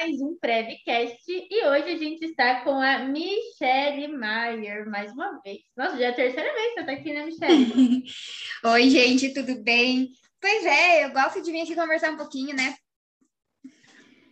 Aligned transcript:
mais 0.00 0.18
um 0.22 0.34
Prevcast 0.40 1.24
e 1.28 1.66
hoje 1.66 1.90
a 1.90 1.98
gente 1.98 2.24
está 2.24 2.62
com 2.64 2.80
a 2.80 3.00
Michelle 3.00 4.08
Maier 4.08 4.88
mais 4.88 5.12
uma 5.12 5.38
vez. 5.42 5.58
Nossa, 5.76 5.98
já 5.98 6.06
é 6.06 6.08
a 6.08 6.14
terceira 6.14 6.50
vez 6.54 6.68
que 6.68 6.72
você 6.72 6.80
está 6.80 6.92
aqui, 6.92 7.12
né, 7.12 7.26
Michelle? 7.26 8.04
Oi, 8.64 8.88
gente, 8.88 9.34
tudo 9.34 9.62
bem? 9.62 10.08
Pois 10.40 10.64
é, 10.64 11.04
eu 11.04 11.12
gosto 11.12 11.42
de 11.42 11.52
vir 11.52 11.60
aqui 11.60 11.74
conversar 11.74 12.12
um 12.12 12.16
pouquinho, 12.16 12.56
né? 12.56 12.74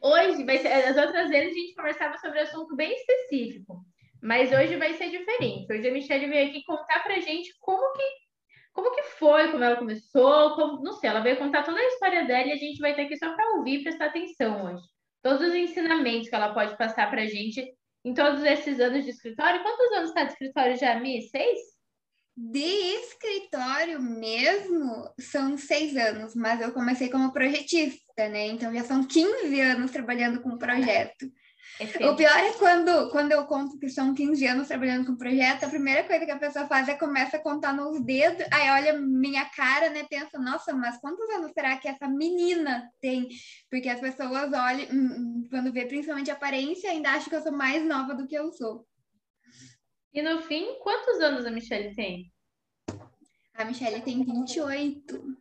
Hoje 0.03 0.43
vai 0.43 0.57
ser. 0.57 0.69
As 0.69 0.97
outras 0.97 1.29
vezes 1.29 1.53
a 1.53 1.59
gente 1.59 1.75
conversava 1.75 2.17
sobre 2.17 2.41
um 2.41 2.45
assunto 2.45 2.75
bem 2.75 2.91
específico, 2.95 3.85
mas 4.23 4.51
hoje 4.51 4.75
vai 4.77 4.95
ser 4.95 5.11
diferente. 5.11 5.71
Hoje 5.71 5.87
a 5.87 5.93
Michelle 5.93 6.31
veio 6.31 6.49
aqui 6.49 6.65
contar 6.65 7.03
pra 7.03 7.21
gente 7.21 7.53
como 7.61 7.93
que 7.93 8.03
como 8.73 8.95
que 8.95 9.03
foi, 9.03 9.51
como 9.51 9.65
ela 9.65 9.77
começou, 9.77 10.55
como, 10.55 10.83
não 10.83 10.93
sei, 10.93 11.11
ela 11.11 11.21
veio 11.21 11.37
contar 11.37 11.63
toda 11.63 11.79
a 11.79 11.89
história 11.89 12.25
dela 12.25 12.47
e 12.47 12.53
a 12.53 12.57
gente 12.57 12.79
vai 12.79 12.95
ter 12.95 13.03
aqui 13.03 13.19
só 13.19 13.35
para 13.35 13.57
ouvir 13.57 13.81
e 13.81 13.83
prestar 13.83 14.07
atenção 14.07 14.65
hoje. 14.65 14.98
Todos 15.29 15.47
os 15.47 15.55
ensinamentos 15.55 16.27
que 16.31 16.35
ela 16.35 16.55
pode 16.55 16.75
passar 16.79 17.11
para 17.11 17.21
a 17.21 17.27
gente 17.27 17.63
em 18.03 18.15
todos 18.15 18.43
esses 18.43 18.81
anos 18.81 19.05
de 19.05 19.11
escritório. 19.11 19.63
Quantos 19.63 19.93
anos 19.93 20.09
está 20.09 20.25
de 20.25 20.33
escritório 20.33 20.75
já, 20.75 20.99
Mi? 20.99 21.21
Seis? 21.21 21.59
De 22.35 22.59
escritório 22.59 24.01
mesmo, 24.01 25.13
são 25.21 25.59
seis 25.59 25.95
anos, 25.99 26.35
mas 26.35 26.63
eu 26.63 26.73
comecei 26.73 27.11
como 27.11 27.31
projetista, 27.31 28.27
né? 28.31 28.47
Então 28.47 28.73
já 28.73 28.85
são 28.85 29.05
15 29.05 29.61
anos 29.61 29.91
trabalhando 29.91 30.41
com 30.41 30.57
projeto. 30.57 31.31
O 31.81 32.17
pior 32.17 32.37
é 32.37 32.53
quando, 32.55 33.11
quando 33.11 33.31
eu 33.31 33.45
conto 33.47 33.79
que 33.79 33.89
são 33.89 34.13
15 34.13 34.45
anos 34.47 34.69
trabalhando 34.69 35.07
com 35.07 35.17
projeto, 35.17 35.65
a 35.65 35.69
primeira 35.69 36.03
coisa 36.03 36.27
que 36.27 36.31
a 36.33 36.39
pessoa 36.39 36.67
faz 36.67 36.89
é 36.89 36.95
começa 36.95 37.37
a 37.37 37.43
contar 37.43 37.73
nos 37.73 38.01
dedos, 38.05 38.45
aí 38.53 38.71
olha 38.71 38.99
minha 39.01 39.45
cara, 39.45 39.89
né? 39.91 40.05
Pensa, 40.11 40.39
nossa, 40.39 40.75
mas 40.75 41.01
quantos 41.01 41.29
anos 41.31 41.53
será 41.53 41.77
que 41.77 41.87
essa 41.87 42.09
menina 42.09 42.91
tem? 43.01 43.29
Porque 43.71 43.89
as 43.89 44.01
pessoas 44.01 44.53
olham, 44.53 44.89
hum, 44.91 45.15
hum, 45.17 45.49
quando 45.49 45.73
vê 45.73 45.87
principalmente 45.87 46.31
a 46.31 46.35
aparência, 46.35 46.91
ainda 46.91 47.11
acham 47.11 47.29
que 47.29 47.37
eu 47.37 47.43
sou 47.43 47.53
mais 47.53 47.85
nova 47.85 48.13
do 48.13 48.27
que 48.27 48.35
eu 48.35 48.51
sou. 48.51 48.85
E 50.13 50.21
no 50.21 50.43
fim, 50.43 50.81
quantos 50.83 51.21
anos 51.21 51.47
a 51.47 51.51
Michelle 51.51 51.95
tem? 51.95 52.33
A 53.55 53.65
Michelle 53.65 54.01
tem 54.01 54.25
28. 54.25 55.37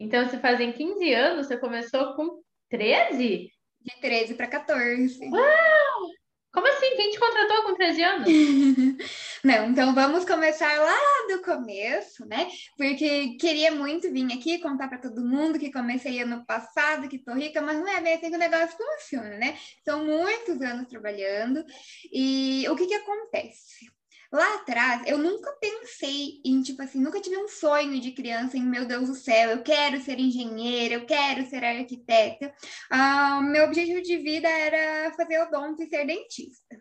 Então, 0.00 0.28
se 0.30 0.38
fazem 0.38 0.72
15 0.72 1.12
anos, 1.12 1.46
você 1.46 1.58
começou 1.58 2.14
com 2.14 2.42
13? 2.70 3.50
De 3.88 4.00
13 4.02 4.34
para 4.34 4.46
14. 4.46 5.18
Uau! 5.30 6.10
Como 6.52 6.66
assim? 6.66 6.94
Quem 6.96 7.10
te 7.10 7.18
contratou 7.18 7.62
com 7.62 7.74
13 7.74 8.02
anos? 8.02 8.28
Não, 9.44 9.70
então 9.70 9.94
vamos 9.94 10.24
começar 10.24 10.78
lá 10.78 10.98
do 11.28 11.42
começo, 11.42 12.26
né? 12.26 12.48
Porque 12.76 13.36
queria 13.38 13.70
muito 13.70 14.10
vir 14.12 14.30
aqui 14.32 14.58
contar 14.58 14.88
para 14.88 14.98
todo 14.98 15.24
mundo 15.24 15.58
que 15.58 15.72
comecei 15.72 16.20
ano 16.20 16.44
passado, 16.44 17.08
que 17.08 17.18
tô 17.18 17.32
rica, 17.32 17.62
mas 17.62 17.78
não 17.78 17.88
é 17.88 18.00
bem 18.00 18.14
assim 18.14 18.30
que 18.30 18.36
o 18.36 18.38
negócio 18.38 18.76
funciona, 18.76 19.36
né? 19.38 19.56
São 19.84 20.04
muitos 20.04 20.60
anos 20.60 20.88
trabalhando 20.88 21.64
e 22.12 22.66
o 22.68 22.76
que 22.76 22.86
que 22.86 22.94
acontece? 22.94 23.90
Lá 24.30 24.56
atrás, 24.56 25.02
eu 25.06 25.16
nunca 25.16 25.50
pensei 25.52 26.40
em, 26.44 26.60
tipo 26.62 26.82
assim, 26.82 27.00
nunca 27.00 27.20
tive 27.20 27.38
um 27.38 27.48
sonho 27.48 27.98
de 27.98 28.12
criança 28.12 28.58
em, 28.58 28.62
meu 28.62 28.84
Deus 28.84 29.08
do 29.08 29.14
céu, 29.14 29.50
eu 29.50 29.62
quero 29.62 30.00
ser 30.02 30.18
engenheira, 30.18 30.96
eu 30.96 31.06
quero 31.06 31.48
ser 31.48 31.64
arquiteta. 31.64 32.52
Ah, 32.90 33.40
meu 33.40 33.64
objetivo 33.64 34.02
de 34.02 34.18
vida 34.18 34.46
era 34.48 35.12
fazer 35.12 35.40
odonto 35.40 35.82
e 35.82 35.88
ser 35.88 36.06
dentista. 36.06 36.76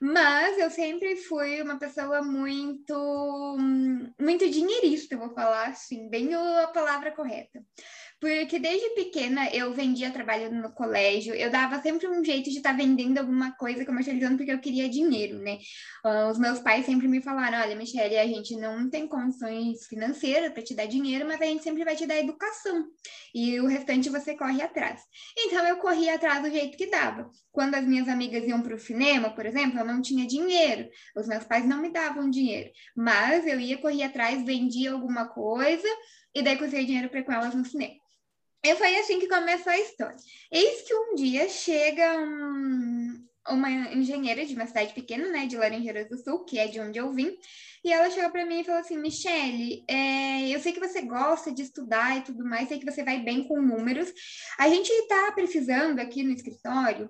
Mas 0.00 0.58
eu 0.58 0.70
sempre 0.70 1.16
fui 1.16 1.62
uma 1.62 1.78
pessoa 1.78 2.22
muito, 2.22 3.56
muito 4.20 4.48
dinheirista, 4.50 5.16
vou 5.16 5.30
falar 5.30 5.68
assim, 5.68 6.10
bem 6.10 6.34
a 6.34 6.66
palavra 6.68 7.12
correta. 7.12 7.64
Porque 8.18 8.58
desde 8.58 8.90
pequena 8.94 9.50
eu 9.50 9.74
vendia 9.74 10.10
trabalho 10.10 10.50
no 10.50 10.72
colégio, 10.72 11.34
eu 11.34 11.50
dava 11.50 11.82
sempre 11.82 12.08
um 12.08 12.24
jeito 12.24 12.50
de 12.50 12.56
estar 12.56 12.70
tá 12.70 12.76
vendendo 12.76 13.18
alguma 13.18 13.54
coisa, 13.56 13.84
comercializando, 13.84 14.38
porque 14.38 14.52
eu 14.52 14.58
queria 14.58 14.88
dinheiro, 14.88 15.38
né? 15.38 15.58
Uh, 16.04 16.30
os 16.30 16.38
meus 16.38 16.58
pais 16.60 16.86
sempre 16.86 17.08
me 17.08 17.22
falaram: 17.22 17.60
olha, 17.60 17.76
Michelle, 17.76 18.16
a 18.16 18.26
gente 18.26 18.56
não 18.56 18.88
tem 18.88 19.06
condições 19.06 19.86
financeiras 19.86 20.50
para 20.50 20.62
te 20.62 20.74
dar 20.74 20.86
dinheiro, 20.86 21.26
mas 21.26 21.40
a 21.40 21.44
gente 21.44 21.62
sempre 21.62 21.84
vai 21.84 21.94
te 21.94 22.06
dar 22.06 22.16
educação. 22.16 22.86
E 23.34 23.60
o 23.60 23.66
restante 23.66 24.08
você 24.08 24.34
corre 24.34 24.62
atrás. 24.62 25.02
Então 25.36 25.66
eu 25.66 25.76
corria 25.76 26.14
atrás 26.14 26.42
do 26.42 26.50
jeito 26.50 26.78
que 26.78 26.86
dava. 26.86 27.30
Quando 27.52 27.74
as 27.74 27.84
minhas 27.84 28.08
amigas 28.08 28.44
iam 28.44 28.62
para 28.62 28.74
o 28.74 28.78
cinema, 28.78 29.34
por 29.34 29.44
exemplo, 29.44 29.78
eu 29.78 29.84
não 29.84 30.00
tinha 30.00 30.26
dinheiro, 30.26 30.88
os 31.14 31.26
meus 31.26 31.44
pais 31.44 31.66
não 31.66 31.82
me 31.82 31.92
davam 31.92 32.30
dinheiro, 32.30 32.70
mas 32.96 33.46
eu 33.46 33.60
ia 33.60 33.76
correr 33.76 34.04
atrás, 34.04 34.42
vendia 34.42 34.92
alguma 34.92 35.28
coisa 35.28 35.88
e 36.36 36.42
daí 36.42 36.58
conseguia 36.58 36.84
dinheiro 36.84 37.08
para 37.08 37.22
com 37.22 37.32
elas 37.32 37.54
no 37.54 37.64
cinema. 37.64 37.94
E 38.62 38.76
foi 38.76 38.94
assim 38.98 39.18
que 39.18 39.26
começou 39.26 39.72
a 39.72 39.78
história. 39.78 40.16
Eis 40.52 40.82
que 40.82 40.94
um 40.94 41.14
dia 41.14 41.48
chega 41.48 42.18
um, 42.18 43.26
uma 43.48 43.70
engenheira 43.70 44.44
de 44.44 44.54
uma 44.54 44.66
cidade 44.66 44.92
pequena, 44.92 45.28
né, 45.30 45.46
de 45.46 45.56
Laranjeiras 45.56 46.10
do 46.10 46.18
Sul, 46.18 46.44
que 46.44 46.58
é 46.58 46.68
de 46.68 46.78
onde 46.78 46.98
eu 46.98 47.10
vim, 47.10 47.34
e 47.82 47.90
ela 47.90 48.10
chegou 48.10 48.30
para 48.30 48.44
mim 48.44 48.60
e 48.60 48.64
falou 48.64 48.80
assim: 48.80 48.98
Michele, 48.98 49.82
é, 49.88 50.50
eu 50.50 50.60
sei 50.60 50.72
que 50.72 50.80
você 50.80 51.00
gosta 51.00 51.50
de 51.50 51.62
estudar 51.62 52.18
e 52.18 52.22
tudo 52.22 52.44
mais, 52.44 52.68
sei 52.68 52.78
que 52.78 52.90
você 52.90 53.02
vai 53.02 53.20
bem 53.20 53.48
com 53.48 53.62
números. 53.62 54.12
A 54.58 54.68
gente 54.68 54.90
está 54.90 55.32
precisando 55.32 56.00
aqui 56.00 56.22
no 56.22 56.32
escritório 56.32 57.08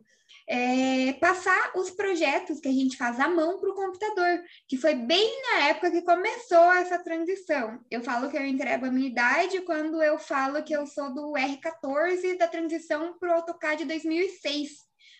é, 0.48 1.12
passar 1.14 1.72
os 1.74 1.90
projetos 1.90 2.60
que 2.60 2.68
a 2.68 2.72
gente 2.72 2.96
faz 2.96 3.18
à 3.18 3.28
mão 3.28 3.58
para 3.58 3.70
o 3.70 3.74
computador, 3.74 4.42
que 4.68 4.76
foi 4.76 4.94
bem 4.94 5.42
na 5.42 5.68
época 5.68 5.90
que 5.90 6.02
começou 6.02 6.72
essa 6.72 7.02
transição. 7.02 7.80
Eu 7.90 8.02
falo 8.02 8.30
que 8.30 8.36
eu 8.36 8.46
entrego 8.46 8.86
a 8.86 8.90
minha 8.90 9.08
idade 9.08 9.60
quando 9.62 10.00
eu 10.02 10.18
falo 10.18 10.62
que 10.62 10.72
eu 10.72 10.86
sou 10.86 11.12
do 11.12 11.32
R14 11.32 12.38
da 12.38 12.46
transição 12.46 13.18
para 13.18 13.30
o 13.30 13.32
AutoCAD 13.34 13.84
2006, 13.84 14.70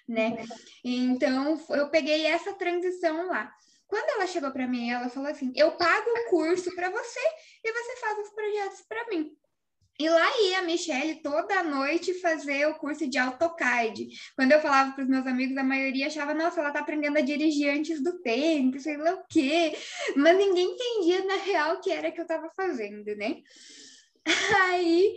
né? 0.09 0.37
Então, 0.85 1.61
eu 1.71 1.91
peguei 1.91 2.27
essa 2.27 2.53
transição 2.53 3.27
lá. 3.27 3.53
Quando 3.89 4.11
ela 4.11 4.27
chegou 4.27 4.51
para 4.51 4.67
mim, 4.67 4.91
ela 4.91 5.09
falou 5.09 5.31
assim: 5.31 5.53
"Eu 5.55 5.73
pago 5.77 6.11
o 6.11 6.31
curso 6.31 6.75
para 6.75 6.91
você 6.91 7.21
e 7.65 7.73
você 7.73 7.97
faz 7.97 8.19
os 8.19 8.31
projetos 8.31 8.83
para 8.89 9.07
mim". 9.09 9.37
E 9.99 10.09
lá 10.09 10.43
ia 10.43 10.59
a 10.59 10.63
Michelle 10.63 11.23
toda 11.23 11.63
noite 11.63 12.21
fazer 12.21 12.67
o 12.67 12.75
curso 12.75 13.09
de 13.09 13.17
AutoCAD. 13.17 14.09
Quando 14.35 14.53
eu 14.53 14.61
falava 14.61 14.93
para 14.93 15.05
os 15.05 15.09
meus 15.09 15.27
amigos, 15.27 15.57
a 15.57 15.65
maioria 15.65 16.09
achava, 16.09 16.35
nossa, 16.35 16.61
ela 16.61 16.69
está 16.69 16.81
aprendendo 16.81 17.17
a 17.17 17.23
dirigir 17.23 17.71
antes 17.71 18.03
do 18.03 18.21
tempo, 18.21 18.79
sei 18.79 18.97
lá 18.99 19.15
o 19.15 19.25
quê. 19.27 19.73
Mas 20.15 20.37
ninguém 20.37 20.73
entendia 20.73 21.25
na 21.25 21.37
real 21.37 21.77
o 21.77 21.81
que 21.81 21.91
era 21.91 22.13
que 22.13 22.21
eu 22.21 22.25
estava 22.25 22.51
fazendo, 22.51 23.17
né? 23.17 23.37
Aí, 24.71 25.17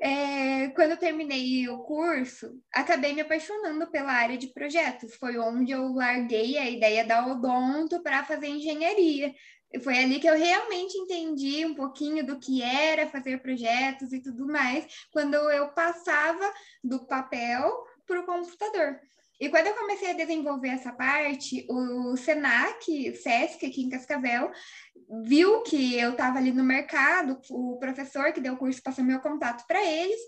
é, 0.00 0.68
quando 0.68 0.90
eu 0.92 0.96
terminei 0.96 1.68
o 1.68 1.78
curso, 1.78 2.60
acabei 2.72 3.14
me 3.14 3.22
apaixonando 3.22 3.90
pela 3.90 4.12
área 4.12 4.36
de 4.36 4.48
projetos. 4.48 5.14
Foi 5.16 5.38
onde 5.38 5.72
eu 5.72 5.92
larguei 5.92 6.58
a 6.58 6.68
ideia 6.68 7.04
da 7.04 7.26
odonto 7.26 8.02
para 8.02 8.24
fazer 8.24 8.48
engenharia. 8.48 9.34
Foi 9.82 9.96
ali 9.98 10.18
que 10.18 10.26
eu 10.26 10.36
realmente 10.36 10.96
entendi 10.98 11.64
um 11.64 11.74
pouquinho 11.74 12.26
do 12.26 12.38
que 12.38 12.62
era 12.62 13.08
fazer 13.08 13.40
projetos 13.40 14.12
e 14.12 14.20
tudo 14.20 14.46
mais, 14.46 14.84
quando 15.12 15.34
eu 15.34 15.68
passava 15.68 16.52
do 16.82 17.06
papel 17.06 17.72
para 18.06 18.20
o 18.20 18.26
computador. 18.26 18.98
E 19.40 19.48
quando 19.48 19.68
eu 19.68 19.74
comecei 19.74 20.10
a 20.10 20.14
desenvolver 20.14 20.68
essa 20.68 20.92
parte, 20.92 21.66
o 21.70 22.14
Senac, 22.16 23.16
Sesc, 23.16 23.64
aqui 23.64 23.82
em 23.82 23.88
Cascavel, 23.88 24.50
viu 25.22 25.62
que 25.62 25.98
eu 25.98 26.10
estava 26.10 26.38
ali 26.38 26.52
no 26.52 26.62
mercado, 26.62 27.40
o 27.48 27.78
professor 27.78 28.32
que 28.32 28.40
deu 28.40 28.54
o 28.54 28.58
curso 28.58 28.82
passou 28.82 29.02
meu 29.02 29.20
contato 29.20 29.66
para 29.66 29.82
eles, 29.82 30.20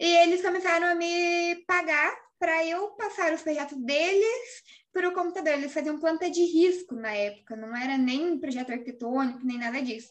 e 0.00 0.06
eles 0.16 0.42
começaram 0.42 0.88
a 0.88 0.94
me 0.96 1.62
pagar 1.66 2.12
para 2.38 2.64
eu 2.66 2.88
passar 2.92 3.32
os 3.32 3.42
projetos 3.42 3.78
deles 3.78 4.62
o 5.04 5.12
computador. 5.12 5.54
Eles 5.54 5.72
faziam 5.72 5.98
planta 5.98 6.30
de 6.30 6.44
risco 6.44 6.94
na 6.94 7.12
época, 7.12 7.56
não 7.56 7.76
era 7.76 7.98
nem 7.98 8.38
projeto 8.38 8.72
arquitetônico, 8.72 9.44
nem 9.44 9.58
nada 9.58 9.80
disso. 9.82 10.10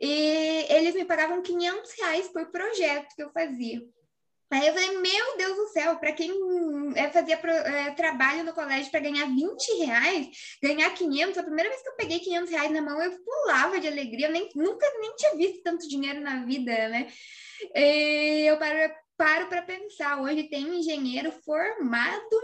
E 0.00 0.66
eles 0.70 0.94
me 0.94 1.04
pagavam 1.04 1.42
500 1.42 1.92
reais 1.92 2.28
por 2.28 2.46
projeto 2.50 3.14
que 3.14 3.22
eu 3.22 3.30
fazia. 3.30 3.82
Aí 4.52 4.66
eu 4.66 4.74
falei, 4.74 4.98
meu 4.98 5.36
Deus 5.36 5.56
do 5.56 5.68
céu, 5.68 5.96
para 5.98 6.12
quem 6.12 6.32
é, 6.96 7.08
fazia 7.10 7.36
é, 7.36 7.90
trabalho 7.92 8.42
no 8.42 8.52
colégio 8.52 8.90
para 8.90 8.98
ganhar 8.98 9.26
20 9.26 9.76
reais, 9.76 10.28
ganhar 10.60 10.90
500, 10.90 11.38
a 11.38 11.42
primeira 11.44 11.70
vez 11.70 11.82
que 11.82 11.88
eu 11.88 11.94
peguei 11.94 12.18
500 12.18 12.50
reais 12.50 12.72
na 12.72 12.82
mão, 12.82 13.00
eu 13.00 13.12
pulava 13.22 13.78
de 13.78 13.86
alegria, 13.86 14.26
eu 14.26 14.32
nem, 14.32 14.48
nunca 14.56 14.84
nem 14.98 15.14
tinha 15.14 15.36
visto 15.36 15.62
tanto 15.62 15.88
dinheiro 15.88 16.20
na 16.20 16.44
vida, 16.44 16.88
né? 16.88 17.06
E 17.76 18.46
eu 18.48 18.58
paro 19.16 19.46
para 19.48 19.62
pensar, 19.62 20.20
hoje 20.20 20.44
tem 20.44 20.80
engenheiro 20.80 21.30
formado 21.30 22.40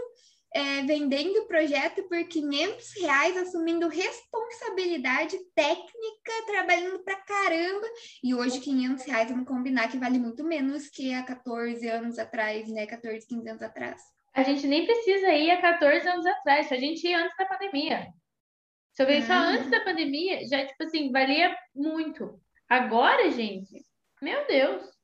é, 0.57 0.81
vendendo 0.81 1.37
o 1.41 1.47
projeto 1.47 2.01
por 2.09 2.23
500 2.23 2.93
reais, 2.99 3.37
assumindo 3.37 3.87
responsabilidade 3.87 5.37
técnica, 5.53 6.31
trabalhando 6.47 7.03
pra 7.03 7.15
caramba. 7.15 7.85
E 8.23 8.33
hoje, 8.33 8.59
500 8.61 9.05
reais, 9.05 9.29
vamos 9.29 9.47
combinar 9.47 9.87
que 9.87 9.99
vale 9.99 10.17
muito 10.17 10.43
menos 10.43 10.89
que 10.89 11.13
há 11.13 11.21
14 11.21 11.87
anos 11.87 12.17
atrás, 12.17 12.67
né? 12.69 12.87
14, 12.87 13.27
15 13.27 13.49
anos 13.49 13.61
atrás. 13.61 14.01
A 14.33 14.41
gente 14.41 14.65
nem 14.65 14.83
precisa 14.83 15.31
ir 15.31 15.51
há 15.51 15.61
14 15.61 16.07
anos 16.07 16.25
atrás, 16.25 16.67
se 16.67 16.73
a 16.73 16.79
gente 16.79 17.05
ia 17.05 17.23
antes 17.23 17.37
da 17.37 17.45
pandemia. 17.45 18.07
Se 18.93 19.03
eu 19.03 19.05
ver 19.05 19.21
só 19.27 19.33
ah. 19.33 19.49
antes 19.49 19.69
da 19.69 19.81
pandemia, 19.81 20.43
já, 20.47 20.65
tipo 20.65 20.83
assim, 20.83 21.11
valia 21.11 21.55
muito. 21.75 22.41
Agora, 22.67 23.29
gente, 23.29 23.85
meu 24.19 24.47
Deus. 24.47 24.96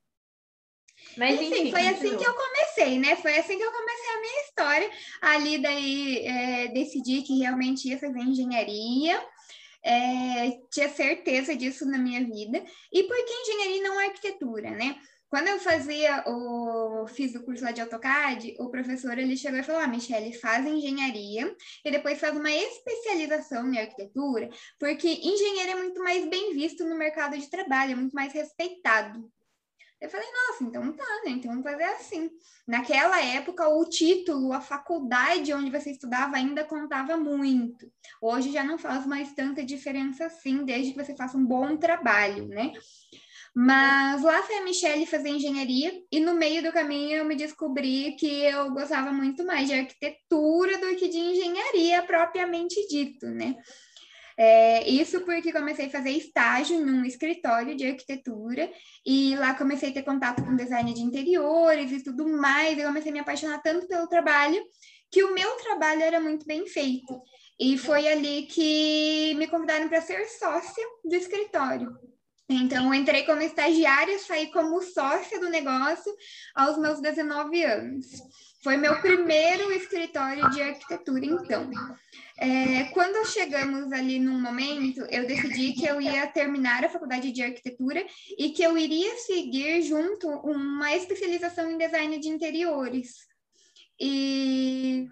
Mas 1.18 1.40
enfim, 1.40 1.62
enfim 1.62 1.72
foi 1.72 1.88
assim 1.88 2.18
que 2.18 2.24
eu 2.24 2.34
comecei, 2.34 3.00
né? 3.00 3.16
Foi 3.16 3.38
assim 3.38 3.58
que 3.58 3.64
eu 3.64 3.72
comecei 3.72 4.10
a 4.10 4.22
minha 4.22 4.42
história. 4.42 4.92
Ali 5.22 5.58
daí 5.60 6.26
é, 6.26 6.68
decidi 6.70 7.22
que 7.22 7.38
realmente 7.40 7.88
ia 7.88 8.00
fazer 8.00 8.20
engenharia. 8.20 9.22
É, 9.86 10.60
tinha 10.72 10.90
certeza 10.90 11.56
disso 11.56 11.86
na 11.86 11.98
minha 11.98 12.24
vida. 12.24 12.64
E 12.92 13.04
por 13.04 13.18
que 13.18 13.34
engenharia 13.34 13.84
não 13.84 14.00
arquitetura, 14.00 14.72
né? 14.72 14.96
Quando 15.34 15.48
eu 15.48 15.60
fazia 15.60 16.24
o 16.28 17.08
fiz 17.08 17.34
o 17.34 17.44
curso 17.44 17.64
lá 17.64 17.72
de 17.72 17.82
AutoCAD, 17.82 18.56
o 18.60 18.70
professor 18.70 19.18
ele 19.18 19.36
chegou 19.36 19.60
e 19.60 19.64
falou: 19.64 19.82
"Ah, 19.82 19.88
Michelle, 19.88 20.32
faz 20.34 20.64
engenharia 20.64 21.52
e 21.84 21.90
depois 21.90 22.20
faz 22.20 22.38
uma 22.38 22.52
especialização 22.52 23.68
em 23.68 23.80
arquitetura, 23.80 24.48
porque 24.80 25.08
engenheiro 25.08 25.72
é 25.72 25.76
muito 25.76 26.00
mais 26.04 26.24
bem 26.30 26.54
visto 26.54 26.86
no 26.86 26.96
mercado 26.96 27.36
de 27.36 27.50
trabalho, 27.50 27.94
é 27.94 27.96
muito 27.96 28.14
mais 28.14 28.32
respeitado". 28.32 29.28
Eu 30.04 30.10
falei: 30.10 30.28
"Nossa, 30.34 30.66
então 30.66 30.92
tá, 30.92 31.22
né? 31.24 31.32
Então 31.32 31.50
vamos 31.50 31.64
fazer 31.64 31.86
assim". 31.86 32.30
Naquela 32.68 33.24
época, 33.24 33.70
o 33.70 33.86
título, 33.86 34.52
a 34.52 34.60
faculdade 34.60 35.54
onde 35.54 35.72
você 35.72 35.92
estudava 35.92 36.36
ainda 36.36 36.66
contava 36.66 37.16
muito. 37.16 37.90
Hoje 38.22 38.52
já 38.52 38.66
não 38.66 38.78
faz 38.78 39.08
mais 39.08 39.34
tanta 39.34 39.64
diferença 39.64 40.26
assim, 40.26 40.66
desde 40.66 40.92
que 40.92 41.02
você 41.02 41.16
faça 41.16 41.38
um 41.38 41.46
bom 41.46 41.78
trabalho, 41.78 42.50
né? 42.50 42.74
Mas 43.56 44.22
lá 44.24 44.44
foi 44.44 44.58
a 44.58 44.64
Michelle 44.64 45.06
fazer 45.06 45.30
engenharia 45.30 45.94
e 46.12 46.20
no 46.20 46.34
meio 46.34 46.62
do 46.62 46.72
caminho 46.74 47.18
eu 47.18 47.26
me 47.26 47.36
descobri 47.36 48.16
que 48.20 48.28
eu 48.28 48.72
gostava 48.72 49.14
muito 49.14 49.46
mais 49.46 49.70
de 49.70 49.76
arquitetura 49.76 50.80
do 50.80 50.96
que 50.98 51.08
de 51.08 51.18
engenharia 51.18 52.02
propriamente 52.02 52.76
dito, 52.90 53.28
né? 53.28 53.56
É, 54.38 54.90
isso 54.90 55.22
porque 55.22 55.52
comecei 55.52 55.88
a 55.88 55.92
fazer 55.92 56.12
estágio 56.12 56.84
num 56.84 57.06
escritório 57.06 57.76
de 57.76 57.86
arquitetura 57.86 58.72
e 59.06 59.36
lá 59.36 59.54
comecei 59.54 59.90
a 59.90 59.94
ter 59.94 60.04
contato 60.04 60.44
com 60.44 60.56
design 60.56 60.94
de 60.94 61.02
interiores 61.02 61.92
e 61.92 62.04
tudo 62.04 62.28
mais. 62.28 62.78
Eu 62.78 62.88
comecei 62.88 63.12
a 63.12 63.14
me 63.14 63.20
apaixonar 63.20 63.62
tanto 63.62 63.88
pelo 63.88 64.08
trabalho 64.08 64.62
que 65.12 65.24
o 65.24 65.34
meu 65.34 65.50
trabalho 65.58 66.02
era 66.02 66.20
muito 66.20 66.46
bem 66.46 66.66
feito. 66.68 67.22
E 67.60 67.78
foi 67.78 68.08
ali 68.08 68.48
que 68.48 69.36
me 69.36 69.48
convidaram 69.48 69.88
para 69.88 70.02
ser 70.02 70.26
sócia 70.26 70.84
do 71.06 71.16
escritório. 71.16 71.96
Então, 72.50 72.94
entrei 72.94 73.24
como 73.24 73.42
estagiária, 73.42 74.20
saí 74.20 74.52
como 74.52 74.82
sócia 74.82 75.40
do 75.40 75.50
negócio 75.50 76.12
aos 76.56 76.78
meus 76.78 77.00
19 77.00 77.64
anos. 77.64 78.06
Foi 78.64 78.78
meu 78.78 79.02
primeiro 79.02 79.74
escritório 79.74 80.50
de 80.52 80.62
arquitetura, 80.62 81.26
então. 81.26 81.70
É, 82.38 82.86
quando 82.94 83.28
chegamos 83.28 83.92
ali 83.92 84.20
num 84.20 84.40
momento, 84.40 85.02
eu 85.10 85.28
decidi 85.28 85.74
que 85.74 85.86
eu 85.86 86.00
ia 86.00 86.26
terminar 86.28 86.86
a 86.86 86.90
faculdade 86.90 87.32
de 87.34 87.44
arquitetura 87.44 88.06
e 88.38 88.52
que 88.52 88.64
eu 88.64 88.78
iria 88.78 89.18
seguir 89.18 89.82
junto 89.82 90.30
uma 90.30 90.96
especialização 90.96 91.70
em 91.70 91.78
design 91.78 92.18
de 92.18 92.30
interiores. 92.30 93.28
E 94.00 95.08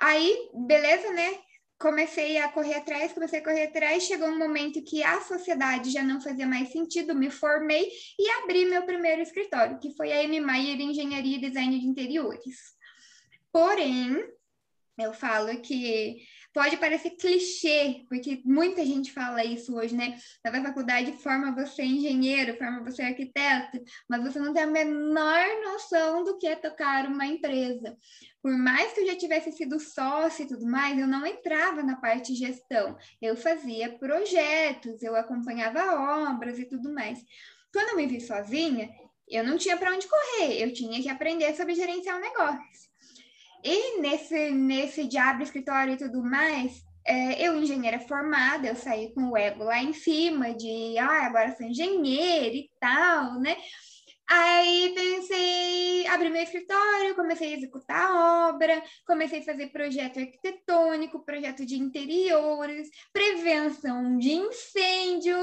aí, 0.00 0.50
beleza, 0.66 1.12
né? 1.12 1.38
Comecei 1.80 2.36
a 2.36 2.52
correr 2.52 2.74
atrás, 2.74 3.12
comecei 3.12 3.40
a 3.40 3.42
correr 3.42 3.64
atrás, 3.64 4.02
chegou 4.02 4.28
um 4.28 4.38
momento 4.38 4.84
que 4.84 5.02
a 5.02 5.18
sociedade 5.22 5.90
já 5.90 6.02
não 6.02 6.20
fazia 6.20 6.46
mais 6.46 6.70
sentido, 6.70 7.14
me 7.14 7.30
formei 7.30 7.88
e 8.18 8.30
abri 8.42 8.66
meu 8.66 8.82
primeiro 8.82 9.22
escritório, 9.22 9.78
que 9.78 9.96
foi 9.96 10.12
a 10.12 10.22
M. 10.22 10.40
Maier 10.40 10.78
Engenharia 10.78 11.38
e 11.38 11.40
Design 11.40 11.80
de 11.80 11.86
Interiores. 11.86 12.74
Porém, 13.50 14.22
eu 14.98 15.14
falo 15.14 15.58
que 15.62 16.18
pode 16.52 16.76
parecer 16.78 17.10
clichê, 17.10 18.04
porque 18.08 18.42
muita 18.44 18.84
gente 18.84 19.12
fala 19.12 19.44
isso 19.44 19.74
hoje, 19.76 19.94
né? 19.94 20.18
Na 20.44 20.62
faculdade 20.62 21.12
forma 21.12 21.54
você 21.54 21.82
engenheiro, 21.82 22.56
forma 22.58 22.82
você 22.82 23.02
arquiteto, 23.02 23.80
mas 24.08 24.22
você 24.22 24.38
não 24.38 24.52
tem 24.52 24.64
a 24.64 24.66
menor 24.66 25.44
noção 25.62 26.24
do 26.24 26.38
que 26.38 26.46
é 26.46 26.56
tocar 26.56 27.06
uma 27.06 27.24
empresa. 27.26 27.96
Por 28.42 28.56
mais 28.56 28.92
que 28.92 29.00
eu 29.00 29.06
já 29.06 29.16
tivesse 29.16 29.52
sido 29.52 29.78
sócio 29.78 30.44
e 30.44 30.48
tudo 30.48 30.66
mais, 30.66 30.98
eu 30.98 31.06
não 31.06 31.24
entrava 31.24 31.82
na 31.82 31.96
parte 31.96 32.34
gestão. 32.34 32.96
Eu 33.20 33.36
fazia 33.36 33.96
projetos, 33.98 35.02
eu 35.02 35.14
acompanhava 35.14 36.30
obras 36.30 36.58
e 36.58 36.64
tudo 36.64 36.92
mais. 36.92 37.20
Quando 37.72 37.90
eu 37.90 37.96
me 37.96 38.06
vi 38.06 38.20
sozinha, 38.20 38.90
eu 39.28 39.44
não 39.44 39.56
tinha 39.56 39.76
para 39.76 39.92
onde 39.92 40.08
correr, 40.08 40.60
eu 40.60 40.72
tinha 40.72 41.00
que 41.00 41.08
aprender 41.08 41.54
sobre 41.54 41.74
gerenciar 41.74 42.16
um 42.16 42.20
negócio. 42.20 42.89
E 43.64 44.00
nesse, 44.00 44.50
nesse 44.50 45.06
de 45.06 45.18
abre 45.18 45.44
escritório 45.44 45.94
e 45.94 45.98
tudo 45.98 46.22
mais, 46.22 46.82
é, 47.06 47.46
eu, 47.46 47.56
engenheira 47.56 47.98
formada, 48.00 48.68
eu 48.68 48.76
saí 48.76 49.12
com 49.14 49.30
o 49.30 49.36
ego 49.36 49.64
lá 49.64 49.82
em 49.82 49.92
cima 49.92 50.54
de, 50.54 50.96
ah, 50.98 51.26
agora 51.26 51.56
sou 51.56 51.66
engenheira 51.66 52.54
e 52.54 52.70
tal, 52.78 53.40
né? 53.40 53.56
Aí 54.28 54.92
pensei, 54.94 56.06
abri 56.06 56.30
meu 56.30 56.42
escritório, 56.42 57.16
comecei 57.16 57.52
a 57.52 57.56
executar 57.56 58.06
a 58.06 58.48
obra, 58.48 58.80
comecei 59.04 59.40
a 59.40 59.44
fazer 59.44 59.72
projeto 59.72 60.20
arquitetônico, 60.20 61.24
projeto 61.24 61.66
de 61.66 61.76
interiores, 61.76 62.88
prevenção 63.12 64.16
de 64.16 64.30
incêndio, 64.30 65.36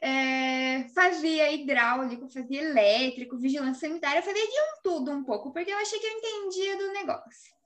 é, 0.00 0.88
fazia 0.94 1.50
hidráulico, 1.52 2.28
fazia 2.28 2.62
elétrico, 2.62 3.38
vigilância 3.38 3.88
sanitária, 3.88 4.22
fazia 4.22 4.46
de 4.46 4.52
um 4.52 4.82
tudo 4.82 5.10
um 5.10 5.24
pouco, 5.24 5.52
porque 5.52 5.70
eu 5.70 5.78
achei 5.78 5.98
que 5.98 6.06
eu 6.06 6.12
entendia 6.12 6.76
do 6.76 6.92
negócio. 6.92 7.56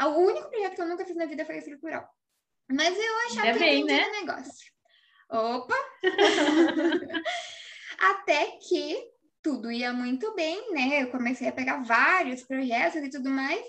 O 0.00 0.18
único 0.18 0.48
projeto 0.48 0.74
que 0.74 0.82
eu 0.82 0.88
nunca 0.88 1.04
fiz 1.04 1.16
na 1.16 1.26
vida 1.26 1.44
foi 1.44 1.58
estrutural. 1.58 2.08
Mas 2.70 2.96
eu 2.96 3.16
achava 3.26 3.58
que 3.58 3.64
eu 3.64 3.68
entendia 3.68 3.96
né? 3.96 4.04
do 4.04 4.12
negócio. 4.12 4.72
Opa! 5.30 5.76
Até 7.98 8.58
que 8.68 9.12
tudo 9.42 9.70
ia 9.70 9.92
muito 9.92 10.34
bem, 10.34 10.72
né? 10.72 11.02
Eu 11.02 11.10
comecei 11.10 11.48
a 11.48 11.52
pegar 11.52 11.82
vários 11.82 12.42
projetos 12.42 13.02
e 13.02 13.10
tudo 13.10 13.28
mais. 13.28 13.62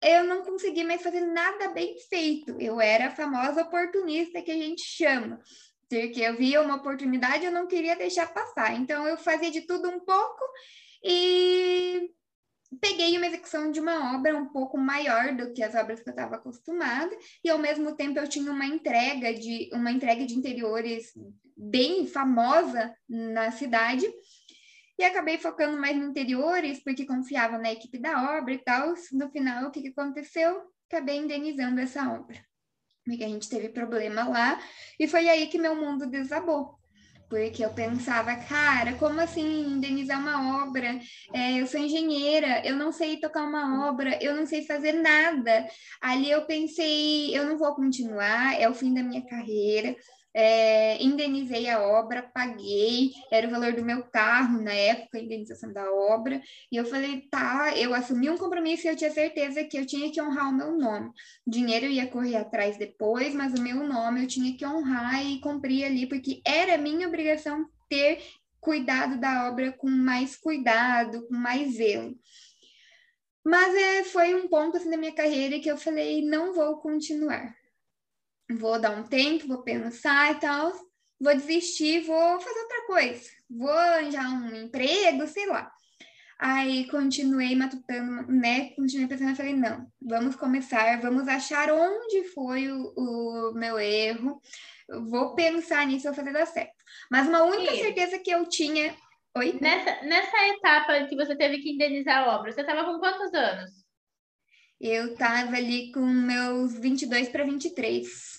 Eu 0.00 0.24
não 0.24 0.42
consegui 0.42 0.84
mais 0.84 1.02
fazer 1.02 1.20
nada 1.22 1.70
bem 1.70 1.96
feito. 2.08 2.56
Eu 2.60 2.80
era 2.80 3.08
a 3.08 3.14
famosa 3.14 3.62
oportunista 3.62 4.40
que 4.40 4.50
a 4.50 4.54
gente 4.54 4.82
chama. 4.82 5.40
Porque 5.88 6.20
eu 6.20 6.36
via 6.36 6.60
uma 6.60 6.76
oportunidade, 6.76 7.46
eu 7.46 7.52
não 7.52 7.66
queria 7.66 7.96
deixar 7.96 8.32
passar. 8.32 8.74
Então, 8.74 9.06
eu 9.06 9.16
fazia 9.16 9.50
de 9.50 9.62
tudo 9.62 9.88
um 9.88 10.00
pouco 10.00 10.44
e 11.02 12.10
peguei 12.80 13.16
uma 13.16 13.26
execução 13.26 13.70
de 13.70 13.80
uma 13.80 14.14
obra 14.14 14.36
um 14.36 14.46
pouco 14.46 14.76
maior 14.76 15.34
do 15.34 15.52
que 15.52 15.62
as 15.62 15.74
obras 15.74 16.00
que 16.00 16.08
eu 16.08 16.12
estava 16.12 16.36
acostumada 16.36 17.16
e 17.42 17.48
ao 17.48 17.58
mesmo 17.58 17.96
tempo 17.96 18.18
eu 18.18 18.28
tinha 18.28 18.52
uma 18.52 18.66
entrega 18.66 19.32
de 19.32 19.70
uma 19.72 19.90
entrega 19.90 20.26
de 20.26 20.34
interiores 20.34 21.12
bem 21.56 22.06
famosa 22.06 22.94
na 23.08 23.50
cidade 23.50 24.06
e 24.98 25.04
acabei 25.04 25.38
focando 25.38 25.78
mais 25.78 25.96
no 25.96 26.04
interiores 26.04 26.82
porque 26.82 27.06
confiava 27.06 27.56
na 27.56 27.72
equipe 27.72 27.98
da 27.98 28.38
obra 28.38 28.52
e 28.52 28.58
tal. 28.58 28.94
No 29.12 29.30
final, 29.30 29.68
o 29.68 29.70
que, 29.70 29.80
que 29.80 29.88
aconteceu? 29.88 30.60
Acabei 30.88 31.16
indenizando 31.16 31.80
essa 31.80 32.12
obra 32.12 32.47
porque 33.08 33.24
a 33.24 33.28
gente 33.28 33.48
teve 33.48 33.68
problema 33.70 34.28
lá, 34.28 34.60
e 34.98 35.08
foi 35.08 35.28
aí 35.28 35.46
que 35.46 35.58
meu 35.58 35.74
mundo 35.74 36.06
desabou. 36.06 36.78
Porque 37.28 37.62
eu 37.62 37.70
pensava, 37.70 38.34
cara, 38.36 38.94
como 38.94 39.20
assim 39.20 39.74
indenizar 39.74 40.18
uma 40.18 40.64
obra? 40.64 40.98
É, 41.34 41.60
eu 41.60 41.66
sou 41.66 41.78
engenheira, 41.78 42.66
eu 42.66 42.74
não 42.74 42.90
sei 42.90 43.20
tocar 43.20 43.44
uma 43.44 43.86
obra, 43.88 44.18
eu 44.22 44.34
não 44.34 44.46
sei 44.46 44.64
fazer 44.64 44.92
nada. 44.92 45.68
Ali 46.00 46.30
eu 46.30 46.46
pensei, 46.46 47.36
eu 47.36 47.44
não 47.44 47.58
vou 47.58 47.74
continuar, 47.74 48.58
é 48.58 48.66
o 48.66 48.74
fim 48.74 48.94
da 48.94 49.02
minha 49.02 49.22
carreira 49.26 49.94
é, 50.34 51.02
indenizei 51.02 51.68
a 51.68 51.80
obra, 51.80 52.22
paguei, 52.22 53.12
era 53.30 53.46
o 53.46 53.50
valor 53.50 53.72
do 53.72 53.84
meu 53.84 54.02
carro 54.04 54.62
na 54.62 54.72
época, 54.72 55.18
a 55.18 55.20
indenização 55.20 55.72
da 55.72 55.90
obra, 55.92 56.40
e 56.70 56.76
eu 56.76 56.84
falei, 56.84 57.22
tá, 57.30 57.76
eu 57.76 57.94
assumi 57.94 58.28
um 58.30 58.36
compromisso 58.36 58.86
e 58.86 58.90
eu 58.90 58.96
tinha 58.96 59.10
certeza 59.10 59.64
que 59.64 59.78
eu 59.78 59.86
tinha 59.86 60.10
que 60.12 60.20
honrar 60.20 60.48
o 60.50 60.56
meu 60.56 60.76
nome. 60.76 61.10
O 61.46 61.50
dinheiro 61.50 61.86
ia 61.86 62.06
correr 62.06 62.36
atrás 62.36 62.76
depois, 62.76 63.34
mas 63.34 63.54
o 63.54 63.62
meu 63.62 63.86
nome 63.86 64.22
eu 64.22 64.26
tinha 64.28 64.56
que 64.56 64.64
honrar 64.64 65.24
e 65.24 65.40
cumprir 65.40 65.84
ali, 65.84 66.06
porque 66.06 66.40
era 66.44 66.78
minha 66.78 67.08
obrigação 67.08 67.68
ter 67.88 68.22
cuidado 68.60 69.18
da 69.18 69.48
obra 69.48 69.72
com 69.72 69.88
mais 69.88 70.36
cuidado, 70.36 71.26
com 71.26 71.34
mais 71.34 71.76
zelo. 71.76 72.14
Mas 73.44 73.74
é, 73.74 74.04
foi 74.04 74.34
um 74.34 74.46
ponto 74.46 74.76
assim, 74.76 74.90
da 74.90 74.96
minha 74.96 75.14
carreira 75.14 75.58
que 75.58 75.70
eu 75.70 75.76
falei, 75.78 76.22
não 76.22 76.52
vou 76.52 76.76
continuar 76.76 77.57
vou 78.50 78.80
dar 78.80 78.90
um 78.90 79.04
tempo, 79.04 79.46
vou 79.46 79.62
pensar 79.62 80.32
e 80.32 80.40
tal, 80.40 80.72
vou 81.20 81.34
desistir, 81.34 82.00
vou 82.00 82.40
fazer 82.40 82.60
outra 82.60 82.86
coisa, 82.86 83.30
vou 83.50 83.70
arranjar 83.70 84.28
um 84.30 84.54
emprego, 84.54 85.26
sei 85.26 85.46
lá. 85.46 85.70
Aí 86.38 86.88
continuei 86.88 87.56
matutando, 87.56 88.30
né? 88.30 88.70
Continuei 88.76 89.08
pensando, 89.08 89.34
falei, 89.34 89.54
não, 89.54 89.90
vamos 90.00 90.36
começar, 90.36 91.00
vamos 91.00 91.26
achar 91.26 91.68
onde 91.72 92.28
foi 92.28 92.70
o, 92.70 92.94
o 92.96 93.52
meu 93.54 93.76
erro, 93.76 94.40
vou 94.88 95.34
pensar 95.34 95.84
nisso, 95.84 96.04
vou 96.04 96.14
fazer 96.14 96.32
dar 96.32 96.46
certo. 96.46 96.76
Mas 97.10 97.26
uma 97.26 97.42
única 97.42 97.72
Sim. 97.72 97.82
certeza 97.82 98.18
que 98.20 98.30
eu 98.30 98.48
tinha. 98.48 98.94
Oi? 99.36 99.58
Nessa, 99.60 100.04
nessa 100.04 100.48
etapa 100.48 101.06
que 101.06 101.16
você 101.16 101.36
teve 101.36 101.58
que 101.58 101.72
indenizar 101.72 102.22
a 102.22 102.36
obra, 102.36 102.52
você 102.52 102.60
estava 102.60 102.84
com 102.84 103.00
quantos 103.00 103.34
anos? 103.34 103.70
Eu 104.80 105.14
estava 105.14 105.56
ali 105.56 105.90
com 105.90 106.06
meus 106.06 106.78
22 106.78 107.28
para 107.30 107.44
23. 107.44 108.37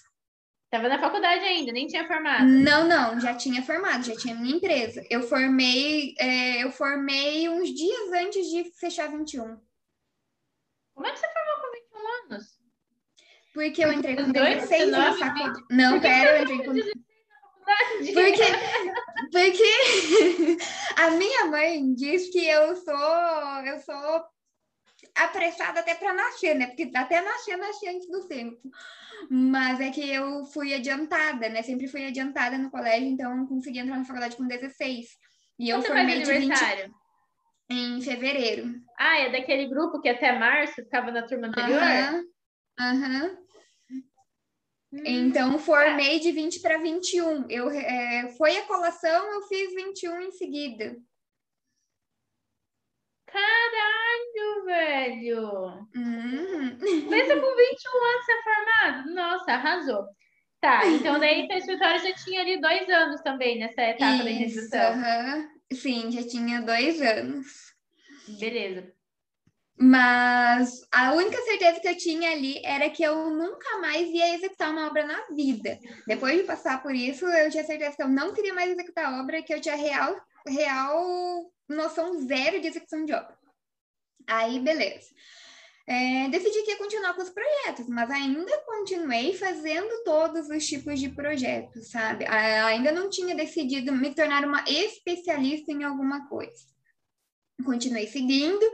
Tava 0.70 0.88
na 0.88 1.00
faculdade 1.00 1.44
ainda, 1.44 1.72
nem 1.72 1.88
tinha 1.88 2.08
formado. 2.08 2.46
Não, 2.46 2.88
não, 2.88 3.20
já 3.20 3.34
tinha 3.34 3.64
formado, 3.64 4.06
já 4.06 4.16
tinha 4.16 4.36
minha 4.36 4.56
empresa. 4.56 5.04
Eu 5.10 5.24
formei, 5.24 6.14
é, 6.20 6.64
eu 6.64 6.72
formei 6.72 7.50
uns 7.50 7.74
dias 7.74 8.12
antes 8.14 8.48
de 8.50 8.72
fechar 8.80 9.10
21. 9.10 9.60
Como 10.94 11.08
é 11.08 11.12
que 11.12 11.18
você 11.20 11.28
formou 11.28 11.56
com 11.56 11.72
21 11.72 12.36
anos? 12.36 12.60
Porque 13.52 13.84
eu 13.84 13.92
entrei 13.92 14.16
com 14.16 14.32
16 14.32 14.92
na 14.92 15.14
faculdade. 15.14 15.60
Não, 15.72 16.00
pera, 16.00 16.38
eu 16.38 16.44
entrei 16.44 16.58
com. 16.60 17.00
Porque, 18.14 18.44
porque 19.32 20.58
a 20.98 21.12
minha 21.12 21.46
mãe 21.46 21.94
diz 21.96 22.30
que 22.32 22.46
eu 22.48 22.76
sou, 22.76 23.66
eu 23.66 23.80
sou 23.80 24.24
apressada 25.16 25.80
até 25.80 25.96
para 25.96 26.14
nascer, 26.14 26.56
né? 26.56 26.68
Porque 26.68 26.92
até 26.96 27.22
nascer, 27.22 27.58
nasci 27.58 27.88
antes 27.88 28.10
do 28.10 28.28
tempo. 28.28 28.60
Mas 29.30 29.80
é 29.80 29.90
que 29.92 30.10
eu 30.10 30.46
fui 30.46 30.74
adiantada, 30.74 31.50
né? 31.50 31.62
Sempre 31.62 31.88
fui 31.88 32.06
adiantada 32.06 32.58
no 32.58 32.72
colégio, 32.72 33.08
então 33.08 33.46
consegui 33.48 33.80
entrar 33.80 33.98
na 33.98 34.06
faculdade 34.06 34.36
com 34.36 34.48
16. 34.48 35.08
E 35.60 35.70
eu 35.70 35.82
formei 35.82 36.22
de 36.22 36.32
20 36.32 36.92
em 37.70 38.02
fevereiro. 38.02 38.74
Ah, 38.98 39.20
é 39.20 39.32
daquele 39.32 39.68
grupo 39.68 40.02
que 40.02 40.10
até 40.10 40.38
março 40.38 40.76
ficava 40.76 41.12
na 41.12 41.22
turma 41.22 41.48
anterior? 41.48 41.80
Aham. 41.80 42.24
Uhum. 42.80 43.40
Uhum. 44.92 45.04
Então, 45.06 45.60
formei 45.60 46.20
de 46.20 46.32
20 46.32 46.62
para 46.62 46.80
21. 46.80 47.48
Eu, 47.48 47.70
é, 47.70 48.34
foi 48.38 48.58
a 48.58 48.66
colação, 48.66 49.34
eu 49.34 49.44
fiz 49.44 49.74
21 49.76 50.22
em 50.22 50.32
seguida. 50.32 50.98
Caralho, 53.28 54.66
velho! 54.66 54.79
Uhum. 55.96 56.78
Pensa 57.10 57.36
com 57.36 57.56
21 57.56 58.06
anos 58.06 58.26
ser 58.26 58.44
formado. 58.44 59.14
Nossa, 59.14 59.52
arrasou. 59.52 60.06
Tá, 60.62 60.86
então 60.88 61.18
daí 61.20 61.48
teu 61.48 61.58
escritório 61.58 62.02
já 62.02 62.14
tinha 62.16 62.42
ali 62.42 62.60
dois 62.60 62.90
anos 62.90 63.22
também 63.22 63.60
nessa 63.60 63.82
etapa 63.82 64.16
Isso, 64.16 64.24
da 64.24 64.32
introdução. 64.32 64.94
Uhum. 64.94 65.50
Sim, 65.74 66.12
já 66.12 66.28
tinha 66.28 66.62
dois 66.62 67.02
anos. 67.02 67.48
Beleza. 68.40 68.92
Mas 69.82 70.86
a 70.92 71.14
única 71.14 71.38
certeza 71.44 71.80
que 71.80 71.88
eu 71.88 71.96
tinha 71.96 72.32
ali 72.32 72.62
era 72.66 72.90
que 72.90 73.02
eu 73.02 73.30
nunca 73.30 73.78
mais 73.78 74.10
ia 74.10 74.36
executar 74.36 74.72
uma 74.72 74.88
obra 74.88 75.06
na 75.06 75.24
vida. 75.34 75.80
Depois 76.06 76.38
de 76.38 76.44
passar 76.44 76.84
por 76.84 76.94
isso, 76.94 77.26
eu 77.26 77.50
tinha 77.50 77.64
certeza 77.64 77.96
que 77.96 78.04
eu 78.04 78.10
não 78.10 78.34
queria 78.34 78.54
mais 78.54 78.70
executar 78.70 79.22
obra, 79.22 79.42
que 79.42 79.54
eu 79.54 79.62
tinha 79.62 79.78
real, 79.78 80.20
real 80.46 81.50
noção 81.70 82.20
zero 82.28 82.60
de 82.60 82.68
execução 82.68 83.06
de 83.06 83.14
obra. 83.14 83.39
Aí, 84.30 84.60
beleza. 84.60 85.10
É, 85.88 86.30
decidi 86.30 86.62
que 86.62 86.72
ia 86.72 86.78
continuar 86.78 87.16
com 87.16 87.22
os 87.22 87.32
projetos, 87.32 87.88
mas 87.88 88.12
ainda 88.12 88.58
continuei 88.60 89.34
fazendo 89.34 90.04
todos 90.04 90.48
os 90.48 90.66
tipos 90.68 91.00
de 91.00 91.10
projetos, 91.10 91.90
sabe? 91.90 92.26
Ainda 92.28 92.92
não 92.92 93.10
tinha 93.10 93.36
decidido 93.36 93.92
me 93.92 94.14
tornar 94.14 94.46
uma 94.46 94.64
especialista 94.68 95.72
em 95.72 95.84
alguma 95.84 96.28
coisa 96.30 96.70
continuei 97.64 98.08
seguindo. 98.08 98.66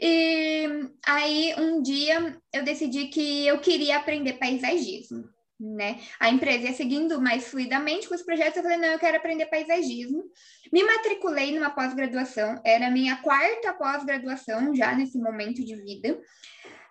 E 0.00 0.66
aí 1.06 1.54
um 1.58 1.82
dia 1.82 2.40
eu 2.52 2.64
decidi 2.64 3.08
que 3.08 3.46
eu 3.46 3.58
queria 3.60 3.98
aprender 3.98 4.34
paisagismo, 4.34 5.28
né? 5.60 6.00
A 6.18 6.30
empresa 6.30 6.64
ia 6.64 6.72
seguindo 6.72 7.20
mais 7.20 7.48
fluidamente 7.48 8.08
com 8.08 8.14
os 8.14 8.22
projetos, 8.22 8.56
eu 8.56 8.62
falei, 8.62 8.78
não, 8.78 8.88
eu 8.88 8.98
quero 8.98 9.18
aprender 9.18 9.46
paisagismo. 9.46 10.24
Me 10.72 10.82
matriculei 10.82 11.54
numa 11.54 11.70
pós-graduação, 11.70 12.60
era 12.64 12.86
a 12.86 12.90
minha 12.90 13.16
quarta 13.16 13.74
pós-graduação 13.74 14.74
já 14.74 14.94
nesse 14.94 15.18
momento 15.18 15.62
de 15.64 15.76
vida. 15.76 16.18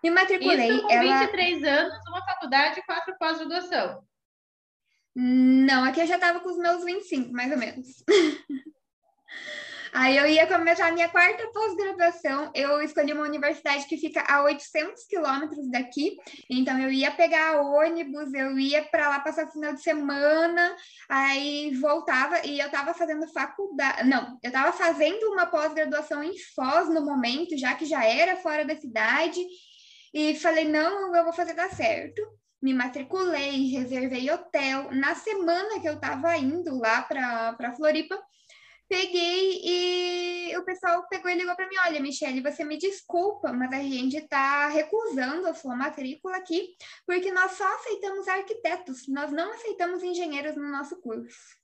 Me 0.04 0.12
matriculei. 0.12 0.70
Isso 0.70 0.84
com 0.84 0.92
ela... 0.92 1.20
23 1.28 1.64
anos, 1.64 2.00
uma 2.08 2.26
faculdade 2.26 2.80
e 2.80 2.84
quatro 2.84 3.18
pós-graduação. 3.18 4.04
Não, 5.16 5.84
aqui 5.84 6.00
eu 6.00 6.08
já 6.08 6.16
estava 6.16 6.40
com 6.40 6.50
os 6.50 6.58
meus 6.58 6.84
25, 6.86 7.34
mais 7.34 7.52
ou 7.52 7.58
menos. 7.58 7.88
Aí 9.91 10.17
eu 10.17 10.27
ia 10.27 10.46
começar 10.46 10.88
a 10.88 10.91
minha 10.91 11.10
quarta 11.10 11.48
pós-graduação. 11.51 12.51
Eu 12.53 12.81
escolhi 12.81 13.13
uma 13.13 13.25
universidade 13.25 13.86
que 13.86 13.98
fica 13.98 14.24
a 14.27 14.43
800 14.43 15.05
quilômetros 15.05 15.69
daqui. 15.72 16.15
Então 16.50 16.77
eu 16.79 16.91
ia 16.91 17.12
pegar 17.12 17.62
ônibus, 17.62 18.34
eu 18.34 18.58
ia 18.60 18.84
para 18.84 19.10
lá 19.10 19.19
passar 19.19 19.48
o 19.48 19.51
final 19.51 19.74
de 19.74 19.81
semana, 19.81 20.75
aí 21.08 21.74
voltava 21.75 22.46
e 22.46 22.60
eu 22.60 22.67
estava 22.67 22.93
fazendo 22.93 23.27
faculdade. 23.31 24.08
Não, 24.08 24.38
eu 24.43 24.48
estava 24.48 24.72
fazendo 24.72 25.24
uma 25.31 25.46
pós-graduação 25.46 26.24
em 26.24 26.38
Foz 26.55 26.89
no 26.89 27.03
momento, 27.03 27.58
já 27.58 27.74
que 27.74 27.86
já 27.86 28.05
era 28.05 28.36
fora 28.38 28.63
da 28.63 28.75
cidade. 28.75 29.39
E 30.13 30.36
falei, 30.36 30.67
não, 30.67 31.15
eu 31.15 31.24
vou 31.24 31.34
fazer 31.34 31.53
dar 31.53 31.69
certo 31.69 32.22
me 32.62 32.74
matriculei, 32.74 33.69
reservei 33.69 34.29
hotel. 34.29 34.89
Na 34.91 35.15
semana 35.15 35.79
que 35.79 35.88
eu 35.88 35.93
estava 35.93 36.36
indo 36.36 36.77
lá 36.77 37.01
para 37.01 37.74
Floripa, 37.75 38.19
peguei 38.89 39.62
e 39.63 40.58
o 40.58 40.65
pessoal 40.65 41.08
pegou 41.08 41.29
e 41.29 41.36
ligou 41.36 41.55
para 41.55 41.69
mim: 41.69 41.75
Olha, 41.86 42.01
Michelle, 42.01 42.41
você 42.41 42.63
me 42.63 42.77
desculpa, 42.77 43.53
mas 43.53 43.72
a 43.72 43.81
gente 43.81 44.17
está 44.17 44.67
recusando 44.67 45.48
a 45.48 45.53
sua 45.53 45.75
matrícula 45.75 46.36
aqui, 46.38 46.75
porque 47.05 47.31
nós 47.31 47.51
só 47.51 47.75
aceitamos 47.75 48.27
arquitetos, 48.27 49.08
nós 49.08 49.31
não 49.31 49.53
aceitamos 49.53 50.03
engenheiros 50.03 50.55
no 50.55 50.69
nosso 50.69 51.00
curso. 51.00 51.59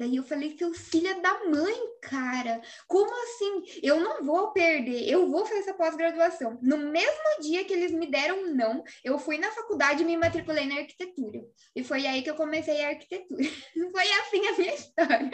Daí 0.00 0.16
eu 0.16 0.22
falei, 0.24 0.56
seu 0.56 0.72
filho 0.72 1.20
da 1.20 1.44
mãe, 1.44 1.76
cara, 2.00 2.62
como 2.88 3.12
assim? 3.24 3.80
Eu 3.82 4.00
não 4.00 4.24
vou 4.24 4.50
perder, 4.50 5.06
eu 5.06 5.28
vou 5.28 5.44
fazer 5.44 5.60
essa 5.60 5.74
pós-graduação. 5.74 6.58
No 6.62 6.78
mesmo 6.78 7.42
dia 7.42 7.66
que 7.66 7.74
eles 7.74 7.92
me 7.92 8.10
deram 8.10 8.44
um 8.44 8.54
não, 8.54 8.82
eu 9.04 9.18
fui 9.18 9.36
na 9.36 9.50
faculdade 9.50 10.02
e 10.02 10.06
me 10.06 10.16
matriculei 10.16 10.64
na 10.66 10.76
arquitetura. 10.76 11.40
E 11.76 11.84
foi 11.84 12.06
aí 12.06 12.22
que 12.22 12.30
eu 12.30 12.34
comecei 12.34 12.82
a 12.82 12.88
arquitetura. 12.88 13.42
foi 13.92 14.12
assim 14.12 14.46
a 14.46 14.52
minha 14.56 14.74
história. 14.74 15.30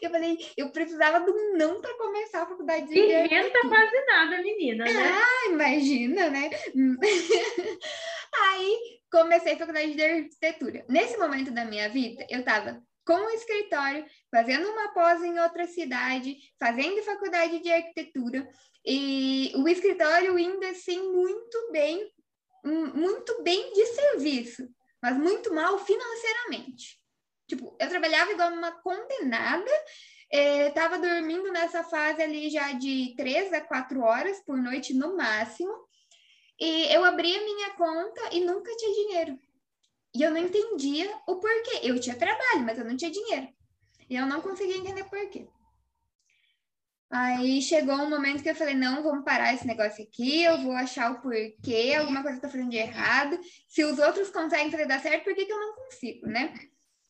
Eu 0.00 0.10
falei, 0.10 0.38
eu 0.56 0.70
precisava 0.70 1.20
do 1.20 1.34
não 1.58 1.82
para 1.82 1.92
começar 1.98 2.44
a 2.44 2.46
faculdade 2.46 2.86
de 2.86 2.98
Inventa 2.98 3.34
arquitetura. 3.34 3.68
quase 3.68 4.06
nada, 4.06 4.42
menina, 4.42 4.84
né? 4.86 5.12
Ah, 5.12 5.50
imagina, 5.50 6.30
né? 6.30 6.48
aí 8.48 8.78
comecei 9.12 9.52
a 9.52 9.58
faculdade 9.58 9.94
de 9.94 10.02
arquitetura. 10.02 10.86
Nesse 10.88 11.18
momento 11.18 11.50
da 11.50 11.66
minha 11.66 11.90
vida, 11.90 12.26
eu 12.30 12.42
tava 12.42 12.82
com 13.06 13.14
o 13.14 13.30
escritório, 13.30 14.04
fazendo 14.30 14.68
uma 14.68 14.92
pós 14.92 15.22
em 15.22 15.38
outra 15.38 15.66
cidade, 15.66 16.36
fazendo 16.58 17.02
faculdade 17.04 17.60
de 17.60 17.70
arquitetura, 17.70 18.48
e 18.84 19.52
o 19.54 19.68
escritório 19.68 20.36
indo 20.38 20.64
assim 20.66 21.00
muito 21.12 21.70
bem, 21.70 22.12
muito 22.64 23.42
bem 23.42 23.72
de 23.72 23.86
serviço, 23.86 24.68
mas 25.00 25.16
muito 25.16 25.54
mal 25.54 25.78
financeiramente. 25.78 27.00
Tipo, 27.48 27.76
eu 27.78 27.88
trabalhava 27.88 28.32
igual 28.32 28.52
uma 28.52 28.72
condenada, 28.82 29.70
estava 30.32 30.96
é, 30.96 30.98
dormindo 30.98 31.52
nessa 31.52 31.84
fase 31.84 32.20
ali 32.20 32.50
já 32.50 32.72
de 32.72 33.14
três 33.16 33.52
a 33.52 33.60
quatro 33.60 34.00
horas 34.00 34.40
por 34.44 34.56
noite 34.56 34.92
no 34.92 35.16
máximo, 35.16 35.72
e 36.58 36.92
eu 36.92 37.04
abria 37.04 37.40
minha 37.40 37.70
conta 37.74 38.34
e 38.34 38.40
nunca 38.40 38.74
tinha 38.76 38.92
dinheiro. 38.92 39.45
E 40.16 40.22
eu 40.22 40.30
não 40.30 40.38
entendia 40.38 41.14
o 41.26 41.36
porquê. 41.36 41.80
Eu 41.82 42.00
tinha 42.00 42.16
trabalho, 42.16 42.64
mas 42.64 42.78
eu 42.78 42.86
não 42.86 42.96
tinha 42.96 43.10
dinheiro. 43.10 43.48
E 44.08 44.16
eu 44.16 44.24
não 44.24 44.40
conseguia 44.40 44.78
entender 44.78 45.04
porquê. 45.04 45.46
Aí 47.10 47.60
chegou 47.60 47.94
um 47.96 48.08
momento 48.08 48.42
que 48.42 48.48
eu 48.48 48.54
falei: 48.54 48.74
não, 48.74 49.02
vamos 49.02 49.26
parar 49.26 49.52
esse 49.52 49.66
negócio 49.66 50.02
aqui, 50.02 50.42
eu 50.42 50.62
vou 50.62 50.72
achar 50.72 51.12
o 51.12 51.20
porquê, 51.20 51.94
alguma 51.98 52.22
coisa 52.22 52.38
está 52.38 52.48
fazendo 52.48 52.70
de 52.70 52.78
errado. 52.78 53.38
Se 53.68 53.84
os 53.84 53.98
outros 53.98 54.30
conseguem 54.30 54.70
fazer 54.70 54.86
dar 54.86 55.00
certo, 55.00 55.24
por 55.24 55.34
que, 55.34 55.44
que 55.44 55.52
eu 55.52 55.60
não 55.60 55.76
consigo, 55.76 56.26
né? 56.26 56.54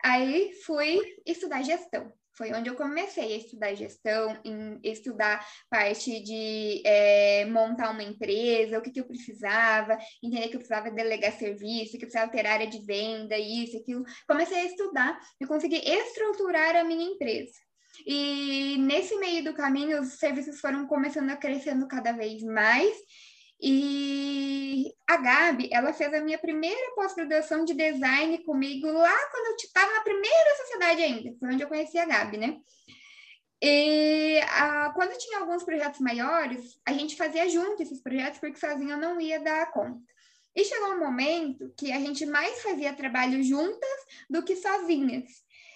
Aí 0.02 0.52
fui 0.64 1.00
estudar 1.24 1.62
gestão. 1.62 2.12
Foi 2.36 2.52
onde 2.52 2.68
eu 2.68 2.74
comecei 2.74 3.32
a 3.32 3.36
estudar 3.38 3.74
gestão, 3.74 4.38
em 4.44 4.78
estudar 4.84 5.44
parte 5.70 6.22
de 6.22 6.82
é, 6.84 7.46
montar 7.46 7.90
uma 7.90 8.02
empresa, 8.02 8.78
o 8.78 8.82
que, 8.82 8.90
que 8.90 9.00
eu 9.00 9.06
precisava, 9.06 9.96
entender 10.22 10.48
que 10.48 10.56
eu 10.56 10.60
precisava 10.60 10.90
delegar 10.90 11.32
serviço, 11.32 11.92
que 11.92 12.04
eu 12.04 12.08
precisava 12.08 12.30
ter 12.30 12.46
área 12.46 12.66
de 12.66 12.84
venda, 12.84 13.38
isso, 13.38 13.78
aquilo. 13.78 14.04
Comecei 14.28 14.58
a 14.58 14.64
estudar 14.64 15.18
e 15.40 15.46
consegui 15.46 15.76
estruturar 15.76 16.76
a 16.76 16.84
minha 16.84 17.10
empresa. 17.10 17.54
E 18.04 18.76
nesse 18.78 19.16
meio 19.16 19.44
do 19.44 19.54
caminho, 19.54 20.00
os 20.00 20.18
serviços 20.18 20.60
foram 20.60 20.86
começando 20.86 21.30
a 21.30 21.36
crescendo 21.36 21.88
cada 21.88 22.12
vez 22.12 22.42
mais 22.42 22.94
e 23.60 24.92
a 25.08 25.16
Gabi, 25.16 25.68
ela 25.72 25.92
fez 25.92 26.12
a 26.12 26.20
minha 26.20 26.38
primeira 26.38 26.94
pós-graduação 26.94 27.64
de 27.64 27.74
design 27.74 28.38
comigo 28.44 28.86
lá 28.90 29.16
quando 29.30 29.46
eu 29.46 29.56
estava 29.56 29.92
na 29.92 30.00
primeira 30.02 30.56
sociedade 30.56 31.02
ainda, 31.02 31.38
foi 31.38 31.54
onde 31.54 31.62
eu 31.62 31.68
conheci 31.68 31.98
a 31.98 32.04
Gabi, 32.04 32.36
né? 32.36 32.58
E 33.62 34.38
a, 34.50 34.90
quando 34.94 35.16
tinha 35.16 35.38
alguns 35.38 35.62
projetos 35.64 36.00
maiores, 36.00 36.78
a 36.84 36.92
gente 36.92 37.16
fazia 37.16 37.48
junto 37.48 37.82
esses 37.82 38.02
projetos, 38.02 38.38
porque 38.38 38.58
sozinha 38.58 38.94
eu 38.94 39.00
não 39.00 39.20
ia 39.20 39.40
dar 39.40 39.72
conta. 39.72 40.00
E 40.54 40.64
chegou 40.64 40.92
um 40.92 41.00
momento 41.00 41.72
que 41.76 41.92
a 41.92 41.98
gente 41.98 42.24
mais 42.26 42.62
fazia 42.62 42.94
trabalho 42.94 43.42
juntas 43.42 43.98
do 44.28 44.42
que 44.42 44.56
sozinhas. 44.56 45.24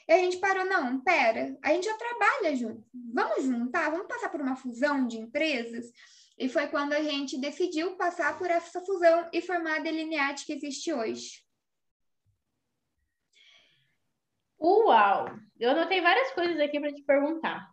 E 0.08 0.12
a 0.12 0.18
gente 0.18 0.38
parou, 0.38 0.64
não, 0.64 1.00
pera, 1.00 1.56
a 1.62 1.72
gente 1.72 1.84
já 1.84 1.96
trabalha 1.96 2.56
junto, 2.56 2.84
vamos 3.14 3.44
juntar, 3.44 3.90
vamos 3.90 4.08
passar 4.08 4.28
por 4.28 4.40
uma 4.40 4.56
fusão 4.56 5.06
de 5.06 5.18
empresas? 5.18 5.86
E 6.40 6.48
foi 6.48 6.68
quando 6.68 6.94
a 6.94 7.02
gente 7.02 7.38
decidiu 7.38 7.96
passar 7.96 8.38
por 8.38 8.50
essa 8.50 8.80
fusão 8.80 9.28
e 9.30 9.42
formar 9.42 9.76
a 9.76 9.80
Delineate 9.80 10.46
que 10.46 10.54
existe 10.54 10.90
hoje. 10.90 11.44
Uau! 14.58 15.26
Eu 15.58 15.72
anotei 15.72 16.00
várias 16.00 16.32
coisas 16.32 16.58
aqui 16.58 16.80
para 16.80 16.94
te 16.94 17.02
perguntar. 17.02 17.70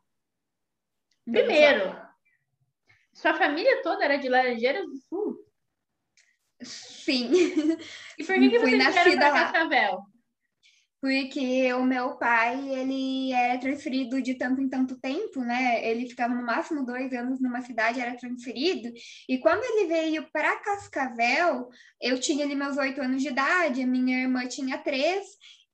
Primeiro, 1.24 1.96
sua 3.14 3.36
família 3.36 3.82
toda 3.82 4.04
era 4.04 4.18
de 4.18 4.28
Laranjeiras 4.28 4.86
do 4.86 4.98
Sul? 4.98 5.46
Sim. 6.62 7.32
E 8.18 8.24
por 8.26 8.36
que, 8.36 8.50
que 8.50 8.60
Fui 8.60 8.72
você 8.72 8.78
nascida 8.78 9.30
para. 9.30 9.44
Cascavel? 9.46 10.02
Porque 11.00 11.72
o 11.74 11.84
meu 11.84 12.18
pai, 12.18 12.70
ele 12.70 13.32
é 13.32 13.56
transferido 13.60 14.20
de 14.20 14.34
tanto 14.34 14.62
em 14.62 14.68
tanto 14.68 15.00
tempo, 15.00 15.42
né? 15.42 15.88
Ele 15.88 16.10
ficava 16.10 16.34
no 16.34 16.44
máximo 16.44 16.84
dois 16.84 17.14
anos 17.14 17.40
numa 17.40 17.62
cidade, 17.62 18.00
era 18.02 18.18
transferido. 18.18 18.92
E 19.30 19.38
quando 19.38 19.64
ele 19.64 19.88
veio 19.88 20.28
para 20.32 20.58
Cascavel, 20.58 21.70
eu 22.02 22.20
tinha 22.20 22.44
ali 22.44 22.56
meus 22.56 22.78
oito 22.78 23.00
anos 23.00 23.22
de 23.22 23.30
idade, 23.30 23.84
a 23.84 23.88
minha 23.88 24.22
irmã 24.22 24.48
tinha 24.48 24.78
três, 24.80 25.24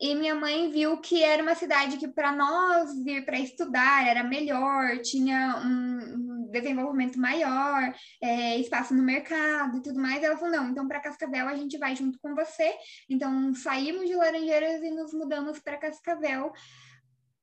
e 0.03 0.13
minha 0.15 0.35
mãe 0.35 0.69
viu 0.69 0.97
que 0.97 1.23
era 1.23 1.41
uma 1.41 1.55
cidade 1.55 1.95
que 1.95 2.09
para 2.09 2.29
nós 2.33 3.01
vir 3.05 3.23
para 3.23 3.39
estudar 3.39 4.05
era 4.05 4.21
melhor, 4.21 4.97
tinha 4.97 5.61
um, 5.65 6.49
desenvolvimento 6.51 7.17
maior, 7.17 7.93
é, 8.21 8.57
espaço 8.57 8.93
no 8.93 9.01
mercado 9.01 9.77
e 9.77 9.81
tudo 9.81 9.97
mais. 10.01 10.21
Ela 10.21 10.35
falou: 10.35 10.53
não, 10.53 10.69
então 10.69 10.85
para 10.89 10.99
Cascavel 10.99 11.47
a 11.47 11.55
gente 11.55 11.77
vai 11.77 11.95
junto 11.95 12.19
com 12.19 12.35
você. 12.35 12.75
Então 13.09 13.55
saímos 13.55 14.05
de 14.05 14.13
Laranjeiras 14.13 14.83
e 14.83 14.91
nos 14.91 15.13
mudamos 15.13 15.59
para 15.59 15.77
Cascavel. 15.77 16.51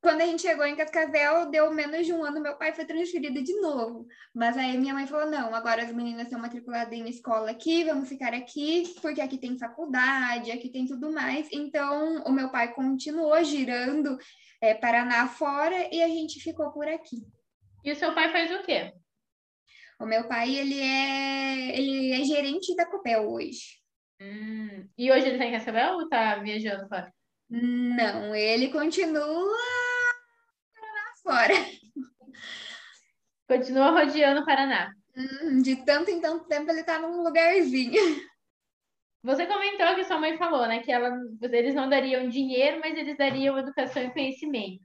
Quando 0.02 0.22
a 0.22 0.26
gente 0.26 0.40
chegou 0.40 0.64
em 0.64 0.74
Cascavel, 0.74 1.50
deu 1.50 1.70
menos 1.74 2.06
de 2.06 2.12
um 2.12 2.24
ano, 2.24 2.40
meu 2.40 2.56
pai 2.56 2.72
foi 2.72 2.86
transferido 2.86 3.42
de 3.42 3.54
novo. 3.60 4.06
Mas 4.34 4.56
aí 4.56 4.78
minha 4.78 4.94
mãe 4.94 5.06
falou: 5.06 5.30
não, 5.30 5.54
agora 5.54 5.82
as 5.82 5.92
meninas 5.92 6.22
estão 6.22 6.40
matriculadas 6.40 6.92
em 6.92 7.06
escola 7.08 7.50
aqui, 7.50 7.84
vamos 7.84 8.08
ficar 8.08 8.32
aqui, 8.32 8.94
porque 9.02 9.20
aqui 9.20 9.36
tem 9.36 9.58
faculdade, 9.58 10.50
aqui 10.50 10.70
tem 10.70 10.86
tudo 10.86 11.12
mais. 11.12 11.48
Então, 11.52 12.22
o 12.24 12.32
meu 12.32 12.50
pai 12.50 12.72
continuou 12.72 13.44
girando 13.44 14.16
é, 14.62 14.72
Paraná 14.74 15.28
fora 15.28 15.94
e 15.94 16.02
a 16.02 16.08
gente 16.08 16.40
ficou 16.40 16.72
por 16.72 16.88
aqui. 16.88 17.18
E 17.84 17.92
o 17.92 17.96
seu 17.96 18.14
pai 18.14 18.32
faz 18.32 18.50
o 18.52 18.62
quê? 18.62 18.94
O 20.00 20.06
meu 20.06 20.26
pai, 20.26 20.54
ele 20.54 20.80
é, 20.80 21.78
ele 21.78 22.12
é 22.12 22.24
gerente 22.24 22.74
da 22.74 22.86
Copel 22.86 23.30
hoje. 23.30 23.80
Hum, 24.18 24.88
E 24.96 25.12
hoje 25.12 25.28
ele 25.28 25.38
tá 25.38 25.44
em 25.44 25.52
Cascavel 25.52 25.94
ou 25.94 26.08
tá 26.08 26.36
viajando 26.36 26.88
fora? 26.88 27.12
Não, 27.50 28.34
ele 28.34 28.68
continua 28.68 29.58
fora. 31.22 31.54
Continua 33.48 33.90
rodeando 33.90 34.42
o 34.42 34.44
Paraná. 34.44 34.92
Hum, 35.16 35.62
De 35.62 35.76
tanto 35.84 36.10
em 36.10 36.20
tanto 36.20 36.46
tempo 36.46 36.70
ele 36.70 36.84
tá 36.84 36.98
num 36.98 37.22
lugarzinho. 37.22 38.00
Você 39.22 39.46
comentou 39.46 39.94
que 39.94 40.04
sua 40.04 40.18
mãe 40.18 40.38
falou, 40.38 40.66
né, 40.66 40.80
que 40.80 40.90
ela, 40.90 41.14
eles 41.42 41.74
não 41.74 41.88
dariam 41.90 42.28
dinheiro, 42.28 42.80
mas 42.80 42.96
eles 42.96 43.18
dariam 43.18 43.58
educação 43.58 44.02
e 44.02 44.10
conhecimento. 44.12 44.82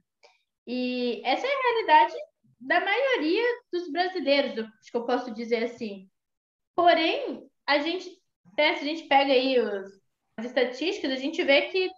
E 0.66 1.22
essa 1.24 1.46
é 1.46 1.50
a 1.50 1.62
realidade 1.62 2.14
da 2.60 2.80
maioria 2.80 3.44
dos 3.72 3.90
brasileiros, 3.90 4.58
acho 4.58 4.90
que 4.90 4.96
eu 4.96 5.06
posso 5.06 5.32
dizer 5.32 5.64
assim. 5.64 6.08
Porém, 6.74 7.48
a 7.66 7.78
gente, 7.78 8.10
né, 8.58 8.74
se 8.74 8.80
a 8.80 8.84
gente 8.84 9.08
pega 9.08 9.32
aí 9.32 9.58
os, 9.58 9.86
as 10.36 10.46
estatísticas, 10.46 11.12
a 11.12 11.16
gente 11.16 11.42
vê 11.42 11.62
que 11.68 11.90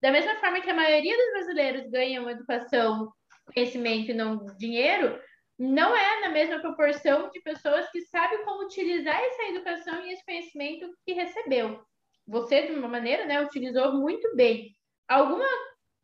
da 0.00 0.12
mesma 0.12 0.36
forma 0.36 0.60
que 0.60 0.70
a 0.70 0.74
maioria 0.74 1.16
dos 1.16 1.32
brasileiros 1.32 1.90
ganham 1.90 2.28
educação, 2.28 3.10
conhecimento 3.52 4.10
e 4.10 4.14
não 4.14 4.44
dinheiro, 4.56 5.18
não 5.58 5.94
é 5.96 6.20
na 6.20 6.30
mesma 6.30 6.60
proporção 6.60 7.30
de 7.30 7.40
pessoas 7.40 7.88
que 7.90 8.00
sabem 8.02 8.44
como 8.44 8.64
utilizar 8.64 9.18
essa 9.20 9.42
educação 9.44 10.04
e 10.04 10.12
esse 10.12 10.24
conhecimento 10.24 10.92
que 11.04 11.12
recebeu. 11.12 11.80
Você, 12.26 12.66
de 12.66 12.72
uma 12.72 12.88
maneira, 12.88 13.26
né, 13.26 13.40
utilizou 13.42 13.94
muito 13.94 14.34
bem. 14.34 14.74
Alguma, 15.06 15.46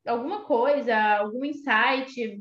alguma 0.07 0.45
coisa, 0.45 0.97
algum 1.19 1.45
insight, 1.45 2.41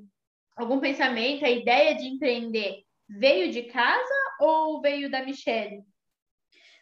algum 0.56 0.80
pensamento, 0.80 1.46
a 1.46 1.50
ideia 1.50 1.96
de 1.96 2.06
empreender 2.08 2.84
veio 3.08 3.52
de 3.52 3.64
casa 3.64 4.36
ou 4.40 4.82
veio 4.82 5.10
da 5.10 5.26
Michelle? 5.26 5.82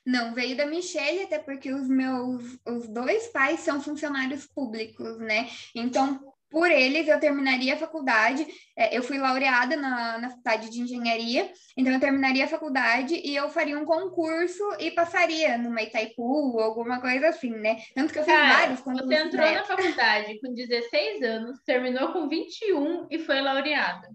Não, 0.06 0.34
veio 0.34 0.56
da 0.56 0.65
Michelle, 0.65 1.23
até 1.23 1.38
porque 1.38 1.71
os 1.71 1.88
meus 1.88 2.58
os 2.65 2.88
dois 2.88 3.27
pais 3.27 3.60
são 3.60 3.82
funcionários 3.82 4.47
públicos, 4.47 5.17
né? 5.19 5.49
Então, 5.75 6.34
por 6.49 6.71
eles, 6.71 7.07
eu 7.07 7.19
terminaria 7.19 7.73
a 7.73 7.77
faculdade. 7.77 8.45
É, 8.75 8.97
eu 8.97 9.03
fui 9.03 9.17
laureada 9.17 9.75
na, 9.75 10.17
na 10.17 10.29
faculdade 10.29 10.69
de 10.69 10.81
engenharia, 10.81 11.51
então 11.75 11.93
eu 11.93 11.99
terminaria 11.99 12.45
a 12.45 12.47
faculdade 12.47 13.15
e 13.15 13.36
eu 13.36 13.49
faria 13.49 13.77
um 13.77 13.86
concurso 13.86 14.63
e 14.79 14.91
passaria 14.91 15.57
numa 15.57 15.81
Itaipu 15.81 16.23
ou 16.23 16.60
alguma 16.60 17.01
coisa 17.01 17.29
assim, 17.29 17.51
né? 17.51 17.77
Tanto 17.93 18.13
que 18.13 18.19
eu 18.19 18.23
fiz 18.23 18.33
Cara, 18.33 18.60
vários 18.60 18.81
concursos. 18.81 19.07
você 19.07 19.23
entrou 19.23 19.51
na 19.51 19.63
faculdade 19.65 20.39
com 20.39 20.53
16 20.53 21.23
anos, 21.23 21.60
terminou 21.65 22.13
com 22.13 22.29
21 22.29 23.07
e 23.10 23.19
foi 23.19 23.41
laureada. 23.41 24.10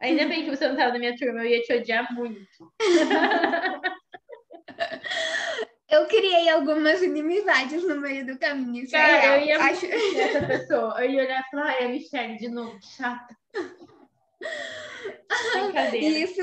Ainda 0.00 0.26
bem 0.26 0.44
que 0.44 0.54
você 0.54 0.66
não 0.66 0.74
estava 0.74 0.92
na 0.92 0.98
minha 0.98 1.16
turma, 1.16 1.40
eu 1.40 1.46
ia 1.46 1.62
te 1.62 1.72
odiar 1.72 2.12
muito. 2.14 2.72
Eu 5.96 6.06
criei 6.06 6.48
algumas 6.50 7.02
inimizades 7.02 7.82
no 7.82 7.98
meio 8.00 8.26
do 8.26 8.38
caminho. 8.38 8.84
É 8.84 8.90
Cara, 8.90 9.20
real. 9.20 9.34
eu 9.38 9.46
ia 9.46 9.58
Acho... 9.58 9.86
essa 9.86 10.46
pessoa. 10.46 11.02
Eu 11.02 11.10
ia 11.10 11.22
olhar 11.22 11.40
e 11.40 11.50
falar, 11.50 11.66
ai, 11.66 11.84
a 11.84 11.88
Michelle 11.88 12.36
de 12.36 12.48
novo, 12.48 12.78
chata. 12.82 13.34
Isso, 15.94 16.42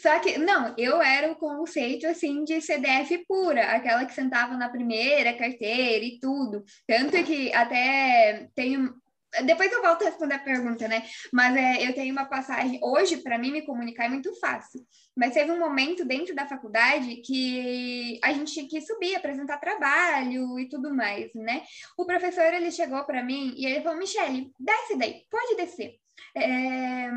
só 0.00 0.18
que, 0.20 0.38
não, 0.38 0.74
eu 0.78 1.02
era 1.02 1.30
o 1.32 1.36
conceito, 1.36 2.06
assim, 2.06 2.44
de 2.44 2.60
CDF 2.60 3.24
pura, 3.26 3.72
aquela 3.72 4.04
que 4.04 4.14
sentava 4.14 4.56
na 4.56 4.68
primeira 4.68 5.32
carteira 5.34 6.04
e 6.04 6.18
tudo, 6.20 6.64
tanto 6.86 7.22
que 7.24 7.52
até 7.52 8.48
tenho, 8.54 8.94
depois 9.42 9.72
eu 9.72 9.82
volto 9.82 10.02
a 10.02 10.06
responder 10.06 10.34
a 10.34 10.38
pergunta, 10.38 10.86
né, 10.86 11.04
mas 11.32 11.56
é, 11.56 11.88
eu 11.88 11.94
tenho 11.94 12.12
uma 12.12 12.24
passagem, 12.24 12.78
hoje, 12.82 13.18
para 13.18 13.38
mim, 13.38 13.50
me 13.50 13.62
comunicar 13.62 14.04
é 14.04 14.08
muito 14.08 14.34
fácil, 14.38 14.80
mas 15.16 15.34
teve 15.34 15.50
um 15.50 15.58
momento 15.58 16.04
dentro 16.04 16.34
da 16.34 16.46
faculdade 16.46 17.16
que 17.16 18.18
a 18.22 18.32
gente 18.32 18.52
tinha 18.52 18.68
que 18.68 18.80
subir, 18.80 19.14
apresentar 19.14 19.58
trabalho 19.58 20.58
e 20.58 20.68
tudo 20.68 20.94
mais, 20.94 21.32
né, 21.34 21.62
o 21.96 22.04
professor, 22.04 22.52
ele 22.54 22.70
chegou 22.70 23.02
para 23.04 23.22
mim 23.22 23.54
e 23.56 23.66
ele 23.66 23.82
falou, 23.82 23.98
Michele, 23.98 24.52
desce 24.58 24.96
daí, 24.96 25.22
pode 25.30 25.56
descer, 25.56 25.98
é, 26.36 27.08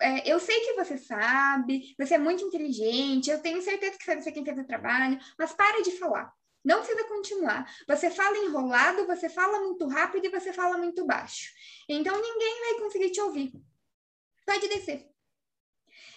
é, 0.00 0.30
eu 0.30 0.38
sei 0.38 0.60
que 0.60 0.74
você 0.74 0.98
sabe, 0.98 1.94
você 1.98 2.14
é 2.14 2.18
muito 2.18 2.44
inteligente, 2.44 3.30
eu 3.30 3.40
tenho 3.40 3.62
certeza 3.62 3.98
que 3.98 4.04
sabe 4.04 4.22
você 4.22 4.32
quem 4.32 4.44
fez 4.44 4.58
o 4.58 4.66
trabalho, 4.66 5.18
mas 5.38 5.52
para 5.52 5.82
de 5.82 5.92
falar. 5.92 6.30
Não 6.66 6.80
precisa 6.80 7.04
continuar. 7.04 7.72
Você 7.86 8.10
fala 8.10 8.36
enrolado, 8.38 9.06
você 9.06 9.28
fala 9.28 9.60
muito 9.60 9.86
rápido 9.86 10.26
e 10.26 10.30
você 10.30 10.52
fala 10.52 10.76
muito 10.76 11.06
baixo. 11.06 11.52
Então 11.88 12.20
ninguém 12.20 12.60
vai 12.60 12.80
conseguir 12.80 13.10
te 13.10 13.20
ouvir. 13.20 13.52
Pode 14.44 14.66
descer. 14.66 15.08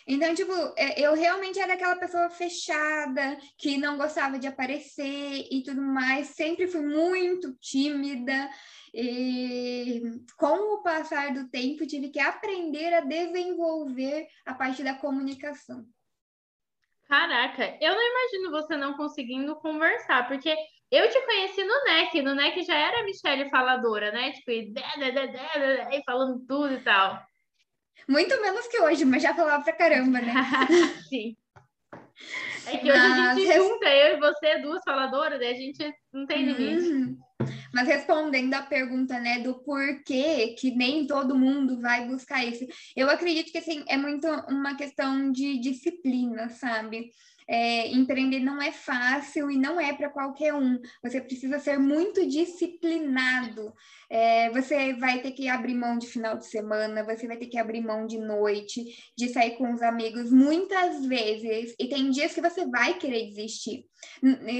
Então, 0.08 0.34
tipo, 0.34 0.52
é, 0.76 1.00
eu 1.00 1.14
realmente 1.14 1.60
era 1.60 1.76
aquela 1.76 1.96
pessoa 1.96 2.32
fechada, 2.32 3.38
que 3.60 3.78
não 3.78 3.96
gostava 3.96 4.40
de 4.40 4.48
aparecer 4.48 5.48
e 5.52 5.62
tudo 5.62 5.84
mais. 5.84 6.30
Sempre 6.30 6.68
fui 6.68 6.82
muito 6.82 7.54
tímida. 7.62 8.50
E 8.92 10.02
com 10.36 10.78
o 10.78 10.82
passar 10.82 11.32
do 11.32 11.48
tempo, 11.48 11.86
tive 11.86 12.10
que 12.10 12.20
aprender 12.20 12.92
a 12.92 13.02
desenvolver 13.02 14.28
a 14.48 14.56
parte 14.56 14.82
da 14.82 14.96
comunicação. 14.96 15.86
Caraca, 17.10 17.76
eu 17.82 17.96
não 17.96 18.02
imagino 18.02 18.52
você 18.52 18.78
não 18.78 18.94
conseguindo 18.94 19.56
conversar, 19.56 20.28
porque 20.28 20.56
eu 20.92 21.10
te 21.10 21.20
conheci 21.26 21.64
no 21.64 21.84
NEC, 21.86 22.22
no 22.22 22.36
NEC 22.36 22.62
já 22.64 22.76
era 22.76 23.00
a 23.00 23.04
Michelle 23.04 23.50
faladora, 23.50 24.12
né? 24.12 24.32
Tipo, 24.32 24.52
e, 24.52 24.72
dé, 24.72 25.12
dé, 25.12 25.90
e 25.98 26.04
falando 26.04 26.46
tudo 26.48 26.76
e 26.76 26.80
tal. 26.82 27.20
Muito 28.08 28.40
menos 28.40 28.68
que 28.68 28.80
hoje, 28.80 29.06
mas 29.06 29.24
já 29.24 29.34
falava 29.34 29.64
pra 29.64 29.74
caramba, 29.74 30.22
né? 30.22 30.34
Sim. 31.10 31.36
É 32.68 32.78
que 32.78 32.92
hoje 32.92 33.02
a 33.02 33.10
Mas 33.10 33.40
gente 33.40 33.54
junta, 33.56 33.90
eu 33.90 34.16
e 34.16 34.20
você, 34.20 34.60
duas 34.60 34.84
faladoras, 34.84 35.40
daí 35.40 35.54
a 35.54 35.58
gente 35.58 35.92
não 36.14 36.28
tem 36.28 36.46
limite. 36.46 36.92
Uhum. 36.92 37.18
Mas 37.74 37.88
respondendo 37.88 38.54
a 38.54 38.62
pergunta, 38.62 39.20
né, 39.20 39.40
do 39.40 39.56
porquê 39.56 40.56
que 40.58 40.72
nem 40.72 41.06
todo 41.06 41.38
mundo 41.38 41.80
vai 41.80 42.08
buscar 42.08 42.44
isso, 42.46 42.66
eu 42.96 43.10
acredito 43.10 43.52
que 43.52 43.58
assim 43.58 43.84
é 43.88 43.98
muito 43.98 44.28
uma 44.48 44.76
questão 44.76 45.32
de 45.32 45.60
disciplina, 45.60 46.50
sabe? 46.50 47.12
É, 47.52 47.88
empreender 47.88 48.40
não 48.40 48.62
é 48.62 48.72
fácil 48.72 49.50
e 49.50 49.58
não 49.58 49.82
é 49.82 49.92
para 49.92 50.10
qualquer 50.10 50.54
um. 50.54 50.80
Você 51.02 51.20
precisa 51.20 51.58
ser 51.58 51.80
muito 51.80 52.28
disciplinado. 52.28 53.74
É, 54.08 54.52
você 54.52 54.94
vai 54.94 55.20
ter 55.22 55.32
que 55.32 55.48
abrir 55.48 55.74
mão 55.74 55.98
de 55.98 56.06
final 56.06 56.38
de 56.38 56.46
semana, 56.46 57.04
você 57.04 57.26
vai 57.26 57.38
ter 57.38 57.48
que 57.48 57.58
abrir 57.58 57.82
mão 57.82 58.06
de 58.06 58.20
noite, 58.20 58.86
de 59.18 59.30
sair 59.30 59.58
com 59.58 59.74
os 59.74 59.82
amigos 59.82 60.32
muitas 60.32 61.04
vezes. 61.06 61.74
E 61.80 61.88
tem 61.88 62.12
dias 62.12 62.34
que 62.34 62.42
você 62.42 62.68
vai 62.68 63.00
querer 63.00 63.26
desistir. 63.30 63.86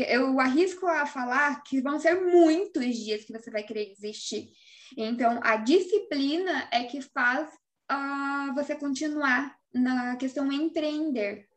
Eu 0.08 0.40
arrisco 0.40 0.88
a 0.88 1.06
falar 1.06 1.62
que 1.62 1.82
vão 1.82 2.00
ser 2.00 2.20
muitos 2.20 2.96
dias 2.96 3.24
que 3.24 3.34
você 3.34 3.52
vai 3.52 3.62
querer 3.62 3.94
desistir. 3.94 4.50
Então, 4.98 5.40
a 5.44 5.58
disciplina 5.58 6.68
é 6.72 6.86
que 6.86 7.02
faz 7.02 7.50
uh, 7.92 8.54
você 8.56 8.76
continuar 8.76 9.56
na 9.74 10.16
questão 10.16 10.52
empreender. 10.52 11.49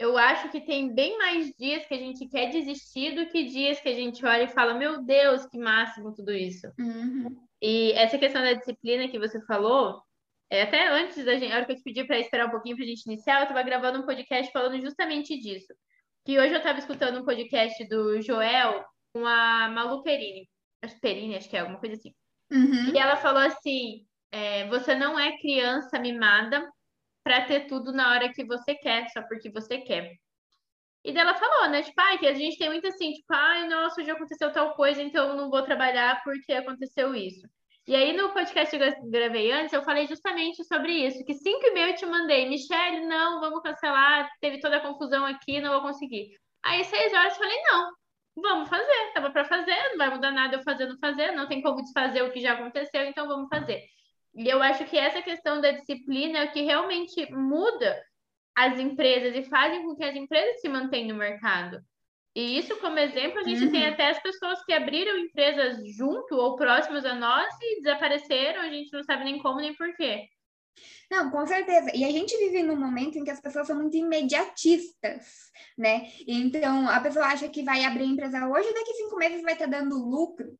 Eu 0.00 0.16
acho 0.16 0.48
que 0.50 0.62
tem 0.62 0.94
bem 0.94 1.18
mais 1.18 1.52
dias 1.58 1.84
que 1.84 1.92
a 1.92 1.98
gente 1.98 2.26
quer 2.26 2.50
desistir 2.50 3.14
do 3.14 3.26
que 3.26 3.44
dias 3.44 3.78
que 3.80 3.88
a 3.90 3.94
gente 3.94 4.24
olha 4.24 4.44
e 4.44 4.48
fala, 4.48 4.72
meu 4.72 5.04
Deus, 5.04 5.44
que 5.44 5.58
máximo 5.58 6.14
tudo 6.14 6.32
isso. 6.32 6.72
Uhum. 6.78 7.36
E 7.60 7.92
essa 7.92 8.16
questão 8.16 8.40
da 8.40 8.54
disciplina 8.54 9.10
que 9.10 9.18
você 9.18 9.38
falou, 9.44 10.02
é, 10.48 10.62
até 10.62 10.88
antes 10.88 11.22
da 11.22 11.36
gente, 11.36 11.52
a 11.52 11.56
hora 11.56 11.66
que 11.66 11.72
eu 11.72 11.76
te 11.76 11.82
pedi 11.82 12.02
para 12.04 12.18
esperar 12.18 12.46
um 12.46 12.50
pouquinho 12.50 12.76
para 12.76 12.84
a 12.86 12.88
gente 12.88 13.04
iniciar, 13.04 13.40
eu 13.40 13.42
estava 13.42 13.62
gravando 13.62 13.98
um 13.98 14.06
podcast 14.06 14.50
falando 14.50 14.80
justamente 14.80 15.38
disso. 15.38 15.74
Que 16.24 16.38
hoje 16.38 16.54
eu 16.54 16.58
estava 16.60 16.78
escutando 16.78 17.20
um 17.20 17.24
podcast 17.26 17.86
do 17.86 18.22
Joel 18.22 18.82
com 19.12 19.26
a 19.26 19.68
Malu 19.68 20.02
Perini. 20.02 20.48
Perini, 21.02 21.36
acho 21.36 21.50
que 21.50 21.58
é 21.58 21.60
alguma 21.60 21.78
coisa 21.78 21.96
assim. 21.96 22.14
Uhum. 22.50 22.94
E 22.94 22.98
ela 22.98 23.16
falou 23.16 23.42
assim: 23.42 24.06
é, 24.32 24.66
você 24.68 24.94
não 24.94 25.18
é 25.18 25.36
criança 25.36 25.98
mimada 25.98 26.66
para 27.30 27.44
ter 27.44 27.68
tudo 27.68 27.92
na 27.92 28.10
hora 28.10 28.32
que 28.32 28.44
você 28.44 28.74
quer, 28.74 29.08
só 29.10 29.22
porque 29.22 29.48
você 29.48 29.78
quer. 29.78 30.16
E 31.04 31.12
dela 31.12 31.32
falou, 31.34 31.70
né? 31.70 31.80
Tipo, 31.80 32.00
ai, 32.00 32.18
que 32.18 32.26
a 32.26 32.34
gente 32.34 32.58
tem 32.58 32.68
muito 32.68 32.88
assim, 32.88 33.12
tipo, 33.12 33.32
ai, 33.32 33.68
nossa, 33.68 34.02
já 34.02 34.14
aconteceu 34.14 34.52
tal 34.52 34.74
coisa, 34.74 35.00
então 35.00 35.36
não 35.36 35.48
vou 35.48 35.62
trabalhar 35.62 36.20
porque 36.24 36.52
aconteceu 36.52 37.14
isso. 37.14 37.46
E 37.86 37.94
aí, 37.94 38.12
no 38.12 38.32
podcast 38.32 38.76
que 38.76 38.82
eu 38.82 39.10
gravei 39.10 39.52
antes, 39.52 39.72
eu 39.72 39.84
falei 39.84 40.08
justamente 40.08 40.64
sobre 40.64 40.92
isso, 40.92 41.24
que 41.24 41.34
cinco 41.34 41.64
e 41.66 41.70
meia 41.70 41.90
eu 41.90 41.94
te 41.94 42.04
mandei, 42.04 42.48
Michelle, 42.48 43.06
não, 43.06 43.38
vamos 43.38 43.62
cancelar, 43.62 44.28
teve 44.40 44.58
toda 44.58 44.78
a 44.78 44.80
confusão 44.80 45.24
aqui, 45.24 45.60
não 45.60 45.70
vou 45.70 45.82
conseguir. 45.82 46.36
Aí, 46.64 46.82
seis 46.82 47.12
horas, 47.12 47.34
eu 47.34 47.38
falei, 47.38 47.62
não, 47.62 47.92
vamos 48.42 48.68
fazer, 48.68 49.12
tava 49.14 49.30
para 49.30 49.44
fazer, 49.44 49.90
não 49.90 49.98
vai 49.98 50.10
mudar 50.10 50.32
nada 50.32 50.56
eu 50.56 50.64
fazendo 50.64 50.98
fazer, 50.98 51.30
não 51.30 51.46
tem 51.46 51.62
como 51.62 51.80
desfazer 51.80 52.22
o 52.22 52.32
que 52.32 52.40
já 52.40 52.54
aconteceu, 52.54 53.04
então 53.04 53.28
vamos 53.28 53.48
fazer. 53.48 53.84
E 54.40 54.48
eu 54.48 54.62
acho 54.62 54.86
que 54.86 54.96
essa 54.96 55.20
questão 55.20 55.60
da 55.60 55.70
disciplina 55.70 56.38
é 56.38 56.44
o 56.46 56.50
que 56.50 56.62
realmente 56.62 57.30
muda 57.30 58.02
as 58.56 58.78
empresas 58.78 59.36
e 59.36 59.46
fazem 59.50 59.82
com 59.84 59.94
que 59.94 60.02
as 60.02 60.16
empresas 60.16 60.62
se 60.62 60.68
mantenham 60.68 61.08
no 61.08 61.18
mercado. 61.18 61.78
E 62.34 62.56
isso, 62.56 62.74
como 62.78 62.98
exemplo, 62.98 63.38
a 63.38 63.42
gente 63.42 63.66
uhum. 63.66 63.70
tem 63.70 63.86
até 63.86 64.08
as 64.08 64.22
pessoas 64.22 64.64
que 64.64 64.72
abriram 64.72 65.18
empresas 65.18 65.76
junto 65.94 66.36
ou 66.36 66.56
próximas 66.56 67.04
a 67.04 67.14
nós 67.14 67.52
e 67.60 67.82
desapareceram, 67.82 68.62
a 68.62 68.70
gente 68.70 68.90
não 68.94 69.02
sabe 69.02 69.24
nem 69.24 69.38
como 69.42 69.60
nem 69.60 69.76
porquê. 69.76 70.26
Não, 71.10 71.30
com 71.30 71.46
certeza. 71.46 71.94
E 71.94 72.02
a 72.02 72.10
gente 72.10 72.34
vive 72.38 72.62
num 72.62 72.80
momento 72.80 73.18
em 73.18 73.24
que 73.24 73.30
as 73.30 73.42
pessoas 73.42 73.66
são 73.66 73.76
muito 73.76 73.98
imediatistas, 73.98 75.50
né? 75.76 76.10
Então, 76.26 76.88
a 76.88 76.98
pessoa 77.00 77.26
acha 77.26 77.46
que 77.46 77.62
vai 77.62 77.84
abrir 77.84 78.04
empresa 78.04 78.48
hoje, 78.48 78.72
daqui 78.72 78.94
cinco 78.94 79.16
meses 79.16 79.42
vai 79.42 79.52
estar 79.52 79.66
dando 79.66 79.98
lucro 79.98 80.58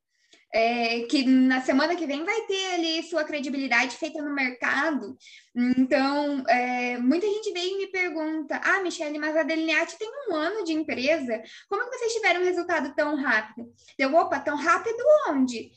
é, 0.52 1.00
que 1.02 1.24
na 1.24 1.60
semana 1.60 1.94
que 1.94 2.06
vem 2.06 2.24
vai 2.24 2.40
ter 2.42 2.74
ali 2.74 3.02
sua 3.04 3.24
credibilidade 3.24 3.96
feita 3.96 4.20
no 4.20 4.34
mercado. 4.34 5.16
Então, 5.54 6.44
é, 6.48 6.98
muita 6.98 7.26
gente 7.26 7.52
vem 7.52 7.74
e 7.74 7.78
me 7.78 7.86
pergunta: 7.86 8.60
Ah, 8.62 8.82
Michelle, 8.82 9.18
mas 9.18 9.36
a 9.36 9.42
Delineate 9.42 9.98
tem 9.98 10.10
um 10.28 10.34
ano 10.34 10.64
de 10.64 10.72
empresa, 10.72 11.42
como 11.68 11.82
é 11.82 11.88
que 11.88 11.98
vocês 11.98 12.14
tiveram 12.14 12.40
um 12.40 12.44
resultado 12.44 12.94
tão 12.94 13.16
rápido? 13.16 13.72
Eu, 13.98 14.14
opa, 14.14 14.40
tão 14.40 14.56
rápido 14.56 15.02
onde? 15.28 15.70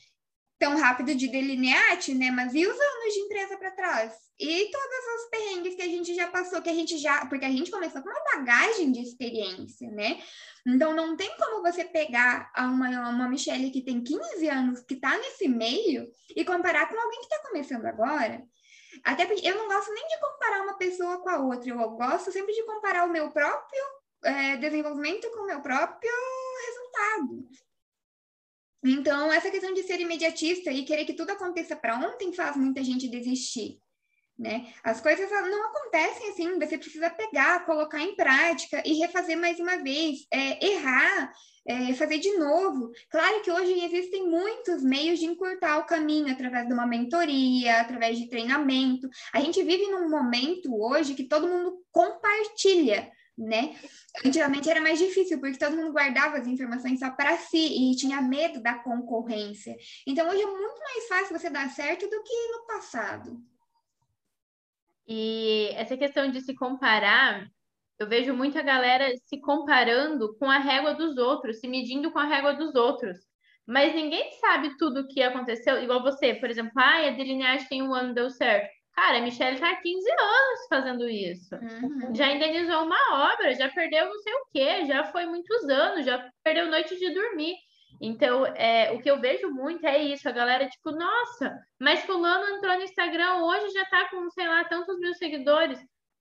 Tão 0.58 0.76
rápido 0.78 1.14
de 1.14 1.28
Delineate, 1.28 2.14
né? 2.14 2.30
Mas 2.30 2.54
e 2.54 2.66
os 2.66 2.78
anos 2.80 3.14
de 3.14 3.20
empresa 3.20 3.56
para 3.56 3.70
trás? 3.72 4.12
E 4.38 4.70
todos 4.70 5.22
os 5.22 5.30
perrengues 5.30 5.74
que 5.76 5.82
a 5.82 5.88
gente 5.88 6.14
já 6.14 6.26
passou, 6.28 6.60
que 6.60 6.70
a 6.70 6.74
gente 6.74 6.98
já. 6.98 7.26
Porque 7.26 7.44
a 7.44 7.50
gente 7.50 7.70
começou 7.70 8.02
com 8.02 8.08
uma 8.08 8.36
bagagem 8.36 8.90
de 8.90 9.00
experiência, 9.00 9.90
né? 9.90 10.20
Então, 10.66 10.94
não 10.94 11.14
tem 11.16 11.30
como 11.36 11.62
você 11.62 11.84
pegar 11.84 12.50
uma, 12.56 13.10
uma 13.10 13.28
Michelle 13.28 13.70
que 13.70 13.82
tem 13.82 14.02
15 14.02 14.48
anos, 14.48 14.80
que 14.80 14.94
está 14.94 15.16
nesse 15.18 15.46
meio, 15.46 16.08
e 16.34 16.44
comparar 16.44 16.88
com 16.88 16.98
alguém 16.98 17.20
que 17.20 17.26
está 17.26 17.46
começando 17.46 17.84
agora. 17.84 18.42
Até 19.04 19.26
porque 19.26 19.46
eu 19.46 19.56
não 19.56 19.68
gosto 19.68 19.92
nem 19.92 20.06
de 20.06 20.20
comparar 20.20 20.62
uma 20.62 20.78
pessoa 20.78 21.18
com 21.18 21.28
a 21.28 21.40
outra, 21.40 21.68
eu 21.68 21.90
gosto 21.90 22.32
sempre 22.32 22.54
de 22.54 22.64
comparar 22.64 23.04
o 23.04 23.12
meu 23.12 23.30
próprio 23.30 23.82
é, 24.24 24.56
desenvolvimento 24.56 25.30
com 25.32 25.42
o 25.42 25.46
meu 25.46 25.60
próprio 25.60 26.12
resultado. 26.66 27.48
Então, 28.82 29.32
essa 29.32 29.50
questão 29.50 29.74
de 29.74 29.82
ser 29.82 30.00
imediatista 30.00 30.70
e 30.70 30.84
querer 30.84 31.04
que 31.04 31.14
tudo 31.14 31.30
aconteça 31.30 31.76
para 31.76 31.96
ontem 31.98 32.32
faz 32.32 32.56
muita 32.56 32.82
gente 32.82 33.08
desistir 33.08 33.82
né? 34.38 34.66
As 34.82 35.00
coisas 35.00 35.30
não 35.30 35.68
acontecem 35.68 36.30
assim, 36.30 36.58
você 36.58 36.76
precisa 36.76 37.08
pegar, 37.10 37.64
colocar 37.64 38.00
em 38.00 38.16
prática 38.16 38.82
e 38.84 38.94
refazer 38.94 39.38
mais 39.38 39.60
uma 39.60 39.76
vez, 39.76 40.26
é, 40.30 40.64
errar, 40.64 41.32
é, 41.66 41.94
fazer 41.94 42.18
de 42.18 42.36
novo. 42.36 42.90
Claro 43.10 43.42
que 43.42 43.50
hoje 43.50 43.84
existem 43.84 44.28
muitos 44.28 44.82
meios 44.82 45.20
de 45.20 45.26
encurtar 45.26 45.78
o 45.78 45.86
caminho 45.86 46.32
através 46.32 46.66
de 46.66 46.74
uma 46.74 46.86
mentoria, 46.86 47.80
através 47.80 48.18
de 48.18 48.28
treinamento. 48.28 49.08
A 49.32 49.40
gente 49.40 49.62
vive 49.62 49.86
num 49.86 50.10
momento 50.10 50.74
hoje 50.74 51.14
que 51.14 51.24
todo 51.24 51.48
mundo 51.48 51.80
compartilha. 51.92 53.10
Né? 53.36 53.74
Antigamente 54.24 54.70
era 54.70 54.80
mais 54.80 54.96
difícil, 54.96 55.40
porque 55.40 55.58
todo 55.58 55.74
mundo 55.74 55.92
guardava 55.92 56.36
as 56.36 56.46
informações 56.46 57.00
só 57.00 57.10
para 57.10 57.36
si 57.36 57.90
e 57.90 57.96
tinha 57.96 58.22
medo 58.22 58.62
da 58.62 58.74
concorrência. 58.74 59.74
Então, 60.06 60.28
hoje 60.28 60.40
é 60.40 60.46
muito 60.46 60.80
mais 60.80 61.08
fácil 61.08 61.36
você 61.36 61.50
dar 61.50 61.68
certo 61.70 62.08
do 62.08 62.22
que 62.22 62.48
no 62.52 62.64
passado. 62.64 63.42
E 65.06 65.68
essa 65.74 65.96
questão 65.96 66.30
de 66.30 66.40
se 66.40 66.54
comparar, 66.54 67.46
eu 67.98 68.08
vejo 68.08 68.34
muita 68.34 68.62
galera 68.62 69.12
se 69.26 69.40
comparando 69.40 70.36
com 70.38 70.50
a 70.50 70.58
régua 70.58 70.94
dos 70.94 71.16
outros, 71.16 71.60
se 71.60 71.68
medindo 71.68 72.10
com 72.12 72.18
a 72.18 72.24
régua 72.24 72.54
dos 72.54 72.74
outros. 72.74 73.18
Mas 73.66 73.94
ninguém 73.94 74.32
sabe 74.40 74.76
tudo 74.76 75.00
o 75.00 75.08
que 75.08 75.22
aconteceu, 75.22 75.82
igual 75.82 76.02
você, 76.02 76.34
por 76.34 76.50
exemplo, 76.50 76.72
ah, 76.76 77.06
a 77.06 77.10
delineagem 77.10 77.68
tem 77.68 77.82
um 77.82 77.94
ano, 77.94 78.14
deu 78.14 78.30
certo. 78.30 78.68
Cara, 78.94 79.18
a 79.18 79.22
Michelle 79.22 79.58
tá 79.58 79.70
há 79.70 79.76
15 79.76 80.08
anos 80.10 80.66
fazendo 80.68 81.08
isso. 81.08 81.54
Uhum. 81.56 82.14
Já 82.14 82.32
indenizou 82.32 82.84
uma 82.84 83.32
obra, 83.32 83.52
já 83.54 83.68
perdeu 83.68 84.06
não 84.06 84.18
sei 84.18 84.32
o 84.34 84.46
quê, 84.52 84.86
já 84.86 85.04
foi 85.04 85.26
muitos 85.26 85.68
anos, 85.68 86.06
já 86.06 86.30
perdeu 86.44 86.70
noite 86.70 86.96
de 86.96 87.12
dormir. 87.12 87.56
Então, 88.00 88.44
é, 88.46 88.92
o 88.92 89.00
que 89.00 89.10
eu 89.10 89.20
vejo 89.20 89.50
muito 89.50 89.86
é 89.86 90.02
isso, 90.02 90.28
a 90.28 90.32
galera, 90.32 90.68
tipo, 90.68 90.90
nossa, 90.90 91.58
mas 91.80 92.02
fulano 92.04 92.56
entrou 92.56 92.74
no 92.76 92.82
Instagram 92.82 93.36
hoje 93.44 93.70
já 93.70 93.84
tá 93.86 94.08
com, 94.10 94.28
sei 94.30 94.46
lá, 94.46 94.64
tantos 94.64 94.98
mil 94.98 95.14
seguidores. 95.14 95.78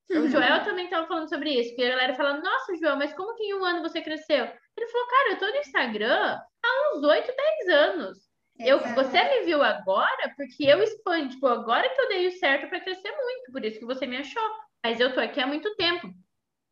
O 0.09 0.27
Joel 0.27 0.63
também 0.63 0.85
estava 0.85 1.07
falando 1.07 1.29
sobre 1.29 1.51
isso, 1.51 1.69
porque 1.69 1.83
a 1.83 1.89
galera 1.89 2.15
fala, 2.15 2.37
nossa, 2.37 2.75
Joel, 2.75 2.97
mas 2.97 3.13
como 3.13 3.35
que 3.35 3.43
em 3.43 3.53
um 3.55 3.65
ano 3.65 3.81
você 3.81 4.01
cresceu? 4.01 4.45
Ele 4.77 4.87
falou, 4.87 5.07
cara, 5.07 5.31
eu 5.31 5.39
tô 5.39 5.47
no 5.47 5.57
Instagram 5.57 6.39
há 6.63 6.95
uns 6.95 7.03
8, 7.03 7.33
10 7.67 7.69
anos. 7.69 8.17
Eu, 8.59 8.79
você 8.79 9.23
me 9.23 9.45
viu 9.45 9.63
agora 9.63 10.31
porque 10.37 10.63
eu 10.63 10.81
expandi, 10.83 11.35
tipo, 11.35 11.47
agora 11.47 11.89
que 11.89 11.99
eu 11.99 12.07
dei 12.07 12.27
o 12.27 12.31
certo 12.31 12.69
para 12.69 12.81
crescer 12.81 13.11
muito, 13.11 13.51
por 13.51 13.65
isso 13.65 13.79
que 13.79 13.85
você 13.85 14.05
me 14.05 14.17
achou. 14.17 14.43
Mas 14.83 14.99
eu 14.99 15.13
tô 15.13 15.19
aqui 15.19 15.39
há 15.39 15.47
muito 15.47 15.73
tempo. 15.75 16.07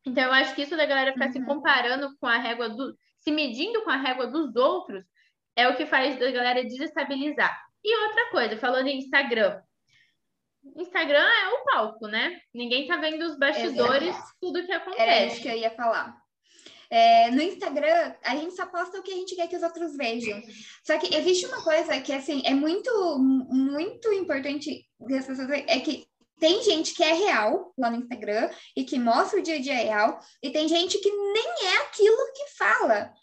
Então, 0.06 0.24
eu 0.24 0.32
acho 0.34 0.54
que 0.56 0.64
isso 0.64 0.76
da 0.76 0.86
galera 0.86 1.14
ficar 1.14 1.28
uhum. 1.28 1.32
se 1.32 1.46
comparando 1.46 2.16
com 2.20 2.28
a 2.28 2.38
régua 2.38 2.70
do, 2.70 2.96
se 3.22 3.32
medindo 3.32 3.84
com 3.84 3.90
a 3.90 3.98
régua 3.98 4.28
dos 4.28 4.56
outros, 4.56 5.04
é 5.56 5.68
o 5.68 5.76
que 5.76 5.86
faz 5.86 6.22
a 6.22 6.32
galera 6.32 6.64
desestabilizar. 6.64 7.58
E 7.84 8.08
outra 8.08 8.32
coisa, 8.32 8.58
falando 8.58 8.88
em 8.88 8.98
Instagram. 8.98 9.62
Instagram 10.76 11.28
é 11.28 11.50
o 11.50 11.64
palco, 11.66 12.08
né? 12.08 12.40
Ninguém 12.54 12.88
tá 12.88 12.98
vendo 12.98 13.24
os 13.24 13.38
bastidores, 13.38 14.16
tudo 14.40 14.66
que 14.66 14.72
acontece. 14.72 15.02
Era 15.02 15.26
isso 15.26 15.42
que 15.42 15.48
eu 15.48 15.58
ia 15.58 15.72
falar. 15.72 16.16
É, 16.90 17.32
no 17.32 17.42
Instagram, 17.42 18.14
a 18.24 18.36
gente 18.36 18.54
só 18.54 18.66
posta 18.66 19.00
o 19.00 19.04
que 19.04 19.12
a 19.12 19.16
gente 19.16 19.36
quer 19.36 19.48
que 19.48 19.56
os 19.56 19.64
outros 19.64 19.96
vejam. 19.96 20.42
Só 20.84 20.98
que 21.00 21.16
existe 21.16 21.46
uma 21.46 21.64
coisa 21.64 22.00
que, 22.02 22.12
assim, 22.12 22.42
é 22.46 22.54
muito, 22.54 23.18
muito 23.18 24.12
importante 24.12 24.86
as 25.02 25.26
pessoas 25.26 25.50
é 25.50 25.80
que 25.80 26.06
tem 26.42 26.64
gente 26.64 26.96
que 26.96 27.04
é 27.04 27.14
real 27.14 27.72
lá 27.78 27.92
no 27.92 27.98
Instagram 27.98 28.50
e 28.76 28.84
que 28.84 28.98
mostra 28.98 29.40
o 29.40 29.44
dia 29.44 29.58
a 29.58 29.62
dia 29.62 29.76
real, 29.76 30.20
e 30.42 30.50
tem 30.50 30.68
gente 30.68 30.98
que 30.98 31.10
nem 31.12 31.68
é 31.68 31.78
aquilo 31.84 32.18
que 32.34 32.58
fala. 32.58 33.14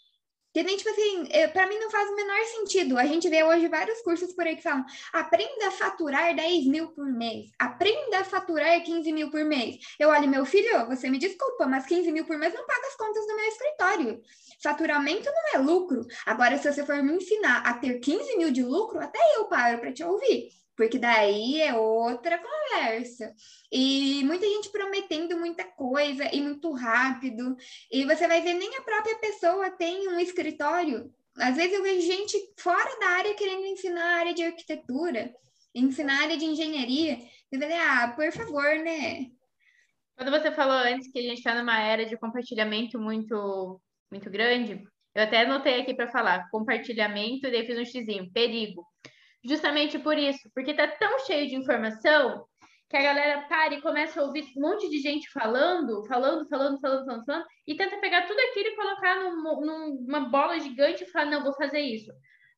Que 0.53 0.63
nem, 0.63 0.77
tipo 0.77 0.89
assim, 0.89 1.25
para 1.51 1.67
mim 1.67 1.77
não 1.77 1.91
faz 1.91 2.09
o 2.09 2.15
menor 2.15 2.41
sentido. 2.45 2.97
A 2.97 3.05
gente 3.05 3.29
vê 3.29 3.43
hoje 3.43 3.67
vários 3.67 4.01
cursos 4.01 4.33
por 4.33 4.47
aí 4.47 4.55
que 4.55 4.63
falam: 4.63 4.85
aprenda 5.13 5.67
a 5.67 5.71
faturar 5.71 6.33
10 6.33 6.65
mil 6.67 6.87
por 6.93 7.05
mês, 7.05 7.51
aprenda 7.59 8.19
a 8.19 8.23
faturar 8.23 8.81
15 8.81 9.11
mil 9.11 9.29
por 9.29 9.43
mês. 9.43 9.77
Eu 9.99 10.09
olho, 10.09 10.27
meu 10.29 10.45
filho, 10.45 10.87
você 10.87 11.09
me 11.09 11.19
desculpa, 11.19 11.67
mas 11.67 11.85
15 11.85 12.09
mil 12.13 12.25
por 12.25 12.37
mês 12.37 12.53
não 12.53 12.65
paga 12.65 12.87
as 12.87 12.95
contas 12.95 13.27
do 13.27 13.35
meu 13.35 13.45
escritório. 13.45 14.21
Faturamento 14.63 15.25
não 15.25 15.59
é 15.59 15.63
lucro. 15.63 16.07
Agora, 16.25 16.57
se 16.57 16.71
você 16.71 16.85
for 16.85 17.03
me 17.03 17.17
ensinar 17.17 17.67
a 17.67 17.73
ter 17.73 17.99
15 17.99 18.37
mil 18.37 18.49
de 18.49 18.63
lucro, 18.63 18.97
até 18.99 19.19
eu 19.35 19.45
paro 19.45 19.79
para 19.79 19.91
te 19.91 20.05
ouvir 20.05 20.57
porque 20.79 20.97
daí 20.97 21.61
é 21.61 21.73
outra 21.73 22.39
conversa. 22.39 23.35
E 23.69 24.23
muita 24.23 24.45
gente 24.45 24.71
prometendo 24.71 25.37
muita 25.37 25.65
coisa 25.65 26.33
e 26.33 26.39
muito 26.39 26.71
rápido, 26.71 27.57
e 27.91 28.05
você 28.05 28.25
vai 28.29 28.41
ver 28.41 28.53
nem 28.53 28.77
a 28.77 28.81
própria 28.81 29.17
pessoa 29.17 29.71
tem 29.71 30.07
um 30.07 30.17
escritório. 30.21 31.13
Às 31.35 31.57
vezes 31.57 31.73
eu 31.73 31.83
vejo 31.83 32.07
gente 32.07 32.37
fora 32.57 32.97
da 32.97 33.07
área 33.07 33.35
querendo 33.35 33.65
ensinar 33.65 34.05
a 34.05 34.19
área 34.19 34.33
de 34.33 34.41
arquitetura, 34.41 35.35
ensinar 35.75 36.17
a 36.17 36.23
área 36.23 36.37
de 36.37 36.45
engenharia. 36.45 37.19
Eu 37.51 37.59
falei, 37.59 37.77
ah, 37.77 38.13
por 38.15 38.31
favor, 38.31 38.77
né? 38.77 39.25
Quando 40.15 40.31
você 40.31 40.49
falou 40.49 40.77
antes 40.77 41.11
que 41.11 41.19
a 41.19 41.23
gente 41.23 41.39
está 41.39 41.55
numa 41.55 41.77
era 41.81 42.05
de 42.05 42.15
compartilhamento 42.15 42.97
muito, 42.97 43.81
muito 44.09 44.29
grande, 44.29 44.81
eu 45.13 45.23
até 45.23 45.41
anotei 45.41 45.81
aqui 45.81 45.93
para 45.93 46.09
falar 46.09 46.49
compartilhamento, 46.49 47.47
e 47.47 47.51
daí 47.51 47.67
fiz 47.67 47.77
um 47.77 47.83
xizinho, 47.83 48.31
perigo 48.31 48.85
justamente 49.43 49.97
por 49.99 50.17
isso, 50.17 50.49
porque 50.53 50.73
tá 50.73 50.87
tão 50.87 51.19
cheio 51.19 51.47
de 51.47 51.55
informação 51.55 52.45
que 52.89 52.97
a 52.97 53.03
galera 53.03 53.41
para 53.43 53.75
e 53.75 53.81
começa 53.81 54.19
a 54.19 54.23
ouvir 54.23 54.45
um 54.57 54.61
monte 54.61 54.89
de 54.89 54.97
gente 54.99 55.29
falando, 55.31 56.03
falando, 56.07 56.47
falando, 56.49 56.79
falando, 56.79 57.05
falando, 57.05 57.25
falando 57.25 57.45
e 57.67 57.75
tenta 57.75 57.97
pegar 57.97 58.25
tudo 58.25 58.39
aquilo 58.39 58.69
e 58.69 58.75
colocar 58.75 59.15
num, 59.23 60.05
numa 60.07 60.21
bola 60.21 60.59
gigante 60.59 61.03
e 61.03 61.07
falar, 61.07 61.25
não, 61.25 61.43
vou 61.43 61.53
fazer 61.53 61.79
isso. 61.79 62.11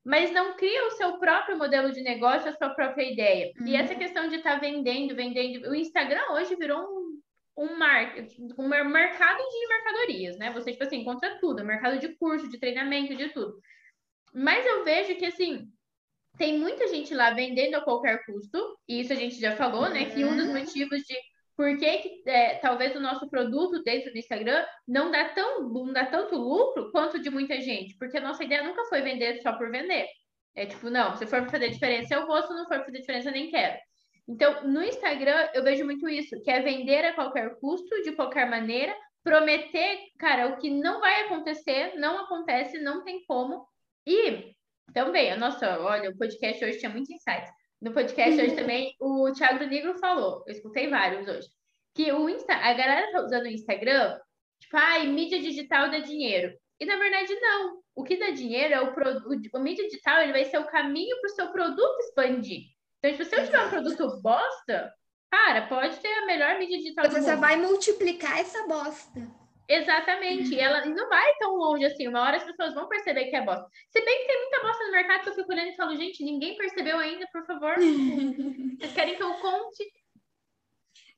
mas 0.05 0.31
não 0.31 0.55
cria 0.55 0.87
o 0.87 0.91
seu 0.91 1.17
próprio 1.19 1.57
modelo 1.57 1.91
de 1.91 2.01
negócio, 2.01 2.49
a 2.49 2.55
sua 2.55 2.69
própria 2.69 3.11
ideia. 3.11 3.51
Uhum. 3.59 3.67
E 3.67 3.75
essa 3.75 3.93
questão 3.93 4.27
de 4.29 4.37
estar 4.37 4.53
tá 4.53 4.59
vendendo, 4.59 5.15
vendendo, 5.15 5.69
o 5.69 5.75
Instagram 5.75 6.23
hoje 6.31 6.55
virou 6.55 6.79
um, 6.79 7.19
um, 7.57 7.77
mar, 7.77 8.15
um 8.57 8.67
mercado 8.67 9.37
de 9.37 9.67
mercadorias, 9.67 10.37
né? 10.37 10.51
Você, 10.53 10.71
tipo 10.71 10.83
assim, 10.83 11.01
encontra 11.01 11.37
tudo, 11.39 11.63
mercado 11.63 11.99
de 11.99 12.15
curso, 12.15 12.49
de 12.49 12.59
treinamento, 12.59 13.15
de 13.15 13.29
tudo. 13.29 13.59
Mas 14.33 14.65
eu 14.65 14.83
vejo 14.83 15.15
que, 15.15 15.25
assim, 15.25 15.67
tem 16.41 16.57
muita 16.57 16.87
gente 16.87 17.13
lá 17.13 17.29
vendendo 17.29 17.75
a 17.75 17.81
qualquer 17.81 18.25
custo, 18.25 18.57
e 18.89 19.01
isso 19.01 19.13
a 19.13 19.15
gente 19.15 19.39
já 19.39 19.55
falou, 19.55 19.87
né? 19.87 20.05
Que 20.05 20.25
um 20.25 20.35
dos 20.35 20.47
uhum. 20.47 20.57
motivos 20.57 21.03
de 21.03 21.15
por 21.55 21.77
que, 21.77 21.97
que 21.99 22.23
é, 22.27 22.55
talvez 22.55 22.95
o 22.95 22.99
nosso 22.99 23.29
produto 23.29 23.83
dentro 23.83 24.11
do 24.11 24.17
Instagram 24.17 24.65
não 24.87 25.11
dá, 25.11 25.29
tão, 25.29 25.69
não 25.69 25.93
dá 25.93 26.03
tanto 26.07 26.35
lucro 26.35 26.91
quanto 26.91 27.21
de 27.21 27.29
muita 27.29 27.61
gente? 27.61 27.95
Porque 27.95 28.17
a 28.17 28.21
nossa 28.21 28.43
ideia 28.43 28.63
nunca 28.63 28.83
foi 28.85 29.03
vender 29.03 29.39
só 29.43 29.53
por 29.53 29.69
vender. 29.69 30.07
É 30.55 30.65
tipo, 30.65 30.89
não, 30.89 31.15
se 31.15 31.27
for 31.27 31.47
fazer 31.47 31.69
diferença, 31.69 32.15
eu 32.15 32.25
vou, 32.25 32.41
se 32.41 32.49
não 32.55 32.67
for 32.67 32.83
fazer 32.83 32.97
diferença, 32.97 33.29
eu 33.29 33.33
nem 33.33 33.51
quero. 33.51 33.77
Então, 34.27 34.63
no 34.63 34.81
Instagram, 34.81 35.47
eu 35.53 35.63
vejo 35.63 35.85
muito 35.85 36.09
isso, 36.09 36.41
que 36.41 36.49
é 36.49 36.59
vender 36.59 37.05
a 37.05 37.13
qualquer 37.13 37.55
custo, 37.59 38.01
de 38.01 38.13
qualquer 38.13 38.49
maneira, 38.49 38.95
prometer, 39.23 39.99
cara, 40.17 40.47
o 40.47 40.57
que 40.57 40.71
não 40.71 40.99
vai 41.01 41.21
acontecer, 41.21 41.93
não 41.97 42.17
acontece, 42.17 42.79
não 42.79 43.03
tem 43.03 43.23
como. 43.27 43.63
E 44.07 44.55
também, 44.91 45.35
nossa, 45.37 45.79
olha, 45.79 46.09
o 46.09 46.17
podcast 46.17 46.63
hoje 46.63 46.79
tinha 46.79 46.91
muito 46.91 47.11
insight. 47.11 47.49
No 47.81 47.93
podcast 47.93 48.41
hoje 48.41 48.55
também, 48.55 48.95
o 48.99 49.31
Thiago 49.33 49.65
Negro 49.65 49.97
falou, 49.99 50.43
eu 50.47 50.53
escutei 50.53 50.87
vários 50.87 51.27
hoje, 51.27 51.47
que 51.95 52.11
o 52.11 52.29
Insta, 52.29 52.53
a 52.53 52.73
galera 52.73 53.11
tá 53.11 53.21
usando 53.21 53.43
o 53.43 53.47
Instagram, 53.47 54.19
tipo, 54.59 54.77
ai, 54.77 55.07
mídia 55.07 55.39
digital 55.39 55.89
dá 55.89 55.99
dinheiro. 55.99 56.53
E 56.79 56.85
na 56.85 56.97
verdade, 56.97 57.33
não. 57.39 57.79
O 57.95 58.03
que 58.03 58.17
dá 58.17 58.31
dinheiro 58.31 58.73
é 58.73 58.81
o 58.81 58.93
produto. 58.93 59.49
O 59.53 59.59
mídia 59.59 59.85
digital 59.85 60.21
ele 60.21 60.31
vai 60.31 60.45
ser 60.45 60.57
o 60.57 60.67
caminho 60.67 61.15
para 61.19 61.27
o 61.29 61.35
seu 61.35 61.51
produto 61.51 61.99
expandir. 61.99 62.63
Então, 62.97 63.11
tipo, 63.11 63.25
se 63.25 63.35
eu 63.35 63.45
tiver 63.45 63.65
um 63.65 63.69
produto 63.69 64.21
bosta, 64.21 64.91
cara, 65.29 65.67
pode 65.67 65.97
ter 65.97 66.07
a 66.07 66.25
melhor 66.25 66.57
mídia 66.57 66.77
digital 66.77 67.09
Você 67.09 67.21
só 67.21 67.35
vai 67.35 67.57
multiplicar 67.57 68.39
essa 68.39 68.65
bosta. 68.67 69.40
Exatamente. 69.71 70.53
E 70.53 70.59
ela 70.59 70.85
não 70.85 71.07
vai 71.07 71.33
tão 71.39 71.55
longe 71.55 71.85
assim. 71.85 72.07
Uma 72.07 72.21
hora 72.21 72.37
as 72.37 72.43
pessoas 72.43 72.73
vão 72.73 72.89
perceber 72.89 73.25
que 73.25 73.35
é 73.35 73.45
bosta. 73.45 73.65
Se 73.89 74.03
bem 74.03 74.19
que 74.19 74.27
tem 74.27 74.41
muita 74.41 74.61
bosta 74.61 74.83
no 74.83 74.91
mercado 74.91 75.23
que 75.23 75.29
eu 75.29 75.35
fico 75.35 75.51
olhando 75.51 75.69
e 75.69 75.75
falo, 75.75 75.95
gente, 75.95 76.23
ninguém 76.23 76.57
percebeu 76.57 76.97
ainda, 76.97 77.25
por 77.31 77.45
favor. 77.45 77.75
Vocês 78.77 78.93
querem 78.93 79.15
que 79.15 79.23
eu 79.23 79.33
conte? 79.35 79.89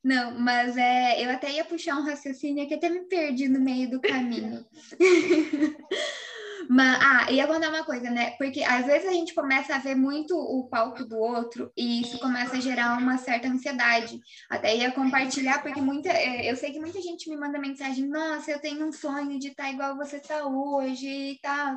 Não, 0.04 0.38
mas 0.38 0.76
é, 0.76 1.24
eu 1.24 1.30
até 1.30 1.50
ia 1.50 1.64
puxar 1.64 1.96
um 1.96 2.04
raciocínio 2.04 2.68
que 2.68 2.74
até 2.74 2.88
me 2.88 3.08
perdi 3.08 3.48
no 3.48 3.58
meio 3.58 3.90
do 3.90 4.00
caminho. 4.00 4.64
Mas, 6.68 6.98
ah, 7.00 7.30
ia 7.30 7.46
contar 7.46 7.68
uma 7.68 7.84
coisa, 7.84 8.10
né? 8.10 8.32
Porque 8.32 8.62
às 8.62 8.86
vezes 8.86 9.08
a 9.08 9.12
gente 9.12 9.34
começa 9.34 9.74
a 9.74 9.78
ver 9.78 9.94
muito 9.94 10.36
o 10.36 10.68
palco 10.68 11.04
do 11.04 11.18
outro 11.18 11.72
e 11.76 12.00
isso 12.00 12.18
começa 12.18 12.56
a 12.56 12.60
gerar 12.60 12.98
uma 12.98 13.18
certa 13.18 13.48
ansiedade. 13.48 14.18
Até 14.50 14.76
ia 14.76 14.92
compartilhar, 14.92 15.62
porque 15.62 15.80
muita, 15.80 16.10
é, 16.10 16.50
eu 16.50 16.56
sei 16.56 16.72
que 16.72 16.80
muita 16.80 17.00
gente 17.00 17.28
me 17.28 17.36
manda 17.36 17.58
mensagem: 17.58 18.06
Nossa, 18.08 18.50
eu 18.50 18.60
tenho 18.60 18.86
um 18.86 18.92
sonho 18.92 19.38
de 19.38 19.48
estar 19.48 19.70
igual 19.70 19.96
você 19.96 20.16
está 20.16 20.46
hoje 20.46 21.06
e 21.06 21.38
tal. 21.40 21.76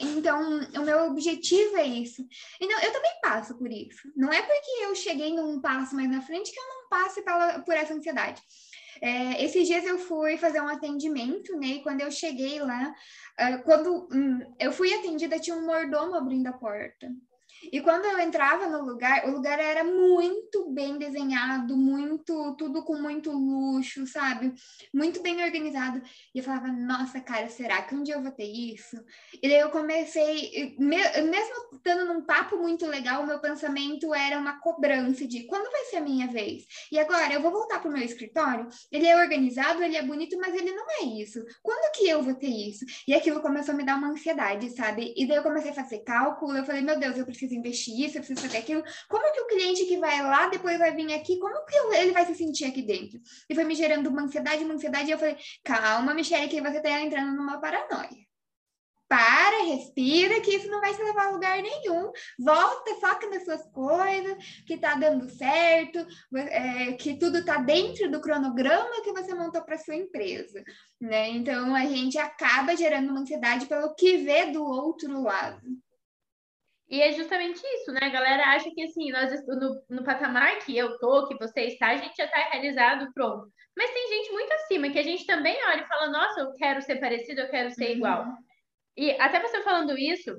então, 0.00 0.60
o 0.76 0.84
meu 0.84 1.06
objetivo 1.06 1.76
é 1.76 1.84
isso. 1.84 2.26
Então, 2.60 2.78
eu 2.80 2.92
também 2.92 3.12
passo 3.22 3.56
por 3.56 3.70
isso. 3.70 4.10
Não 4.16 4.32
é 4.32 4.42
porque 4.42 4.70
eu 4.84 4.94
cheguei 4.94 5.34
num 5.34 5.60
passo 5.60 5.94
mais 5.94 6.10
na 6.10 6.22
frente 6.22 6.52
que 6.52 6.58
eu 6.58 6.68
não 6.68 6.88
passe 6.88 7.22
pela, 7.22 7.60
por 7.60 7.74
essa 7.74 7.94
ansiedade. 7.94 8.42
É, 9.02 9.44
esses 9.44 9.66
dias 9.66 9.84
eu 9.84 9.98
fui 9.98 10.36
fazer 10.36 10.60
um 10.60 10.68
atendimento, 10.68 11.56
né? 11.58 11.66
E 11.66 11.82
quando 11.82 12.02
eu 12.02 12.10
cheguei 12.10 12.60
lá, 12.60 12.94
uh, 13.40 13.62
quando 13.64 14.08
um, 14.12 14.54
eu 14.60 14.70
fui 14.70 14.94
atendida, 14.94 15.40
tinha 15.40 15.56
um 15.56 15.66
mordomo 15.66 16.14
abrindo 16.14 16.46
a 16.46 16.52
porta. 16.52 17.12
E 17.70 17.80
quando 17.80 18.04
eu 18.06 18.18
entrava 18.18 18.66
no 18.66 18.84
lugar, 18.84 19.26
o 19.28 19.32
lugar 19.32 19.58
era 19.58 19.84
muito 19.84 20.70
bem 20.70 20.98
desenhado, 20.98 21.76
muito, 21.76 22.56
tudo 22.56 22.82
com 22.84 22.96
muito 22.96 23.30
luxo, 23.30 24.06
sabe? 24.06 24.52
Muito 24.92 25.22
bem 25.22 25.42
organizado. 25.44 26.02
E 26.34 26.38
eu 26.38 26.44
falava, 26.44 26.68
nossa, 26.68 27.20
cara, 27.20 27.48
será 27.48 27.82
que 27.82 27.94
um 27.94 28.02
dia 28.02 28.14
eu 28.14 28.22
vou 28.22 28.32
ter 28.32 28.44
isso? 28.44 28.96
E 29.42 29.48
daí 29.48 29.60
eu 29.60 29.70
comecei, 29.70 30.76
mesmo 30.78 31.54
estando 31.74 32.06
num 32.12 32.22
papo 32.22 32.56
muito 32.56 32.86
legal, 32.86 33.22
o 33.22 33.26
meu 33.26 33.38
pensamento 33.38 34.12
era 34.14 34.38
uma 34.38 34.58
cobrança 34.60 35.26
de 35.26 35.44
quando 35.44 35.70
vai 35.70 35.84
ser 35.84 35.96
a 35.96 36.00
minha 36.00 36.26
vez? 36.26 36.64
E 36.90 36.98
agora 36.98 37.32
eu 37.32 37.42
vou 37.42 37.52
voltar 37.52 37.80
pro 37.80 37.90
meu 37.90 38.02
escritório, 38.02 38.68
ele 38.90 39.06
é 39.06 39.16
organizado, 39.16 39.82
ele 39.82 39.96
é 39.96 40.02
bonito, 40.02 40.36
mas 40.38 40.54
ele 40.54 40.72
não 40.72 40.86
é 40.90 41.04
isso. 41.20 41.44
Quando 41.62 41.92
que 41.92 42.08
eu 42.08 42.22
vou 42.22 42.34
ter 42.34 42.48
isso? 42.48 42.84
E 43.06 43.14
aquilo 43.14 43.40
começou 43.40 43.74
a 43.74 43.76
me 43.76 43.84
dar 43.84 43.96
uma 43.96 44.08
ansiedade, 44.08 44.70
sabe? 44.70 45.12
E 45.16 45.26
daí 45.26 45.36
eu 45.36 45.42
comecei 45.42 45.70
a 45.70 45.74
fazer 45.74 45.98
cálculo, 46.00 46.56
eu 46.56 46.64
falei, 46.64 46.82
meu 46.82 46.98
Deus, 46.98 47.18
eu 47.18 47.24
preciso 47.24 47.51
preciso 47.52 47.58
investir 47.58 48.00
isso, 48.00 48.16
eu 48.16 48.22
preciso 48.22 48.40
fazer 48.40 48.58
aquilo. 48.58 48.82
Como 49.08 49.32
que 49.32 49.40
o 49.40 49.46
cliente 49.46 49.84
que 49.84 49.98
vai 49.98 50.22
lá 50.22 50.48
depois 50.48 50.78
vai 50.78 50.94
vir 50.94 51.12
aqui, 51.12 51.38
como 51.38 51.64
que 51.66 51.76
ele 51.96 52.12
vai 52.12 52.24
se 52.26 52.34
sentir 52.34 52.64
aqui 52.64 52.82
dentro? 52.82 53.20
E 53.48 53.54
foi 53.54 53.64
me 53.64 53.74
gerando 53.74 54.08
uma 54.08 54.22
ansiedade, 54.22 54.64
uma 54.64 54.74
ansiedade, 54.74 55.08
e 55.08 55.12
eu 55.12 55.18
falei, 55.18 55.36
calma, 55.64 56.14
Michelle, 56.14 56.48
que 56.48 56.60
você 56.60 56.78
está 56.78 57.00
entrando 57.00 57.34
numa 57.36 57.60
paranoia. 57.60 58.22
Para, 59.08 59.64
respira, 59.64 60.40
que 60.40 60.56
isso 60.56 60.68
não 60.68 60.80
vai 60.80 60.94
te 60.94 61.02
levar 61.02 61.26
a 61.26 61.30
lugar 61.32 61.62
nenhum. 61.62 62.10
Volta, 62.38 62.94
foca 62.98 63.28
nas 63.28 63.44
suas 63.44 63.62
coisas, 63.70 64.38
que 64.66 64.78
tá 64.78 64.94
dando 64.94 65.28
certo, 65.28 65.98
é, 66.34 66.92
que 66.94 67.18
tudo 67.18 67.44
tá 67.44 67.58
dentro 67.58 68.10
do 68.10 68.22
cronograma 68.22 69.02
que 69.04 69.12
você 69.12 69.34
montou 69.34 69.60
para 69.60 69.76
sua 69.76 69.96
empresa, 69.96 70.64
né? 70.98 71.28
Então 71.28 71.74
a 71.74 71.84
gente 71.84 72.16
acaba 72.16 72.74
gerando 72.74 73.10
uma 73.10 73.20
ansiedade 73.20 73.66
pelo 73.66 73.94
que 73.94 74.16
vê 74.16 74.46
do 74.46 74.64
outro 74.64 75.22
lado. 75.22 75.60
E 76.92 77.00
é 77.00 77.10
justamente 77.10 77.58
isso, 77.76 77.90
né? 77.90 78.00
A 78.02 78.10
galera 78.10 78.48
acha 78.48 78.70
que 78.70 78.82
assim, 78.82 79.10
nós 79.10 79.30
no, 79.46 79.82
no 79.88 80.04
patamar 80.04 80.58
que 80.58 80.76
eu 80.76 80.98
tô, 80.98 81.26
que 81.26 81.38
você 81.38 81.62
está, 81.62 81.86
a 81.88 81.96
gente 81.96 82.14
já 82.14 82.26
está 82.26 82.36
realizado, 82.50 83.10
pronto. 83.14 83.50
Mas 83.74 83.90
tem 83.90 84.08
gente 84.08 84.30
muito 84.30 84.52
acima 84.52 84.90
que 84.90 84.98
a 84.98 85.02
gente 85.02 85.24
também 85.24 85.56
olha 85.68 85.80
e 85.80 85.88
fala, 85.88 86.10
nossa, 86.10 86.40
eu 86.40 86.52
quero 86.52 86.82
ser 86.82 86.96
parecido, 86.96 87.40
eu 87.40 87.48
quero 87.48 87.70
ser 87.70 87.86
uhum. 87.86 87.96
igual. 87.96 88.26
E 88.94 89.10
até 89.12 89.40
você 89.40 89.62
falando 89.62 89.96
isso, 89.96 90.36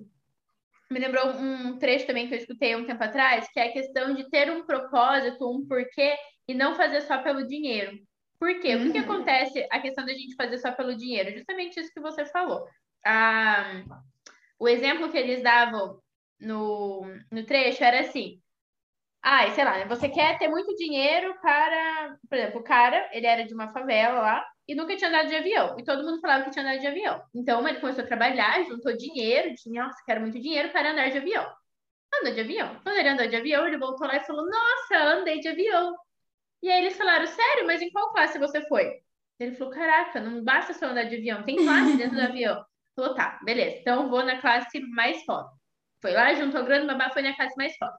me 0.92 1.00
lembrou 1.00 1.26
um 1.32 1.80
trecho 1.80 2.06
também 2.06 2.28
que 2.28 2.36
eu 2.36 2.38
escutei 2.38 2.76
um 2.76 2.86
tempo 2.86 3.04
atrás, 3.04 3.50
que 3.52 3.60
é 3.60 3.70
a 3.70 3.74
questão 3.74 4.14
de 4.14 4.30
ter 4.30 4.52
um 4.52 4.64
propósito, 4.64 5.50
um 5.50 5.66
porquê, 5.68 6.16
e 6.48 6.54
não 6.54 6.76
fazer 6.76 7.02
só 7.02 7.18
pelo 7.24 7.48
dinheiro. 7.48 7.98
Por 8.40 8.60
quê? 8.60 8.76
Uhum. 8.76 8.90
O 8.90 8.92
que 8.92 9.00
acontece 9.00 9.68
a 9.72 9.80
questão 9.80 10.06
da 10.06 10.14
gente 10.14 10.36
fazer 10.36 10.60
só 10.60 10.72
pelo 10.72 10.96
dinheiro? 10.96 11.36
Justamente 11.36 11.80
isso 11.80 11.92
que 11.92 12.00
você 12.00 12.28
falou. 12.28 12.64
Ah, 13.04 13.84
o 14.60 14.70
exemplo 14.70 15.10
que 15.10 15.18
eles 15.18 15.42
davam 15.42 16.03
no, 16.44 17.02
no 17.32 17.46
trecho 17.46 17.84
era 17.84 18.02
assim. 18.02 18.42
Ah, 19.22 19.50
sei 19.52 19.64
lá, 19.64 19.86
você 19.86 20.10
quer 20.10 20.38
ter 20.38 20.50
muito 20.50 20.76
dinheiro 20.76 21.36
para. 21.42 22.18
Por 22.30 22.38
exemplo, 22.38 22.60
o 22.60 22.64
cara, 22.64 23.10
ele 23.14 23.26
era 23.26 23.46
de 23.46 23.54
uma 23.54 23.72
favela 23.72 24.20
lá 24.20 24.46
e 24.68 24.76
nunca 24.76 24.96
tinha 24.98 25.10
andado 25.10 25.30
de 25.30 25.36
avião. 25.36 25.76
E 25.80 25.84
todo 25.84 26.04
mundo 26.04 26.20
falava 26.20 26.44
que 26.44 26.52
tinha 26.52 26.66
andado 26.66 26.82
de 26.82 26.88
avião. 26.88 27.24
Então 27.34 27.68
ele 27.68 27.80
começou 27.80 28.04
a 28.04 28.08
trabalhar, 28.08 28.64
juntou 28.66 28.96
dinheiro, 28.98 29.56
tinha, 29.56 29.84
nossa, 29.84 30.04
quero 30.06 30.22
muito 30.22 30.40
dinheiro 30.40 30.70
para 30.72 30.92
andar 30.92 31.10
de 31.10 31.18
avião. 31.20 31.46
Andou 32.22 32.34
de 32.34 32.42
avião. 32.42 32.80
Quando 32.84 32.98
ele 32.98 33.10
andou 33.10 33.28
de 33.28 33.36
avião, 33.36 33.68
ele 33.68 33.78
voltou 33.78 34.08
lá 34.08 34.18
e 34.18 34.26
falou: 34.26 34.46
Nossa, 34.46 34.98
andei 35.16 35.40
de 35.40 35.48
avião. 35.48 35.96
E 36.62 36.70
aí 36.70 36.82
eles 36.82 36.98
falaram: 36.98 37.26
Sério, 37.26 37.66
mas 37.66 37.82
em 37.82 37.92
qual 37.92 38.12
classe 38.14 38.38
você 38.40 38.62
foi? 38.68 39.02
Ele 39.40 39.56
falou: 39.56 39.74
Caraca, 39.74 40.20
não 40.20 40.44
basta 40.44 40.74
só 40.74 40.88
andar 40.88 41.06
de 41.06 41.16
avião, 41.16 41.44
tem 41.44 41.56
classe 41.58 41.98
dentro 41.98 42.16
do 42.16 42.22
avião. 42.22 42.64
Falou: 42.96 43.16
Tá, 43.16 43.40
beleza, 43.44 43.78
então 43.80 44.10
vou 44.10 44.24
na 44.24 44.40
classe 44.42 44.80
mais 44.92 45.24
foda. 45.24 45.50
Foi 46.04 46.12
lá, 46.12 46.34
juntou 46.34 46.66
grana, 46.66 46.86
babá, 46.86 47.10
foi 47.12 47.22
na 47.22 47.34
classe 47.34 47.56
mais 47.56 47.74
foda. 47.78 47.94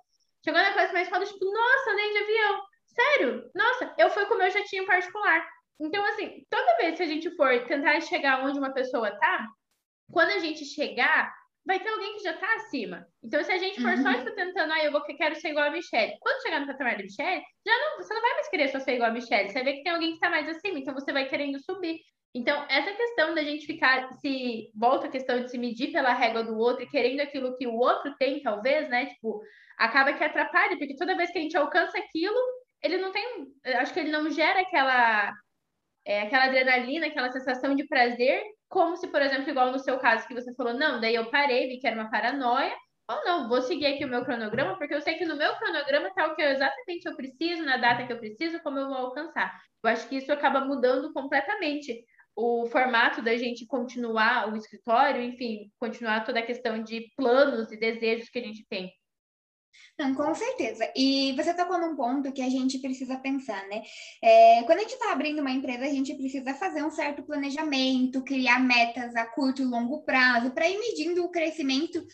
Chegou 0.44 0.60
na 0.60 0.74
classe 0.74 0.92
mais 0.92 1.08
foda, 1.08 1.24
tipo, 1.24 1.42
nossa, 1.42 1.94
nem 1.94 2.12
de 2.12 2.18
avião. 2.18 2.62
Sério? 2.84 3.50
Nossa, 3.54 3.94
eu 3.96 4.10
fui 4.10 4.26
com 4.26 4.34
o 4.34 4.38
meu 4.38 4.50
jatinho 4.50 4.84
particular. 4.84 5.42
Então, 5.80 6.04
assim, 6.04 6.44
toda 6.50 6.76
vez 6.76 6.98
que 6.98 7.02
a 7.02 7.06
gente 7.06 7.34
for 7.34 7.64
tentar 7.66 7.98
chegar 8.02 8.44
onde 8.44 8.58
uma 8.58 8.74
pessoa 8.74 9.10
tá, 9.18 9.48
quando 10.12 10.32
a 10.32 10.38
gente 10.38 10.66
chegar, 10.66 11.34
vai 11.64 11.80
ter 11.80 11.88
alguém 11.88 12.16
que 12.16 12.22
já 12.24 12.34
tá 12.34 12.46
acima. 12.56 13.06
Então, 13.22 13.42
se 13.42 13.50
a 13.50 13.56
gente 13.56 13.80
for 13.80 13.92
uhum. 13.92 14.02
só 14.02 14.12
tipo, 14.12 14.34
tentando, 14.34 14.74
ah, 14.74 14.84
eu 14.84 14.92
vou, 14.92 15.02
quero 15.02 15.34
ser 15.36 15.48
igual 15.48 15.68
a 15.68 15.70
Michelle. 15.70 16.12
Quando 16.20 16.42
chegar 16.42 16.60
no 16.60 16.66
patamar 16.66 16.98
da 16.98 17.02
Michelle, 17.02 17.42
já 17.66 17.78
não, 17.78 17.96
você 17.96 18.12
não 18.12 18.20
vai 18.20 18.34
mais 18.34 18.48
querer 18.50 18.68
só 18.68 18.80
ser 18.80 18.96
igual 18.96 19.08
a 19.08 19.14
Michelle. 19.14 19.48
Você 19.48 19.54
vai 19.54 19.64
ver 19.64 19.72
que 19.78 19.82
tem 19.82 19.92
alguém 19.92 20.12
que 20.12 20.20
tá 20.20 20.28
mais 20.28 20.46
acima, 20.46 20.78
então 20.78 20.92
você 20.92 21.10
vai 21.10 21.26
querendo 21.26 21.58
subir. 21.58 22.00
Então, 22.34 22.66
essa 22.68 22.92
questão 22.92 23.32
da 23.32 23.44
gente 23.44 23.64
ficar, 23.64 24.12
se 24.14 24.70
volta 24.74 25.06
a 25.06 25.10
questão 25.10 25.40
de 25.40 25.50
se 25.50 25.56
medir 25.56 25.92
pela 25.92 26.12
régua 26.12 26.42
do 26.42 26.58
outro 26.58 26.82
e 26.82 26.88
querendo 26.88 27.20
aquilo 27.20 27.56
que 27.56 27.66
o 27.66 27.76
outro 27.76 28.12
tem, 28.18 28.42
talvez, 28.42 28.88
né? 28.88 29.06
Tipo, 29.06 29.40
acaba 29.78 30.12
que 30.12 30.24
atrapalha, 30.24 30.76
porque 30.76 30.96
toda 30.96 31.16
vez 31.16 31.30
que 31.30 31.38
a 31.38 31.42
gente 31.42 31.56
alcança 31.56 31.96
aquilo, 31.96 32.36
ele 32.82 32.98
não 32.98 33.12
tem, 33.12 33.46
acho 33.76 33.94
que 33.94 34.00
ele 34.00 34.10
não 34.10 34.28
gera 34.30 34.62
aquela, 34.62 35.32
é, 36.04 36.22
aquela 36.22 36.46
adrenalina, 36.46 37.06
aquela 37.06 37.30
sensação 37.30 37.76
de 37.76 37.86
prazer, 37.86 38.42
como 38.68 38.96
se, 38.96 39.06
por 39.06 39.22
exemplo, 39.22 39.48
igual 39.50 39.70
no 39.70 39.78
seu 39.78 39.98
caso 39.98 40.26
que 40.26 40.34
você 40.34 40.52
falou, 40.56 40.74
não, 40.74 41.00
daí 41.00 41.14
eu 41.14 41.30
parei, 41.30 41.68
vi 41.68 41.78
que 41.78 41.86
era 41.86 41.94
uma 41.94 42.10
paranoia, 42.10 42.74
ou 43.08 43.24
não, 43.24 43.48
vou 43.48 43.62
seguir 43.62 43.86
aqui 43.86 44.04
o 44.04 44.08
meu 44.08 44.24
cronograma, 44.24 44.76
porque 44.76 44.94
eu 44.94 45.00
sei 45.00 45.14
que 45.14 45.24
no 45.24 45.36
meu 45.36 45.54
cronograma 45.56 46.12
tá 46.14 46.26
o 46.26 46.34
que 46.34 46.42
eu 46.42 46.48
exatamente 46.48 47.06
eu 47.06 47.14
preciso, 47.14 47.62
na 47.62 47.76
data 47.76 48.06
que 48.06 48.12
eu 48.12 48.18
preciso, 48.18 48.60
como 48.60 48.78
eu 48.78 48.88
vou 48.88 48.96
alcançar. 48.96 49.56
Eu 49.82 49.90
acho 49.90 50.08
que 50.08 50.16
isso 50.16 50.32
acaba 50.32 50.60
mudando 50.64 51.12
completamente 51.12 52.04
o 52.36 52.66
formato 52.66 53.22
da 53.22 53.36
gente 53.36 53.66
continuar 53.66 54.52
o 54.52 54.56
escritório, 54.56 55.22
enfim, 55.22 55.70
continuar 55.78 56.24
toda 56.24 56.40
a 56.40 56.46
questão 56.46 56.82
de 56.82 57.10
planos 57.16 57.70
e 57.70 57.76
desejos 57.76 58.28
que 58.28 58.38
a 58.38 58.42
gente 58.42 58.66
tem. 58.68 58.92
Não, 59.98 60.12
com 60.12 60.34
certeza. 60.34 60.90
E 60.96 61.32
você 61.36 61.54
tocou 61.54 61.78
num 61.78 61.94
ponto 61.94 62.32
que 62.32 62.42
a 62.42 62.48
gente 62.48 62.78
precisa 62.78 63.16
pensar, 63.16 63.64
né? 63.68 63.80
É, 64.22 64.62
quando 64.64 64.78
a 64.78 64.82
gente 64.82 64.94
está 64.94 65.12
abrindo 65.12 65.40
uma 65.40 65.52
empresa, 65.52 65.84
a 65.84 65.88
gente 65.88 66.14
precisa 66.14 66.52
fazer 66.54 66.82
um 66.82 66.90
certo 66.90 67.22
planejamento, 67.22 68.24
criar 68.24 68.58
metas 68.58 69.14
a 69.14 69.24
curto 69.24 69.62
e 69.62 69.64
longo 69.64 70.02
prazo 70.02 70.50
para 70.50 70.68
ir 70.68 70.78
medindo 70.78 71.24
o 71.24 71.30
crescimento. 71.30 72.04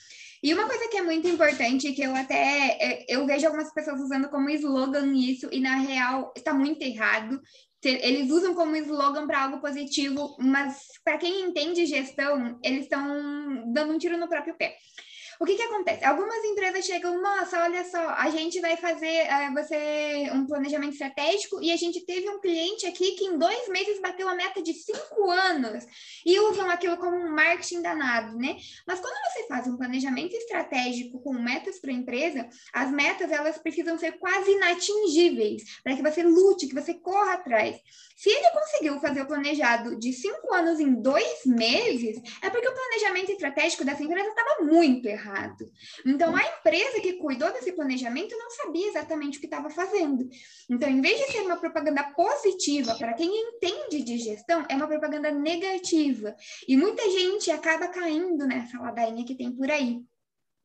E 0.42 0.52
uma 0.52 0.66
coisa 0.66 0.88
que 0.88 0.98
é 0.98 1.02
muito 1.02 1.26
importante, 1.26 1.92
que 1.92 2.02
eu 2.02 2.14
até 2.14 2.76
é, 2.80 3.06
eu 3.08 3.26
vejo 3.26 3.46
algumas 3.46 3.72
pessoas 3.72 4.00
usando 4.00 4.28
como 4.28 4.50
slogan 4.50 5.14
isso, 5.14 5.48
e 5.50 5.60
na 5.60 5.76
real 5.76 6.32
está 6.36 6.52
muito 6.52 6.82
errado. 6.82 7.40
Eles 7.82 8.30
usam 8.30 8.54
como 8.54 8.76
slogan 8.76 9.26
para 9.26 9.42
algo 9.44 9.60
positivo, 9.60 10.36
mas 10.38 10.86
para 11.02 11.18
quem 11.18 11.42
entende 11.42 11.86
gestão, 11.86 12.58
eles 12.62 12.82
estão 12.82 13.72
dando 13.72 13.94
um 13.94 13.98
tiro 13.98 14.18
no 14.18 14.28
próprio 14.28 14.54
pé. 14.56 14.76
O 15.42 15.46
que 15.46 15.54
que 15.54 15.62
acontece? 15.62 16.04
Algumas 16.04 16.44
empresas 16.44 16.84
chegam, 16.84 17.22
nossa, 17.22 17.62
olha 17.62 17.82
só, 17.82 18.10
a 18.10 18.28
gente 18.28 18.60
vai 18.60 18.76
fazer 18.76 19.26
uh, 19.26 19.54
você 19.54 20.30
um 20.34 20.46
planejamento 20.46 20.92
estratégico 20.92 21.62
e 21.62 21.72
a 21.72 21.76
gente 21.76 22.04
teve 22.04 22.28
um 22.28 22.38
cliente 22.38 22.84
aqui 22.84 23.12
que 23.12 23.24
em 23.24 23.38
dois 23.38 23.66
meses 23.68 24.02
bateu 24.02 24.28
a 24.28 24.34
meta 24.34 24.62
de 24.62 24.74
cinco 24.74 25.30
anos 25.30 25.86
e 26.26 26.38
usam 26.40 26.68
aquilo 26.68 26.98
como 26.98 27.16
um 27.16 27.34
marketing 27.34 27.80
danado, 27.80 28.36
né? 28.36 28.58
Mas 28.86 29.00
quando 29.00 29.14
você 29.32 29.46
faz 29.46 29.66
um 29.66 29.78
planejamento 29.78 30.34
estratégico 30.34 31.18
com 31.22 31.32
metas 31.32 31.80
para 31.80 31.90
a 31.90 31.94
empresa, 31.94 32.46
as 32.70 32.90
metas 32.90 33.32
elas 33.32 33.56
precisam 33.56 33.98
ser 33.98 34.18
quase 34.18 34.50
inatingíveis 34.50 35.62
para 35.82 35.96
que 35.96 36.02
você 36.02 36.22
lute, 36.22 36.68
que 36.68 36.74
você 36.74 36.92
corra 36.92 37.32
atrás. 37.32 37.80
Se 38.14 38.28
ele 38.28 38.50
conseguiu 38.50 39.00
fazer 39.00 39.22
o 39.22 39.26
planejado 39.26 39.98
de 39.98 40.12
cinco 40.12 40.52
anos 40.52 40.78
em 40.78 41.00
dois 41.00 41.46
meses, 41.46 42.20
é 42.42 42.50
porque 42.50 42.68
o 42.68 42.74
planejamento 42.74 43.32
estratégico 43.32 43.86
dessa 43.86 44.02
empresa 44.02 44.28
estava 44.28 44.64
muito 44.64 45.08
errado. 45.08 45.29
Então, 46.04 46.34
a 46.34 46.42
empresa 46.42 47.00
que 47.00 47.14
cuidou 47.14 47.52
desse 47.52 47.72
planejamento 47.72 48.36
não 48.36 48.50
sabia 48.50 48.88
exatamente 48.88 49.38
o 49.38 49.40
que 49.40 49.46
estava 49.46 49.70
fazendo. 49.70 50.28
Então, 50.68 50.88
em 50.88 51.00
vez 51.00 51.18
de 51.18 51.32
ser 51.32 51.40
uma 51.42 51.56
propaganda 51.56 52.02
positiva 52.12 52.94
para 52.96 53.14
quem 53.14 53.28
entende 53.28 54.02
de 54.02 54.18
gestão, 54.18 54.64
é 54.68 54.74
uma 54.74 54.88
propaganda 54.88 55.30
negativa. 55.30 56.34
E 56.66 56.76
muita 56.76 57.02
gente 57.10 57.50
acaba 57.50 57.88
caindo 57.88 58.46
nessa 58.46 58.80
ladainha 58.80 59.24
que 59.24 59.34
tem 59.34 59.52
por 59.52 59.70
aí. 59.70 60.00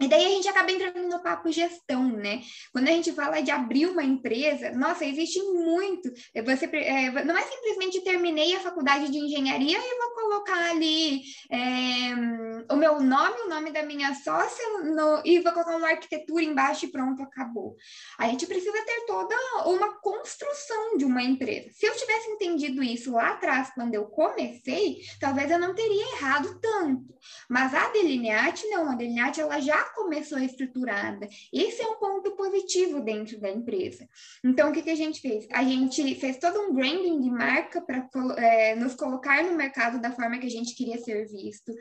E 0.02 0.10
daí 0.10 0.26
a 0.26 0.30
gente 0.30 0.48
acaba 0.48 0.70
entrando 0.70 1.08
no 1.08 1.24
papo 1.24 1.50
gestão, 1.50 2.04
né? 2.10 2.42
Quando 2.74 2.90
a 2.90 2.92
gente 2.92 3.14
fala 3.14 3.42
de 3.42 3.50
abrir 3.50 3.86
uma 3.86 4.04
empresa, 4.04 4.72
nossa, 4.72 5.06
existe 5.06 5.42
muito. 5.42 6.12
Você 6.44 6.66
é, 6.66 7.24
não 7.24 7.38
é 7.38 7.42
simplesmente 7.44 8.02
terminei 8.02 8.56
a 8.56 8.60
faculdade 8.60 9.10
de 9.10 9.18
engenharia 9.18 9.78
e 9.78 9.98
vou 9.98 10.14
colocar 10.16 10.70
ali 10.70 11.22
é, 11.50 12.74
o 12.74 12.76
meu 12.76 13.00
nome, 13.00 13.42
o 13.42 13.50
nome 13.50 13.72
da 13.72 13.84
minha 13.84 14.14
sócia 14.16 14.66
no, 14.84 15.22
e 15.24 15.40
vou 15.40 15.54
colocar 15.54 15.78
uma 15.78 15.90
arquitetura 15.90 16.44
embaixo 16.44 16.86
e 16.86 16.92
pronto, 16.92 17.24
acabou. 17.24 17.78
A 18.20 18.28
gente 18.28 18.46
precisa 18.46 18.86
ter 18.86 19.06
toda 19.08 19.36
uma 19.66 19.98
construção 20.02 20.98
de 20.98 21.06
uma 21.06 21.24
empresa. 21.24 21.70
Se 21.72 21.86
eu 21.86 21.96
tivesse 21.96 22.30
entendido 22.32 22.84
isso 22.84 23.14
lá 23.14 23.30
atrás, 23.30 23.72
quando 23.74 23.94
eu 23.94 24.06
comecei, 24.08 24.98
talvez 25.22 25.50
eu 25.50 25.60
não 25.60 25.74
teria 25.74 26.16
errado 26.16 26.60
tanto. 26.60 27.16
Mas 27.50 27.74
a 27.74 27.88
Delineate, 27.90 28.68
não, 28.68 28.92
a 28.92 28.96
Delineate 28.96 29.40
ela 29.40 29.60
já 29.62 29.85
começou 29.94 30.40
estruturada. 30.40 31.28
Esse 31.52 31.82
é 31.82 31.88
um 31.88 31.96
ponto 31.96 32.32
positivo 32.36 33.02
dentro 33.02 33.40
da 33.40 33.50
empresa. 33.50 34.08
Então, 34.44 34.70
o 34.70 34.74
que, 34.74 34.82
que 34.82 34.90
a 34.90 34.96
gente 34.96 35.22
fez? 35.22 35.48
A 35.52 35.64
gente 35.64 36.16
fez 36.16 36.38
todo 36.38 36.60
um 36.60 36.74
branding 36.74 37.22
de 37.22 37.30
marca 37.30 37.82
para 37.82 38.08
é, 38.38 38.76
nos 38.76 38.96
colocar 38.96 39.44
no 39.44 39.56
mercado 39.56 40.00
da 40.00 40.12
forma 40.12 40.38
que 40.38 40.48
a 40.48 40.50
gente 40.50 40.76
queria 40.76 40.98
ser 40.98 41.26
visto. 41.28 41.74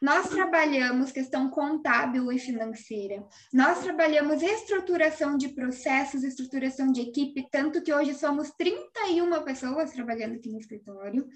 Nós 0.00 0.28
trabalhamos 0.28 1.12
questão 1.12 1.50
contábil 1.50 2.32
e 2.32 2.38
financeira. 2.38 3.24
Nós 3.52 3.80
trabalhamos 3.80 4.42
estruturação 4.42 5.36
de 5.36 5.48
processos, 5.48 6.24
estruturação 6.24 6.92
de 6.92 7.00
equipe, 7.02 7.46
tanto 7.50 7.82
que 7.82 7.92
hoje 7.92 8.14
somos 8.14 8.50
31 8.52 9.42
pessoas 9.42 9.92
trabalhando 9.92 10.34
aqui 10.34 10.48
no 10.48 10.58
escritório. 10.58 11.28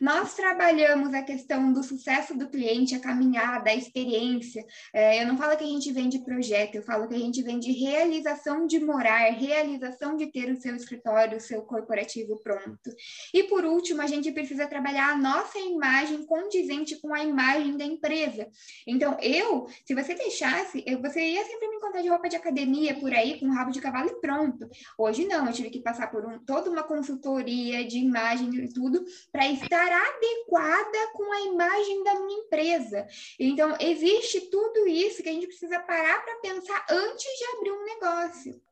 Nós 0.00 0.34
trabalhamos 0.34 1.14
a 1.14 1.22
questão 1.22 1.72
do 1.72 1.82
sucesso 1.82 2.36
do 2.36 2.48
cliente, 2.48 2.94
a 2.94 3.00
caminhada, 3.00 3.70
a 3.70 3.74
experiência. 3.74 4.64
É, 4.92 5.22
eu 5.22 5.26
não 5.26 5.36
falo 5.36 5.52
que 5.62 5.68
a 5.68 5.72
gente 5.72 5.92
vende 5.92 6.18
projeto, 6.18 6.74
eu 6.74 6.82
falo 6.82 7.06
que 7.06 7.14
a 7.14 7.18
gente 7.18 7.40
vende 7.42 7.70
realização 7.70 8.66
de 8.66 8.80
morar, 8.80 9.30
realização 9.30 10.16
de 10.16 10.26
ter 10.26 10.50
o 10.50 10.60
seu 10.60 10.74
escritório, 10.74 11.38
o 11.38 11.40
seu 11.40 11.62
corporativo 11.62 12.36
pronto. 12.42 12.90
E 13.32 13.44
por 13.44 13.64
último, 13.64 14.02
a 14.02 14.06
gente 14.06 14.32
precisa 14.32 14.66
trabalhar 14.66 15.10
a 15.10 15.16
nossa 15.16 15.58
imagem 15.58 16.26
condizente 16.26 17.00
com 17.00 17.14
a 17.14 17.22
imagem 17.22 17.76
da 17.76 17.84
empresa. 17.84 18.48
Então, 18.86 19.16
eu, 19.20 19.66
se 19.86 19.94
você 19.94 20.14
deixasse, 20.14 20.84
você 21.00 21.20
ia 21.20 21.44
sempre 21.44 21.68
me 21.68 21.76
encontrar 21.76 22.02
de 22.02 22.08
roupa 22.08 22.28
de 22.28 22.36
academia 22.36 22.98
por 22.98 23.12
aí, 23.14 23.38
com 23.38 23.48
rabo 23.50 23.70
de 23.70 23.80
cavalo 23.80 24.08
e 24.08 24.20
pronto. 24.20 24.68
Hoje 24.98 25.26
não, 25.26 25.46
eu 25.46 25.52
tive 25.52 25.70
que 25.70 25.80
passar 25.80 26.10
por 26.10 26.26
um, 26.26 26.38
toda 26.44 26.70
uma 26.70 26.82
consultoria 26.82 27.86
de 27.86 27.98
imagem 27.98 28.52
e 28.52 28.68
tudo 28.72 29.04
para 29.30 29.46
estar 29.46 29.92
adequada 29.92 30.98
com 31.12 31.32
a 31.32 31.40
imagem 31.42 32.02
da 32.02 32.20
minha 32.20 32.40
empresa. 32.40 33.06
Então, 33.38 33.76
existe 33.78 34.40
tudo 34.50 34.88
isso 34.88 35.22
que 35.22 35.28
a 35.28 35.32
gente 35.32 35.51
precisa 35.52 35.80
parar 35.80 36.24
para 36.24 36.40
pensar 36.40 36.86
antes 36.90 37.38
de 37.38 37.44
abrir 37.56 37.72
um 37.72 37.84
negócio. 37.84 38.62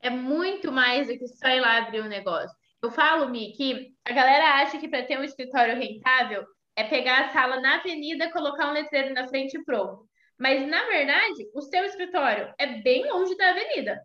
É 0.00 0.10
muito 0.10 0.70
mais 0.70 1.06
do 1.06 1.16
que 1.16 1.26
só 1.28 1.48
ir 1.48 1.60
lá 1.60 1.78
abrir 1.78 2.02
um 2.02 2.08
negócio. 2.08 2.54
Eu 2.82 2.90
falo, 2.90 3.28
Mi, 3.28 3.52
que 3.52 3.94
a 4.04 4.12
galera 4.12 4.62
acha 4.62 4.78
que 4.78 4.88
para 4.88 5.04
ter 5.04 5.18
um 5.18 5.24
escritório 5.24 5.76
rentável 5.76 6.44
é 6.76 6.84
pegar 6.84 7.24
a 7.24 7.32
sala 7.32 7.60
na 7.60 7.76
avenida, 7.76 8.32
colocar 8.32 8.68
um 8.68 8.72
letreiro 8.72 9.14
na 9.14 9.28
frente 9.28 9.56
e 9.56 9.64
pronto. 9.64 10.06
Mas, 10.38 10.66
na 10.68 10.84
verdade, 10.86 11.48
o 11.54 11.62
seu 11.62 11.84
escritório 11.84 12.52
é 12.58 12.66
bem 12.82 13.08
longe 13.08 13.36
da 13.36 13.50
avenida. 13.50 14.02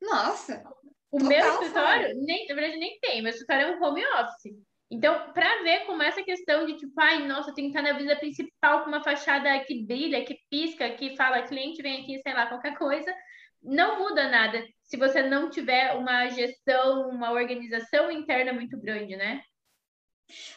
Nossa! 0.00 0.62
O 1.10 1.18
meu 1.18 1.38
escritório, 1.38 2.14
nem, 2.24 2.46
na 2.46 2.54
verdade, 2.54 2.78
nem 2.78 2.98
tem. 3.00 3.22
Meu 3.22 3.30
escritório 3.30 3.66
é 3.66 3.76
um 3.76 3.82
home 3.82 4.04
office. 4.06 4.54
Então, 4.90 5.32
para 5.32 5.62
ver 5.62 5.84
como 5.86 6.02
essa 6.02 6.22
questão 6.22 6.64
de 6.64 6.76
tipo, 6.76 6.92
ai, 7.00 7.26
nossa, 7.26 7.52
tem 7.52 7.64
que 7.64 7.70
estar 7.70 7.82
na 7.82 7.90
avenida 7.90 8.16
principal 8.16 8.82
com 8.82 8.88
uma 8.88 9.02
fachada 9.02 9.58
que 9.64 9.84
brilha, 9.84 10.24
que 10.24 10.38
pisca, 10.48 10.90
que 10.90 11.16
fala, 11.16 11.42
cliente 11.42 11.82
vem 11.82 12.02
aqui, 12.02 12.20
sei 12.20 12.32
lá, 12.32 12.46
qualquer 12.46 12.76
coisa, 12.78 13.12
não 13.62 13.98
muda 13.98 14.28
nada 14.28 14.64
se 14.84 14.96
você 14.96 15.22
não 15.22 15.50
tiver 15.50 15.94
uma 15.94 16.28
gestão, 16.28 17.08
uma 17.10 17.32
organização 17.32 18.10
interna 18.10 18.52
muito 18.52 18.80
grande, 18.80 19.16
né? 19.16 19.42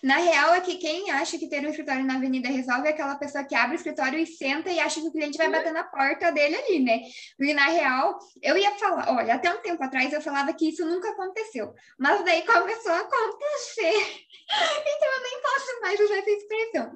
Na 0.01 0.17
real, 0.17 0.53
é 0.53 0.61
que 0.61 0.77
quem 0.77 1.11
acha 1.11 1.37
que 1.37 1.47
ter 1.47 1.65
um 1.65 1.69
escritório 1.69 2.05
na 2.05 2.15
avenida 2.15 2.49
resolve 2.49 2.87
é 2.87 2.91
aquela 2.91 3.15
pessoa 3.15 3.43
que 3.43 3.55
abre 3.55 3.75
o 3.75 3.77
escritório 3.77 4.19
e 4.19 4.25
senta 4.25 4.69
e 4.69 4.79
acha 4.79 5.01
que 5.01 5.07
o 5.07 5.11
cliente 5.11 5.37
vai 5.37 5.49
bater 5.49 5.71
na 5.73 5.83
porta 5.83 6.31
dele 6.31 6.55
ali, 6.55 6.79
né? 6.79 7.01
Porque 7.37 7.53
na 7.53 7.67
real, 7.67 8.17
eu 8.41 8.57
ia 8.57 8.71
falar, 8.77 9.11
olha, 9.13 9.35
até 9.35 9.53
um 9.53 9.61
tempo 9.61 9.83
atrás 9.83 10.11
eu 10.13 10.21
falava 10.21 10.53
que 10.53 10.69
isso 10.69 10.85
nunca 10.85 11.09
aconteceu, 11.09 11.73
mas 11.97 12.23
daí 12.23 12.43
começou 12.43 12.91
a 12.91 12.99
acontecer. 12.99 14.29
Então 14.51 15.09
eu 15.13 15.21
nem 15.21 15.41
posso 15.43 15.81
mais 15.81 15.99
usar 15.99 16.17
essa 16.17 16.29
expressão. 16.31 16.91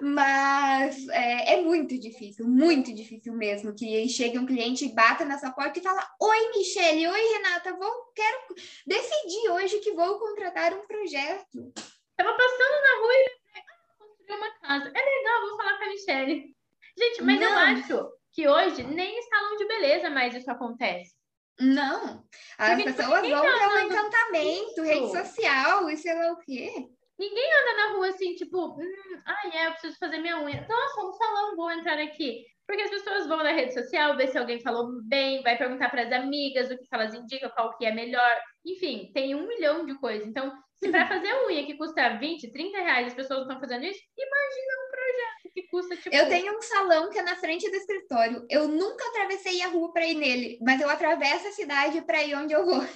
Mas 0.00 1.08
é, 1.08 1.54
é 1.54 1.62
muito 1.62 1.98
difícil, 1.98 2.48
muito 2.48 2.90
difícil 2.94 3.34
mesmo 3.34 3.74
que 3.74 4.08
chegue 4.08 4.38
um 4.38 4.46
cliente 4.46 4.86
e 4.86 4.94
bata 4.94 5.22
nessa 5.22 5.50
porta 5.50 5.78
e 5.78 5.82
fala: 5.82 6.02
Oi, 6.18 6.56
Michele, 6.56 7.06
oi, 7.06 7.20
Renata, 7.34 7.74
vou, 7.74 8.12
quero 8.14 8.38
decidir 8.86 9.50
hoje 9.50 9.78
que 9.80 9.92
vou 9.92 10.18
contratar 10.18 10.72
um 10.72 10.86
projeto. 10.86 11.72
Tava 12.16 12.32
passando 12.34 12.82
na 12.82 13.00
rua 13.00 13.12
e 13.14 13.30
ah, 13.56 13.62
construir 13.98 14.36
uma 14.36 14.50
casa. 14.60 14.92
É 14.94 15.18
legal, 15.18 15.40
vou 15.48 15.56
falar 15.56 15.78
com 15.78 15.84
a 15.84 15.88
Michelle. 15.88 16.56
Gente, 16.98 17.22
mas 17.22 17.40
Não. 17.40 17.48
eu 17.48 17.58
acho 17.58 18.12
que 18.32 18.48
hoje 18.48 18.82
nem 18.82 19.18
em 19.18 19.22
salão 19.22 19.56
de 19.56 19.66
beleza 19.66 20.10
mais 20.10 20.34
isso 20.34 20.50
acontece. 20.50 21.14
Não. 21.58 22.24
As 22.58 22.68
Porque, 22.68 22.84
tipo, 22.84 22.96
pessoas 22.96 23.28
vão 23.28 23.42
tá 23.42 23.58
pelo 23.58 23.80
encantamento, 23.80 24.82
rede 24.82 25.10
social 25.10 25.90
e 25.90 25.96
sei 25.96 26.14
lá 26.14 26.32
o 26.32 26.38
quê. 26.40 26.70
Ninguém 27.18 27.50
anda 27.50 27.76
na 27.76 27.92
rua 27.94 28.08
assim, 28.08 28.34
tipo, 28.34 28.78
hum, 28.78 29.22
ah, 29.24 29.48
é, 29.54 29.66
eu 29.66 29.72
preciso 29.72 29.98
fazer 29.98 30.18
minha 30.18 30.38
unha. 30.38 30.66
Nossa, 30.68 31.00
um 31.00 31.12
salão, 31.12 31.56
vou 31.56 31.70
entrar 31.70 31.98
aqui. 31.98 32.44
Porque 32.66 32.82
as 32.82 32.90
pessoas 32.90 33.26
vão 33.26 33.38
na 33.38 33.52
rede 33.52 33.72
social, 33.72 34.16
ver 34.16 34.28
se 34.28 34.36
alguém 34.36 34.60
falou 34.60 35.00
bem, 35.04 35.42
vai 35.42 35.56
perguntar 35.56 35.88
para 35.88 36.02
as 36.02 36.12
amigas 36.12 36.70
o 36.70 36.76
que 36.76 36.86
elas 36.90 37.14
indicam, 37.14 37.48
qual 37.50 37.76
que 37.78 37.86
é 37.86 37.92
melhor. 37.92 38.40
Enfim, 38.64 39.10
tem 39.14 39.34
um 39.34 39.46
milhão 39.46 39.86
de 39.86 39.94
coisas. 39.98 40.26
Então, 40.26 40.52
se 40.82 40.90
para 40.90 41.08
fazer 41.08 41.32
unha 41.46 41.64
que 41.64 41.76
custa 41.76 42.18
20, 42.18 42.52
30 42.52 42.78
reais 42.78 43.06
as 43.08 43.14
pessoas 43.14 43.42
estão 43.42 43.58
fazendo 43.58 43.84
isso, 43.84 44.00
imagina 44.16 44.72
um 44.84 44.90
projeto 44.90 45.54
que 45.54 45.62
custa 45.68 45.96
tipo. 45.96 46.14
Eu 46.14 46.28
tenho 46.28 46.56
um 46.56 46.62
salão 46.62 47.10
que 47.10 47.18
é 47.18 47.22
na 47.22 47.36
frente 47.36 47.70
do 47.70 47.76
escritório. 47.76 48.46
Eu 48.50 48.68
nunca 48.68 49.08
atravessei 49.08 49.62
a 49.62 49.68
rua 49.68 49.92
para 49.92 50.06
ir 50.06 50.14
nele, 50.14 50.58
mas 50.60 50.80
eu 50.80 50.88
atravesso 50.88 51.48
a 51.48 51.52
cidade 51.52 52.02
para 52.02 52.22
ir 52.22 52.34
onde 52.34 52.52
eu 52.52 52.64
vou. 52.64 52.86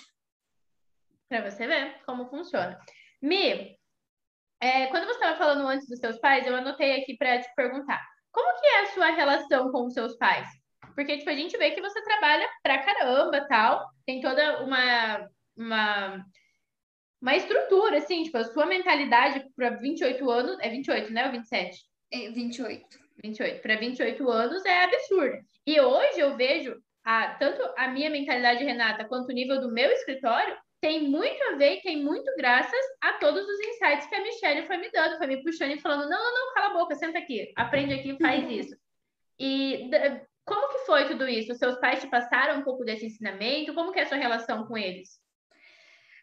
Para 1.28 1.50
você 1.50 1.66
ver 1.66 2.02
como 2.04 2.28
funciona. 2.28 2.78
Mi, 3.22 3.78
é, 4.60 4.86
quando 4.88 5.06
você 5.06 5.14
estava 5.14 5.38
falando 5.38 5.66
antes 5.66 5.88
dos 5.88 5.98
seus 5.98 6.18
pais, 6.18 6.46
eu 6.46 6.54
anotei 6.54 7.00
aqui 7.00 7.16
para 7.16 7.40
te 7.40 7.48
perguntar. 7.54 8.04
Como 8.30 8.60
que 8.60 8.66
é 8.66 8.80
a 8.82 8.86
sua 8.86 9.10
relação 9.10 9.70
com 9.72 9.86
os 9.86 9.94
seus 9.94 10.16
pais? 10.16 10.46
Porque, 10.94 11.16
tipo, 11.16 11.30
a 11.30 11.34
gente 11.34 11.56
vê 11.56 11.70
que 11.70 11.80
você 11.80 12.02
trabalha 12.02 12.48
pra 12.62 12.82
caramba, 12.82 13.46
tal. 13.48 13.88
Tem 14.04 14.20
toda 14.20 14.62
uma, 14.62 15.26
uma 15.56 16.24
uma 17.20 17.36
estrutura, 17.36 17.98
assim, 17.98 18.22
tipo, 18.24 18.38
a 18.38 18.44
sua 18.44 18.66
mentalidade 18.66 19.44
para 19.54 19.70
28 19.70 20.30
anos, 20.30 20.58
é 20.60 20.68
28, 20.68 21.12
né, 21.12 21.26
ou 21.26 21.32
27? 21.32 21.84
É 22.12 22.30
28. 22.30 22.98
28. 23.22 23.60
Para 23.60 23.76
28 23.76 24.30
anos 24.30 24.64
é 24.64 24.84
absurda. 24.84 25.38
E 25.66 25.80
hoje 25.80 26.18
eu 26.18 26.36
vejo 26.36 26.74
a, 27.04 27.34
tanto 27.34 27.62
a 27.76 27.88
minha 27.88 28.10
mentalidade, 28.10 28.64
Renata, 28.64 29.04
quanto 29.04 29.28
o 29.28 29.34
nível 29.34 29.60
do 29.60 29.72
meu 29.72 29.90
escritório, 29.90 30.56
tem 30.80 31.08
muito 31.08 31.42
a 31.44 31.56
ver 31.56 31.76
e 31.76 31.82
tem 31.82 32.02
muito 32.02 32.32
graças 32.36 32.80
a 33.02 33.12
todos 33.14 33.46
os 33.46 33.60
insights 33.60 34.06
que 34.06 34.14
a 34.14 34.22
Michelle 34.22 34.66
foi 34.66 34.78
me 34.78 34.90
dando, 34.90 35.18
foi 35.18 35.26
me 35.26 35.42
puxando 35.42 35.72
e 35.72 35.80
falando: 35.80 36.08
não, 36.08 36.18
não, 36.18 36.46
não, 36.46 36.54
cala 36.54 36.66
a 36.68 36.78
boca, 36.78 36.94
senta 36.94 37.18
aqui, 37.18 37.52
aprende 37.54 37.92
aqui, 37.92 38.16
faz 38.20 38.44
isso. 38.50 38.74
E 39.38 39.90
como 40.44 40.72
que 40.72 40.86
foi 40.86 41.06
tudo 41.06 41.28
isso? 41.28 41.54
Seus 41.54 41.78
pais 41.78 42.00
te 42.00 42.08
passaram 42.08 42.60
um 42.60 42.64
pouco 42.64 42.84
desse 42.84 43.06
ensinamento? 43.06 43.74
Como 43.74 43.92
que 43.92 44.00
é 44.00 44.02
a 44.02 44.06
sua 44.06 44.16
relação 44.16 44.66
com 44.66 44.76
eles? 44.76 45.20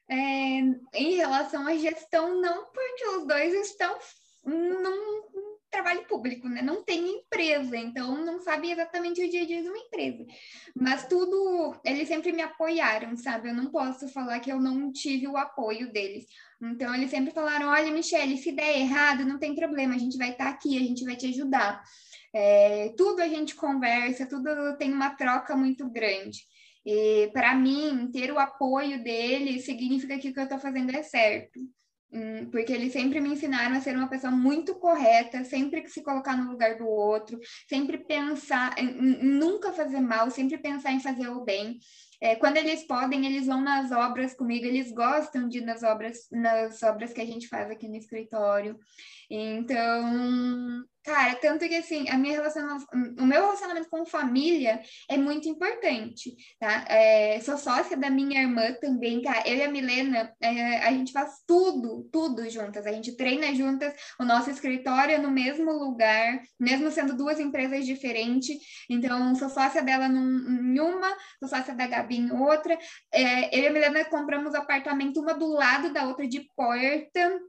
É, 0.10 0.60
em 0.94 1.16
relação 1.16 1.68
à 1.68 1.76
gestão, 1.76 2.40
não, 2.40 2.66
porque 2.66 3.08
os 3.08 3.28
dois 3.28 3.54
estão 3.54 3.98
num 4.46 5.28
trabalho 5.70 6.06
público, 6.06 6.48
né? 6.48 6.62
Não 6.62 6.84
tem 6.84 7.20
empresa, 7.20 7.78
então 7.78 8.24
não 8.24 8.40
sabe 8.42 8.72
exatamente 8.72 9.22
o 9.22 9.30
dia 9.30 9.44
a 9.44 9.46
dia 9.46 9.62
de 9.62 9.70
uma 9.70 9.78
empresa. 9.78 10.26
Mas 10.76 11.08
tudo, 11.08 11.76
eles 11.84 12.08
sempre 12.08 12.32
me 12.32 12.42
apoiaram, 12.42 13.16
sabe? 13.16 13.50
Eu 13.50 13.54
não 13.54 13.70
posso 13.70 14.08
falar 14.10 14.40
que 14.40 14.52
eu 14.52 14.60
não 14.60 14.92
tive 14.92 15.28
o 15.28 15.38
apoio 15.38 15.92
deles. 15.92 16.26
Então 16.62 16.94
eles 16.96 17.10
sempre 17.10 17.32
falaram: 17.32 17.68
olha, 17.68 17.92
Michelle, 17.92 18.38
se 18.38 18.52
der 18.52 18.80
errado, 18.80 19.26
não 19.26 19.38
tem 19.38 19.54
problema, 19.56 19.96
a 19.96 20.00
gente 20.00 20.18
vai 20.18 20.32
estar 20.32 20.48
aqui, 20.48 20.78
a 20.78 20.82
gente 20.82 21.04
vai 21.04 21.16
te 21.16 21.28
ajudar. 21.28 21.84
É, 22.34 22.94
tudo 22.98 23.22
a 23.22 23.28
gente 23.28 23.56
conversa, 23.56 24.28
tudo 24.28 24.78
tem 24.78 24.92
uma 24.92 25.12
troca 25.12 25.56
muito 25.56 25.90
grande. 25.90 26.40
E 26.90 27.30
para 27.34 27.54
mim, 27.54 28.10
ter 28.14 28.32
o 28.32 28.40
apoio 28.40 29.04
dele 29.04 29.60
significa 29.60 30.18
que 30.18 30.30
o 30.30 30.34
que 30.34 30.40
eu 30.40 30.46
estou 30.46 30.58
fazendo 30.58 30.96
é 30.96 31.04
certo. 31.04 31.60
Hum, 32.10 32.50
porque 32.50 32.72
eles 32.72 32.94
sempre 32.94 33.20
me 33.20 33.28
ensinaram 33.28 33.76
a 33.76 33.82
ser 33.82 33.94
uma 33.98 34.08
pessoa 34.08 34.32
muito 34.32 34.74
correta, 34.76 35.44
sempre 35.44 35.86
se 35.90 36.02
colocar 36.02 36.38
no 36.38 36.50
lugar 36.50 36.78
do 36.78 36.88
outro, 36.88 37.38
sempre 37.68 37.98
pensar 37.98 38.74
nunca 39.22 39.74
fazer 39.74 40.00
mal, 40.00 40.32
sempre 40.32 40.58
pensar 40.58 40.94
em 40.94 41.02
fazer 41.02 41.28
o 41.28 41.44
bem. 41.44 41.78
É, 42.22 42.38
quando 42.38 42.56
eles 42.56 42.88
podem, 42.88 43.26
eles 43.26 43.48
vão 43.48 43.60
nas 43.60 43.92
obras 43.92 44.34
comigo, 44.34 44.66
eles 44.66 44.90
gostam 44.94 45.50
de 45.50 45.58
ir 45.58 45.66
nas 45.66 45.84
obras, 45.84 46.30
nas 46.32 46.82
obras 46.84 47.12
que 47.12 47.20
a 47.20 47.26
gente 47.26 47.50
faz 47.50 47.70
aqui 47.70 47.90
no 47.90 47.98
escritório. 47.98 48.80
Então, 49.30 50.86
Cara, 51.08 51.36
tanto 51.36 51.66
que 51.70 51.76
assim, 51.76 52.10
a 52.10 52.18
minha 52.18 52.34
relação, 52.34 52.78
o 53.18 53.26
meu 53.26 53.42
relacionamento 53.42 53.90
com 53.90 54.06
família 54.06 54.82
é 55.10 55.16
muito 55.16 55.48
importante, 55.48 56.36
tá? 56.60 56.84
É, 56.90 57.40
sou 57.40 57.58
sócia 57.58 57.96
da 57.96 58.10
minha 58.10 58.42
irmã 58.42 58.74
também, 58.82 59.22
cara. 59.22 59.48
Eu 59.48 59.56
e 59.56 59.64
a 59.64 59.72
Milena, 59.72 60.36
é, 60.42 60.80
a 60.80 60.92
gente 60.92 61.14
faz 61.14 61.36
tudo, 61.48 62.10
tudo 62.12 62.50
juntas. 62.50 62.86
A 62.86 62.92
gente 62.92 63.16
treina 63.16 63.56
juntas, 63.56 63.94
o 64.20 64.26
nosso 64.26 64.50
escritório 64.50 65.16
é 65.16 65.18
no 65.18 65.32
mesmo 65.32 65.72
lugar, 65.72 66.42
mesmo 66.60 66.92
sendo 66.92 67.16
duas 67.16 67.40
empresas 67.40 67.86
diferentes. 67.86 68.58
Então, 68.90 69.34
sou 69.36 69.50
sócia 69.50 69.82
dela 69.82 70.10
num, 70.10 70.76
em 70.76 70.78
uma, 70.78 71.08
sou 71.40 71.48
sócia 71.48 71.74
da 71.74 71.88
Gabi 71.88 72.18
em 72.18 72.32
outra. 72.34 72.78
É, 73.14 73.58
eu 73.58 73.64
e 73.64 73.68
a 73.68 73.72
Milena 73.72 74.04
compramos 74.04 74.54
apartamento 74.54 75.22
uma 75.22 75.34
do 75.34 75.48
lado 75.48 75.94
da 75.94 76.06
outra 76.06 76.28
de 76.28 76.46
porta 76.54 77.40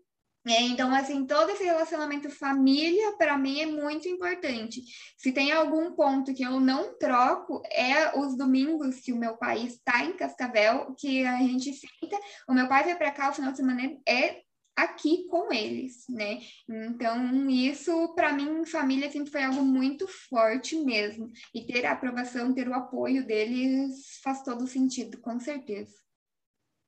então, 0.46 0.94
assim, 0.94 1.26
todo 1.26 1.50
esse 1.50 1.64
relacionamento 1.64 2.30
família, 2.30 3.16
para 3.16 3.36
mim, 3.36 3.60
é 3.60 3.66
muito 3.66 4.08
importante. 4.08 4.82
Se 5.16 5.32
tem 5.32 5.52
algum 5.52 5.92
ponto 5.92 6.32
que 6.32 6.42
eu 6.42 6.58
não 6.60 6.96
troco, 6.96 7.62
é 7.70 8.18
os 8.18 8.36
domingos 8.36 9.00
que 9.00 9.12
o 9.12 9.18
meu 9.18 9.36
pai 9.36 9.64
está 9.64 10.04
em 10.04 10.16
Cascavel, 10.16 10.94
que 10.98 11.26
a 11.26 11.38
gente 11.38 11.72
senta, 11.72 12.18
o 12.48 12.54
meu 12.54 12.68
pai 12.68 12.84
vai 12.84 12.96
para 12.96 13.12
cá, 13.12 13.30
o 13.30 13.34
final 13.34 13.50
de 13.50 13.58
semana 13.58 13.82
é 14.08 14.42
aqui 14.76 15.26
com 15.26 15.52
eles, 15.52 16.04
né? 16.08 16.38
Então, 16.68 17.50
isso, 17.50 18.14
para 18.14 18.32
mim, 18.32 18.64
família 18.64 19.10
sempre 19.10 19.32
foi 19.32 19.42
algo 19.42 19.62
muito 19.62 20.06
forte 20.06 20.76
mesmo. 20.76 21.30
E 21.52 21.66
ter 21.66 21.84
a 21.84 21.92
aprovação, 21.92 22.54
ter 22.54 22.68
o 22.68 22.74
apoio 22.74 23.26
deles 23.26 24.20
faz 24.22 24.42
todo 24.42 24.68
sentido, 24.68 25.20
com 25.20 25.40
certeza. 25.40 25.94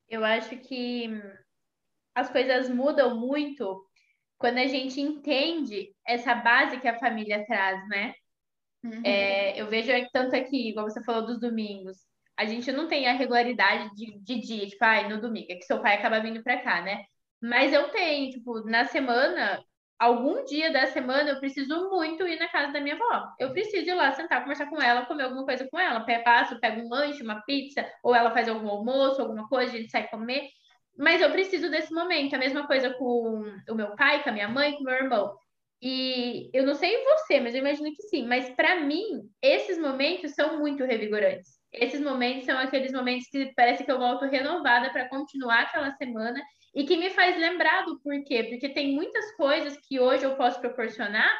Eu 0.08 0.24
acho 0.24 0.56
que 0.58 1.10
as 2.14 2.30
coisas 2.30 2.68
mudam 2.68 3.18
muito 3.18 3.84
quando 4.38 4.58
a 4.58 4.66
gente 4.66 5.00
entende 5.00 5.94
essa 6.06 6.34
base 6.34 6.80
que 6.80 6.88
a 6.88 6.98
família 6.98 7.44
traz, 7.46 7.86
né? 7.88 8.14
Uhum. 8.82 9.02
É, 9.04 9.60
eu 9.60 9.66
vejo 9.68 9.92
tanto 10.12 10.34
aqui, 10.34 10.70
igual 10.70 10.88
você 10.88 11.02
falou 11.04 11.26
dos 11.26 11.38
domingos, 11.38 11.98
a 12.36 12.46
gente 12.46 12.72
não 12.72 12.88
tem 12.88 13.06
a 13.06 13.12
regularidade 13.12 13.94
de, 13.94 14.18
de 14.18 14.40
dia, 14.40 14.66
tipo, 14.66 14.82
ai, 14.82 15.08
no 15.08 15.20
domingo, 15.20 15.52
é 15.52 15.56
que 15.56 15.64
seu 15.66 15.82
pai 15.82 15.96
acaba 15.96 16.20
vindo 16.20 16.42
pra 16.42 16.62
cá, 16.62 16.80
né? 16.80 17.04
Mas 17.40 17.72
eu 17.72 17.90
tenho, 17.90 18.30
tipo, 18.30 18.60
na 18.64 18.86
semana, 18.86 19.62
algum 19.98 20.42
dia 20.46 20.72
da 20.72 20.86
semana, 20.86 21.30
eu 21.30 21.38
preciso 21.38 21.90
muito 21.90 22.26
ir 22.26 22.38
na 22.38 22.48
casa 22.48 22.72
da 22.72 22.80
minha 22.80 22.94
avó. 22.94 23.28
Eu 23.38 23.52
preciso 23.52 23.86
ir 23.86 23.94
lá 23.94 24.10
sentar, 24.12 24.40
conversar 24.40 24.70
com 24.70 24.80
ela, 24.80 25.04
comer 25.04 25.24
alguma 25.24 25.44
coisa 25.44 25.68
com 25.70 25.78
ela. 25.78 26.04
Passo, 26.24 26.58
pego 26.58 26.80
um 26.80 26.88
lanche, 26.88 27.22
uma 27.22 27.42
pizza, 27.42 27.86
ou 28.02 28.14
ela 28.14 28.30
faz 28.30 28.48
algum 28.48 28.68
almoço, 28.68 29.20
alguma 29.20 29.46
coisa, 29.46 29.74
a 29.74 29.78
gente 29.78 29.90
sai 29.90 30.08
comer. 30.08 30.48
Mas 31.00 31.22
eu 31.22 31.30
preciso 31.30 31.70
desse 31.70 31.94
momento. 31.94 32.34
A 32.34 32.38
mesma 32.38 32.66
coisa 32.66 32.90
com 32.90 33.42
o 33.70 33.74
meu 33.74 33.96
pai, 33.96 34.22
com 34.22 34.28
a 34.28 34.32
minha 34.32 34.48
mãe, 34.48 34.74
com 34.74 34.82
o 34.82 34.84
meu 34.84 34.94
irmão. 34.94 35.34
E 35.80 36.50
eu 36.52 36.66
não 36.66 36.74
sei 36.74 37.02
você, 37.04 37.40
mas 37.40 37.54
eu 37.54 37.60
imagino 37.60 37.90
que 37.94 38.02
sim. 38.02 38.26
Mas 38.26 38.50
para 38.50 38.82
mim, 38.82 39.22
esses 39.40 39.78
momentos 39.78 40.34
são 40.34 40.58
muito 40.58 40.84
revigorantes. 40.84 41.58
Esses 41.72 42.02
momentos 42.02 42.44
são 42.44 42.58
aqueles 42.58 42.92
momentos 42.92 43.26
que 43.30 43.50
parece 43.56 43.82
que 43.82 43.90
eu 43.90 43.98
volto 43.98 44.26
renovada 44.26 44.90
para 44.90 45.08
continuar 45.08 45.62
aquela 45.62 45.90
semana 45.92 46.38
e 46.74 46.84
que 46.84 46.98
me 46.98 47.08
faz 47.08 47.34
lembrar 47.38 47.86
do 47.86 47.98
porquê. 48.00 48.44
Porque 48.44 48.68
tem 48.68 48.94
muitas 48.94 49.34
coisas 49.36 49.78
que 49.88 49.98
hoje 49.98 50.24
eu 50.24 50.36
posso 50.36 50.60
proporcionar 50.60 51.30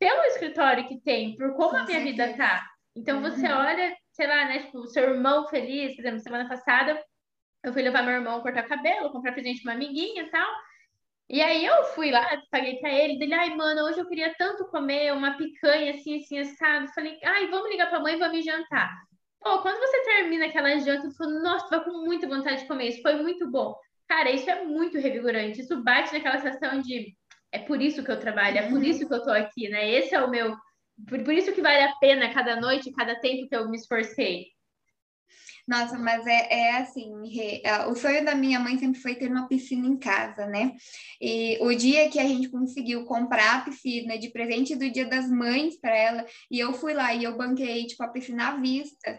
pelo 0.00 0.20
escritório 0.24 0.88
que 0.88 1.00
tem, 1.00 1.36
por 1.36 1.54
como 1.54 1.70
Com 1.70 1.76
a 1.76 1.84
minha 1.84 2.00
certeza. 2.00 2.26
vida 2.26 2.36
tá. 2.36 2.66
Então 2.96 3.22
você 3.22 3.46
uhum. 3.46 3.56
olha, 3.56 3.96
sei 4.10 4.26
lá, 4.26 4.46
né, 4.46 4.64
tipo, 4.64 4.78
o 4.78 4.86
seu 4.88 5.04
irmão 5.04 5.46
feliz, 5.46 5.94
por 5.94 6.00
exemplo, 6.00 6.18
semana 6.18 6.48
passada 6.48 7.00
eu 7.68 7.72
fui 7.72 7.82
levar 7.82 8.02
meu 8.02 8.14
irmão 8.14 8.40
cortar 8.40 8.62
cabelo, 8.64 9.10
comprar 9.10 9.32
presente 9.32 9.62
pra 9.62 9.72
uma 9.72 9.76
amiguinha 9.76 10.22
e 10.22 10.30
tal. 10.30 10.48
E 11.28 11.42
aí 11.42 11.66
eu 11.66 11.84
fui 11.94 12.10
lá, 12.10 12.24
paguei 12.50 12.76
pra 12.76 12.92
ele, 12.92 13.18
dele, 13.18 13.34
ai, 13.34 13.54
mano, 13.56 13.82
hoje 13.82 13.98
eu 13.98 14.06
queria 14.06 14.32
tanto 14.38 14.64
comer 14.66 15.12
uma 15.12 15.36
picanha 15.36 15.92
assim, 15.92 16.18
assim, 16.18 16.38
assado. 16.38 16.86
Falei, 16.94 17.18
ai, 17.24 17.48
vamos 17.48 17.68
ligar 17.70 17.90
pra 17.90 18.00
mãe 18.00 18.14
e 18.14 18.18
vamos 18.18 18.44
jantar. 18.44 18.96
Pô, 19.40 19.60
quando 19.60 19.78
você 19.78 20.02
termina 20.04 20.46
aquela 20.46 20.76
janta, 20.78 21.10
você 21.10 21.16
fala, 21.16 21.40
nossa, 21.40 21.68
vai 21.68 21.84
com 21.84 22.04
muita 22.04 22.28
vontade 22.28 22.62
de 22.62 22.68
comer, 22.68 22.88
isso 22.88 23.02
foi 23.02 23.16
muito 23.16 23.50
bom. 23.50 23.74
Cara, 24.08 24.30
isso 24.30 24.48
é 24.48 24.64
muito 24.64 24.98
revigorante, 24.98 25.60
isso 25.60 25.82
bate 25.82 26.12
naquela 26.12 26.38
sensação 26.38 26.80
de 26.80 27.14
é 27.52 27.58
por 27.60 27.80
isso 27.80 28.04
que 28.04 28.10
eu 28.10 28.20
trabalho, 28.20 28.58
é 28.58 28.68
por 28.68 28.78
uhum. 28.78 28.82
isso 28.82 29.06
que 29.06 29.14
eu 29.14 29.22
tô 29.22 29.30
aqui, 29.30 29.68
né? 29.68 29.90
Esse 29.90 30.14
é 30.14 30.22
o 30.22 30.30
meu. 30.30 30.54
Por, 31.08 31.22
por 31.24 31.32
isso 31.32 31.52
que 31.52 31.62
vale 31.62 31.82
a 31.82 31.94
pena 31.96 32.32
cada 32.32 32.60
noite, 32.60 32.92
cada 32.92 33.18
tempo 33.18 33.48
que 33.48 33.56
eu 33.56 33.68
me 33.68 33.76
esforcei. 33.76 34.46
Nossa, 35.66 35.98
mas 35.98 36.24
é, 36.26 36.46
é 36.52 36.76
assim, 36.76 37.10
é, 37.64 37.86
o 37.86 37.96
sonho 37.96 38.24
da 38.24 38.36
minha 38.36 38.60
mãe 38.60 38.78
sempre 38.78 39.00
foi 39.00 39.16
ter 39.16 39.28
uma 39.28 39.48
piscina 39.48 39.84
em 39.84 39.96
casa, 39.98 40.46
né? 40.46 40.76
E 41.20 41.58
o 41.60 41.74
dia 41.74 42.08
que 42.08 42.20
a 42.20 42.22
gente 42.22 42.48
conseguiu 42.48 43.04
comprar 43.04 43.56
a 43.56 43.60
piscina 43.62 44.16
de 44.16 44.30
presente 44.30 44.76
do 44.76 44.88
Dia 44.88 45.06
das 45.06 45.28
Mães 45.28 45.76
para 45.76 45.96
ela, 45.96 46.24
e 46.48 46.60
eu 46.60 46.72
fui 46.72 46.94
lá 46.94 47.12
e 47.12 47.24
eu 47.24 47.36
banquei, 47.36 47.84
tipo, 47.86 48.00
a 48.04 48.08
piscina 48.08 48.50
à 48.50 48.56
vista, 48.60 49.18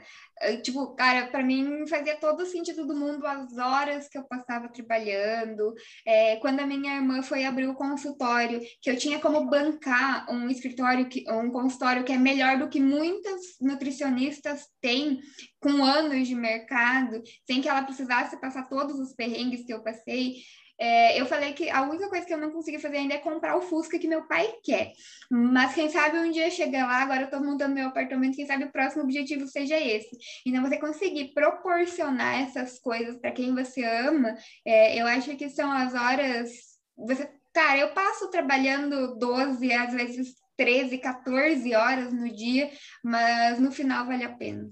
Tipo, 0.64 0.96
cara, 0.96 1.28
para 1.28 1.44
mim 1.44 1.88
fazia 1.88 2.16
todo 2.16 2.42
o 2.42 2.46
sentido 2.46 2.86
do 2.86 2.96
mundo 2.96 3.26
as 3.26 3.58
horas 3.58 4.08
que 4.08 4.18
eu 4.18 4.24
passava 4.24 4.70
trabalhando. 4.70 5.74
É, 6.06 6.36
quando 6.38 6.60
a 6.60 6.66
minha 6.66 6.96
irmã 6.96 7.22
foi 7.22 7.46
abrir 7.46 7.68
o 7.68 7.76
consultório, 7.76 8.62
que 8.82 8.90
eu 8.90 8.98
tinha 8.98 9.20
como 9.20 9.50
bancar 9.50 10.30
um 10.30 10.50
escritório, 10.50 11.10
que, 11.10 11.24
um 11.32 11.50
consultório 11.52 12.04
que 12.04 12.14
é 12.14 12.18
melhor 12.18 12.60
do 12.60 12.70
que 12.70 12.80
muitas 12.80 13.42
nutricionistas 13.62 14.68
têm, 14.82 15.20
com 15.60 15.84
anos 15.84 16.28
de 16.28 16.36
mercado, 16.36 17.22
sem 17.46 17.62
que 17.62 17.68
ela 17.68 17.84
precisasse 17.84 18.40
passar 18.40 18.70
todos 18.70 19.00
os 19.00 19.14
perrengues 19.14 19.66
que 19.66 19.74
eu 19.74 19.84
passei. 19.84 20.36
É, 20.80 21.20
eu 21.20 21.26
falei 21.26 21.54
que 21.54 21.70
a 21.70 21.82
única 21.82 22.08
coisa 22.08 22.26
que 22.26 22.34
eu 22.34 22.38
não 22.38 22.52
consegui 22.52 22.78
fazer 22.78 22.98
ainda 22.98 23.16
é 23.16 23.20
comprar 23.20 23.58
o 23.58 23.62
Fusca 23.62 23.98
que 23.98 24.08
meu 24.08 24.28
pai 24.28 24.54
quer. 24.64 24.94
Mas 25.30 25.74
quem 25.74 25.90
sabe 25.90 26.20
um 26.20 26.32
dia 26.32 26.52
chegar 26.52 26.86
lá, 26.86 27.02
agora 27.02 27.24
eu 27.24 27.30
tô 27.30 27.40
montando 27.40 27.74
meu 27.74 27.88
apartamento, 27.88 28.36
quem 28.36 28.46
sabe 28.46 28.66
o 28.66 28.72
próximo 28.72 29.04
objetivo 29.04 29.48
seja 29.48 29.80
esse. 29.80 30.16
Então, 30.46 30.62
você 30.62 30.78
conseguir 30.78 31.34
proporcionar 31.34 32.42
essas 32.42 32.80
coisas 32.80 33.18
para 33.18 33.32
quem 33.32 33.56
você 33.56 33.84
ama, 33.84 34.36
é, 34.66 35.02
eu 35.02 35.08
acho 35.08 35.36
que 35.36 35.50
são 35.50 35.72
as 35.72 35.96
horas. 35.96 36.52
Você, 36.96 37.30
cara, 37.54 37.80
eu 37.80 37.94
passo 37.94 38.30
trabalhando 38.30 39.18
12, 39.18 39.74
às 39.74 39.94
vezes 39.94 40.36
13, 40.56 41.00
14 41.00 41.74
horas 41.74 42.14
no 42.14 42.32
dia, 42.32 42.70
mas 43.04 43.60
no 43.60 43.72
final 43.72 44.06
vale 44.06 44.24
a 44.24 44.36
pena. 44.36 44.70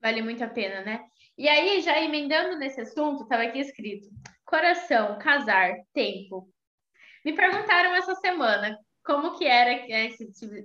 Vale 0.00 0.22
muito 0.22 0.42
a 0.42 0.48
pena, 0.48 0.82
né? 0.82 1.00
E 1.38 1.48
aí, 1.48 1.80
já 1.80 2.00
emendando 2.00 2.58
nesse 2.58 2.80
assunto, 2.80 3.22
estava 3.22 3.44
aqui 3.44 3.60
escrito: 3.60 4.08
coração, 4.52 5.18
casar, 5.18 5.72
tempo. 5.94 6.46
Me 7.24 7.32
perguntaram 7.32 7.94
essa 7.94 8.14
semana 8.16 8.78
como 9.02 9.38
que 9.38 9.46
era 9.46 9.86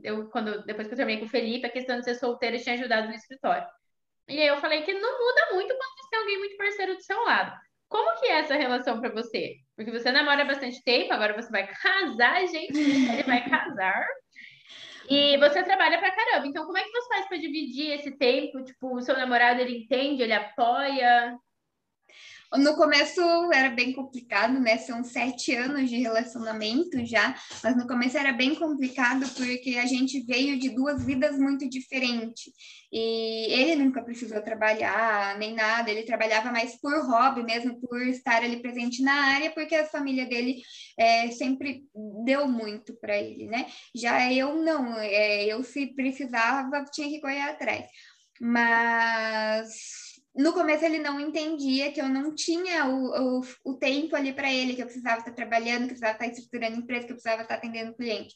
eu 0.04 0.30
quando 0.30 0.66
depois 0.66 0.88
que 0.88 0.94
eu 0.94 0.98
terminei 0.98 1.22
com 1.22 1.26
o 1.26 1.30
Felipe, 1.30 1.66
a 1.66 1.72
questão 1.72 1.98
de 1.98 2.04
ser 2.04 2.16
solteira 2.16 2.60
tinha 2.60 2.76
ajudado 2.76 3.08
no 3.08 3.14
escritório. 3.14 3.66
E 4.28 4.42
aí 4.42 4.48
eu 4.48 4.58
falei 4.58 4.82
que 4.82 4.94
não 4.94 5.20
muda 5.20 5.54
muito 5.54 5.70
quando 5.70 5.98
você 5.98 6.10
tem 6.10 6.20
alguém 6.20 6.38
muito 6.38 6.58
parceiro 6.58 6.96
do 6.96 7.02
seu 7.02 7.24
lado. 7.24 7.56
Como 7.88 8.20
que 8.20 8.26
é 8.26 8.40
essa 8.40 8.56
relação 8.56 9.00
para 9.00 9.10
você? 9.10 9.56
Porque 9.78 9.90
você 9.90 10.12
namora 10.12 10.44
bastante 10.44 10.84
tempo, 10.84 11.14
agora 11.14 11.42
você 11.42 11.50
vai 11.50 11.66
casar, 11.66 12.46
gente. 12.46 12.78
Ele 12.78 13.24
vai 13.24 13.50
casar. 13.50 14.06
E 15.10 15.38
você 15.38 15.64
trabalha 15.64 15.98
pra 15.98 16.14
caramba. 16.14 16.46
Então, 16.46 16.66
como 16.66 16.78
é 16.78 16.84
que 16.84 16.92
você 16.92 17.08
faz 17.08 17.28
para 17.30 17.38
dividir 17.38 17.94
esse 17.94 18.18
tempo? 18.18 18.62
Tipo, 18.66 18.98
o 18.98 19.02
seu 19.02 19.16
namorado, 19.16 19.62
ele 19.62 19.78
entende, 19.78 20.24
ele 20.24 20.34
apoia? 20.34 21.38
No 22.56 22.76
começo 22.76 23.22
era 23.52 23.70
bem 23.70 23.92
complicado, 23.92 24.60
né? 24.60 24.78
São 24.78 25.04
sete 25.04 25.54
anos 25.54 25.90
de 25.90 25.98
relacionamento 25.98 27.06
já, 27.06 27.36
mas 27.62 27.76
no 27.76 27.86
começo 27.86 28.18
era 28.18 28.32
bem 28.32 28.56
complicado 28.56 29.28
porque 29.36 29.78
a 29.78 29.86
gente 29.86 30.22
veio 30.24 30.58
de 30.58 30.70
duas 30.70 31.04
vidas 31.06 31.38
muito 31.38 31.70
diferentes. 31.70 32.54
E 32.92 33.52
ele 33.52 33.84
nunca 33.84 34.02
precisou 34.02 34.42
trabalhar 34.42 35.38
nem 35.38 35.54
nada, 35.54 35.92
ele 35.92 36.04
trabalhava 36.04 36.50
mais 36.52 36.80
por 36.80 37.06
hobby 37.06 37.44
mesmo, 37.44 37.80
por 37.82 38.02
estar 38.04 38.42
ali 38.42 38.62
presente 38.62 39.04
na 39.04 39.14
área, 39.14 39.52
porque 39.52 39.76
a 39.76 39.86
família 39.86 40.26
dele 40.26 40.62
é, 40.98 41.30
sempre 41.32 41.84
deu 42.24 42.48
muito 42.48 42.94
para 43.00 43.18
ele, 43.18 43.48
né? 43.48 43.66
Já 43.94 44.32
eu 44.32 44.56
não, 44.56 44.98
é, 44.98 45.46
eu 45.46 45.64
se 45.64 45.88
precisava, 45.88 46.86
tinha 46.94 47.10
que 47.10 47.20
correr 47.20 47.42
atrás. 47.42 47.86
Mas 48.40 50.07
no 50.38 50.54
começo 50.54 50.86
ele 50.86 51.00
não 51.00 51.20
entendia 51.20 51.92
que 51.92 52.00
eu 52.00 52.08
não 52.08 52.34
tinha 52.36 52.86
o, 52.86 53.40
o, 53.40 53.42
o 53.66 53.74
tempo 53.74 54.16
ali 54.16 54.32
para 54.32 54.52
ele, 54.52 54.76
que 54.76 54.82
eu 54.82 54.86
precisava 54.86 55.20
estar 55.20 55.32
trabalhando, 55.32 55.88
que 55.88 55.94
eu 55.94 55.98
precisava 55.98 56.14
estar 56.14 56.28
estruturando 56.28 56.78
empresa, 56.78 57.06
que 57.06 57.12
eu 57.12 57.16
precisava 57.16 57.42
estar 57.42 57.56
atendendo 57.56 57.96
cliente. 57.96 58.36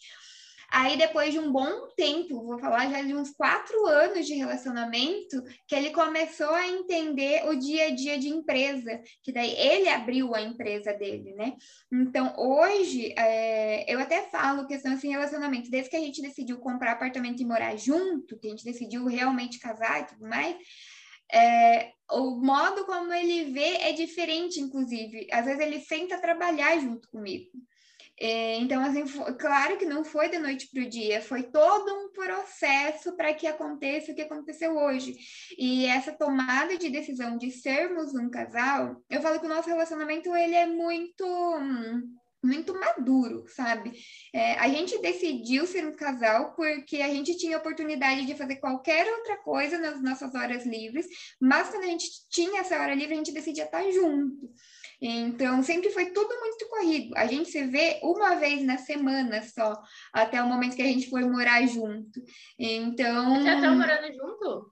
Aí, 0.74 0.96
depois 0.98 1.34
de 1.34 1.38
um 1.38 1.52
bom 1.52 1.90
tempo, 1.98 2.46
vou 2.46 2.58
falar 2.58 2.90
já 2.90 3.02
de 3.02 3.14
uns 3.14 3.32
quatro 3.32 3.86
anos 3.88 4.26
de 4.26 4.36
relacionamento, 4.36 5.44
que 5.68 5.76
ele 5.76 5.90
começou 5.90 6.50
a 6.50 6.66
entender 6.66 7.46
o 7.50 7.56
dia 7.56 7.88
a 7.88 7.90
dia 7.90 8.18
de 8.18 8.30
empresa, 8.30 9.02
que 9.22 9.34
daí 9.34 9.52
ele 9.52 9.90
abriu 9.90 10.34
a 10.34 10.42
empresa 10.42 10.94
dele, 10.94 11.34
né? 11.34 11.58
Então, 11.92 12.34
hoje, 12.38 13.14
é, 13.18 13.94
eu 13.94 14.00
até 14.00 14.22
falo 14.30 14.66
questão 14.66 14.94
assim, 14.94 15.10
relacionamento, 15.10 15.70
desde 15.70 15.90
que 15.90 15.98
a 15.98 16.02
gente 16.02 16.22
decidiu 16.22 16.58
comprar 16.58 16.94
apartamento 16.94 17.42
e 17.42 17.46
morar 17.46 17.76
junto, 17.76 18.40
que 18.40 18.48
a 18.48 18.52
gente 18.52 18.64
decidiu 18.64 19.06
realmente 19.06 19.60
casar 19.60 20.02
e 20.02 20.06
tudo 20.06 20.26
mais, 20.26 20.56
é, 21.32 21.92
o 22.12 22.36
modo 22.36 22.86
como 22.86 23.14
ele 23.14 23.52
vê 23.52 23.78
é 23.78 23.94
diferente, 23.94 24.60
inclusive. 24.60 25.28
Às 25.32 25.46
vezes 25.46 25.62
ele 25.62 25.80
senta 25.80 26.20
trabalhar 26.20 26.78
junto 26.80 27.10
comigo. 27.10 27.50
É, 28.24 28.58
então, 28.58 28.84
assim, 28.84 29.08
foi, 29.08 29.34
claro 29.34 29.78
que 29.78 29.86
não 29.86 30.04
foi 30.04 30.30
da 30.30 30.40
noite 30.40 30.70
para 30.72 30.84
o 30.84 30.88
dia, 30.88 31.24
foi 31.24 31.42
todo 31.42 31.92
um 31.92 32.12
processo 32.12 33.16
para 33.16 33.34
que 33.34 33.48
aconteça 33.48 34.12
o 34.12 34.16
que 34.16 34.22
aconteceu 34.22 34.78
hoje. 34.78 35.16
E 35.58 35.88
essa 35.88 36.12
tomada 36.12 36.78
de 36.78 36.92
decisão 36.92 37.36
de 37.36 37.50
sermos 37.50 38.14
um 38.14 38.30
casal, 38.30 39.02
eu 39.10 39.24
falo 39.24 39.40
que 39.40 39.48
o 39.48 39.50
nosso 39.50 39.68
relacionamento 39.68 40.36
ele 40.36 40.54
é 40.54 40.68
muito. 40.68 41.26
Hum, 41.26 42.16
muito 42.44 42.74
maduro, 42.74 43.46
sabe? 43.48 43.94
É, 44.34 44.54
a 44.60 44.68
gente 44.68 45.00
decidiu 45.00 45.66
ser 45.68 45.86
um 45.86 45.96
casal 45.96 46.54
porque 46.56 46.98
a 47.02 47.10
gente 47.10 47.38
tinha 47.38 47.58
oportunidade 47.58 48.26
de 48.26 48.36
fazer 48.36 48.56
qualquer 48.58 49.06
outra 49.14 49.38
coisa 49.38 49.78
nas 49.78 50.02
nossas 50.02 50.34
horas 50.34 50.66
livres, 50.66 51.06
mas 51.40 51.70
quando 51.70 51.84
a 51.84 51.88
gente 51.88 52.08
tinha 52.30 52.62
essa 52.62 52.80
hora 52.80 52.96
livre, 52.96 53.14
a 53.14 53.18
gente 53.18 53.34
decidia 53.34 53.66
estar 53.66 53.90
junto. 53.92 54.50
Então, 55.02 55.64
sempre 55.64 55.90
foi 55.90 56.12
tudo 56.12 56.40
muito 56.40 56.68
corrido. 56.70 57.18
A 57.18 57.26
gente 57.26 57.50
se 57.50 57.64
vê 57.66 58.00
uma 58.04 58.36
vez 58.36 58.64
na 58.64 58.78
semana 58.78 59.42
só, 59.42 59.76
até 60.14 60.42
o 60.42 60.48
momento 60.48 60.76
que 60.76 60.82
a 60.82 60.86
gente 60.86 61.10
foi 61.10 61.24
morar 61.24 61.66
junto. 61.66 62.22
Então. 62.58 63.44
Já 63.44 63.56
estão 63.56 63.76
morando 63.76 64.08
junto? 64.14 64.72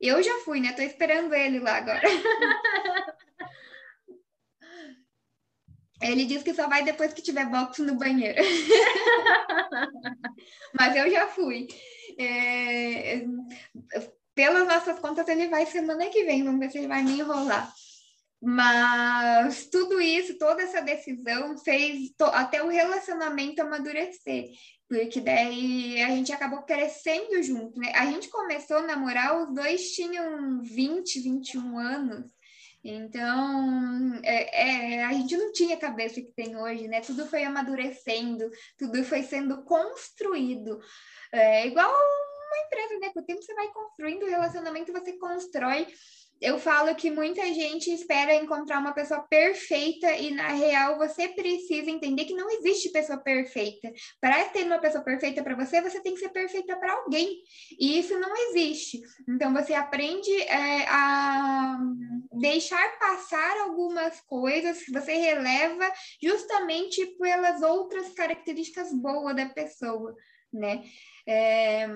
Eu 0.00 0.22
já 0.22 0.38
fui, 0.40 0.60
né? 0.60 0.72
Tô 0.72 0.82
esperando 0.82 1.32
ele 1.32 1.60
lá 1.60 1.76
agora. 1.76 2.02
Ele 6.04 6.24
diz 6.24 6.42
que 6.42 6.54
só 6.54 6.68
vai 6.68 6.84
depois 6.84 7.12
que 7.12 7.22
tiver 7.22 7.46
box 7.46 7.82
no 7.82 7.96
banheiro. 7.96 8.40
Mas 10.78 10.96
eu 10.96 11.10
já 11.10 11.26
fui. 11.28 11.66
É... 12.18 13.24
Pelas 14.34 14.66
nossas 14.66 14.98
contas, 14.98 15.28
ele 15.28 15.48
vai 15.48 15.66
semana 15.66 16.06
que 16.06 16.24
vem. 16.24 16.44
Vamos 16.44 16.60
ver 16.60 16.70
se 16.70 16.78
ele 16.78 16.88
vai 16.88 17.02
me 17.02 17.18
enrolar. 17.18 17.72
Mas 18.46 19.70
tudo 19.70 20.02
isso, 20.02 20.36
toda 20.36 20.62
essa 20.62 20.82
decisão 20.82 21.56
fez 21.56 22.12
até 22.20 22.62
o 22.62 22.68
relacionamento 22.68 23.62
amadurecer. 23.62 24.50
Porque 24.86 25.18
daí 25.18 26.02
a 26.02 26.08
gente 26.08 26.30
acabou 26.30 26.62
crescendo 26.62 27.42
junto, 27.42 27.80
né? 27.80 27.90
A 27.94 28.04
gente 28.04 28.28
começou 28.28 28.76
a 28.76 28.82
namorar, 28.82 29.40
os 29.40 29.54
dois 29.54 29.92
tinham 29.92 30.60
20, 30.62 31.20
21 31.20 31.78
anos. 31.78 32.30
Então, 32.86 34.20
é, 34.22 34.98
é, 34.98 35.04
a 35.04 35.12
gente 35.14 35.34
não 35.38 35.50
tinha 35.52 35.74
a 35.74 35.80
cabeça 35.80 36.20
que 36.20 36.32
tem 36.36 36.54
hoje, 36.54 36.86
né? 36.86 37.00
Tudo 37.00 37.26
foi 37.26 37.42
amadurecendo, 37.42 38.50
tudo 38.78 39.02
foi 39.04 39.22
sendo 39.22 39.64
construído. 39.64 40.78
É 41.32 41.66
igual 41.66 41.90
uma 41.90 42.66
empresa, 42.66 42.98
né? 43.00 43.10
Com 43.14 43.20
o 43.20 43.24
tempo 43.24 43.42
você 43.42 43.54
vai 43.54 43.72
construindo 43.72 44.24
o 44.24 44.28
relacionamento, 44.28 44.92
você 44.92 45.14
constrói 45.18 45.86
eu 46.40 46.58
falo 46.58 46.94
que 46.94 47.10
muita 47.10 47.42
gente 47.54 47.90
espera 47.90 48.34
encontrar 48.34 48.78
uma 48.78 48.92
pessoa 48.92 49.22
perfeita 49.22 50.12
e 50.12 50.30
na 50.30 50.48
real 50.48 50.98
você 50.98 51.28
precisa 51.28 51.90
entender 51.90 52.24
que 52.24 52.34
não 52.34 52.50
existe 52.50 52.90
pessoa 52.90 53.18
perfeita. 53.18 53.92
Para 54.20 54.44
ter 54.46 54.64
uma 54.64 54.78
pessoa 54.78 55.02
perfeita 55.02 55.42
para 55.42 55.56
você, 55.56 55.80
você 55.80 56.00
tem 56.00 56.14
que 56.14 56.20
ser 56.20 56.30
perfeita 56.30 56.76
para 56.76 56.92
alguém. 56.92 57.40
E 57.78 57.98
isso 57.98 58.18
não 58.18 58.36
existe. 58.48 59.00
Então 59.28 59.52
você 59.52 59.74
aprende 59.74 60.30
é, 60.42 60.86
a 60.88 61.78
deixar 62.32 62.98
passar 62.98 63.56
algumas 63.62 64.20
coisas 64.22 64.84
você 64.92 65.14
releva 65.14 65.90
justamente 66.22 67.04
pelas 67.18 67.62
outras 67.62 68.12
características 68.12 68.92
boas 68.92 69.34
da 69.34 69.46
pessoa, 69.46 70.14
né? 70.52 70.84
É, 71.26 71.86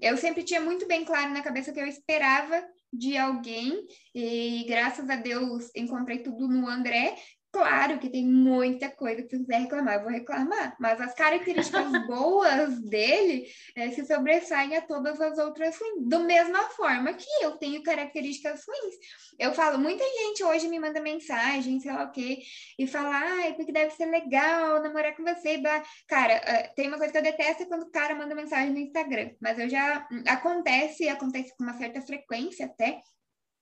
eu 0.00 0.16
sempre 0.16 0.42
tinha 0.42 0.60
muito 0.60 0.86
bem 0.86 1.04
claro 1.04 1.32
na 1.32 1.42
cabeça 1.42 1.72
que 1.72 1.80
eu 1.80 1.86
esperava 1.86 2.64
de 2.92 3.16
alguém 3.16 3.86
e 4.14 4.64
graças 4.66 5.08
a 5.10 5.16
Deus 5.16 5.70
encontrei 5.74 6.22
tudo 6.22 6.48
no 6.48 6.68
André. 6.68 7.16
Claro 7.56 7.98
que 7.98 8.10
tem 8.10 8.22
muita 8.22 8.90
coisa 8.90 9.22
que 9.22 9.30
se 9.30 9.38
quiser 9.38 9.60
reclamar, 9.60 9.94
eu 9.94 10.02
vou 10.02 10.10
reclamar, 10.10 10.76
mas 10.78 11.00
as 11.00 11.14
características 11.14 11.86
boas 12.06 12.78
dele 12.82 13.46
é, 13.74 13.90
se 13.92 14.04
sobressaem 14.04 14.76
a 14.76 14.82
todas 14.82 15.18
as 15.22 15.38
outras 15.38 15.74
ruins, 15.78 16.06
da 16.06 16.18
mesma 16.18 16.64
forma 16.64 17.14
que 17.14 17.24
eu 17.40 17.52
tenho 17.52 17.82
características 17.82 18.62
ruins. 18.68 18.96
Eu 19.38 19.54
falo, 19.54 19.78
muita 19.78 20.04
gente 20.04 20.44
hoje 20.44 20.68
me 20.68 20.78
manda 20.78 21.00
mensagem, 21.00 21.80
sei 21.80 21.92
lá 21.94 22.04
o 22.04 22.12
quê, 22.12 22.40
e 22.78 22.86
fala, 22.86 23.08
ai, 23.08 23.54
porque 23.54 23.72
deve 23.72 23.92
ser 23.92 24.04
legal 24.04 24.82
namorar 24.82 25.16
com 25.16 25.24
você. 25.24 25.58
Cara, 26.06 26.36
uh, 26.36 26.74
tem 26.74 26.88
uma 26.88 26.98
coisa 26.98 27.10
que 27.10 27.18
eu 27.18 27.22
detesto 27.22 27.62
é 27.62 27.66
quando 27.66 27.84
o 27.84 27.90
cara 27.90 28.14
manda 28.14 28.34
mensagem 28.34 28.70
no 28.70 28.78
Instagram, 28.80 29.30
mas 29.40 29.58
eu 29.58 29.66
já. 29.66 30.06
Acontece, 30.28 31.08
acontece 31.08 31.56
com 31.56 31.64
uma 31.64 31.78
certa 31.78 32.02
frequência 32.02 32.66
até, 32.66 33.00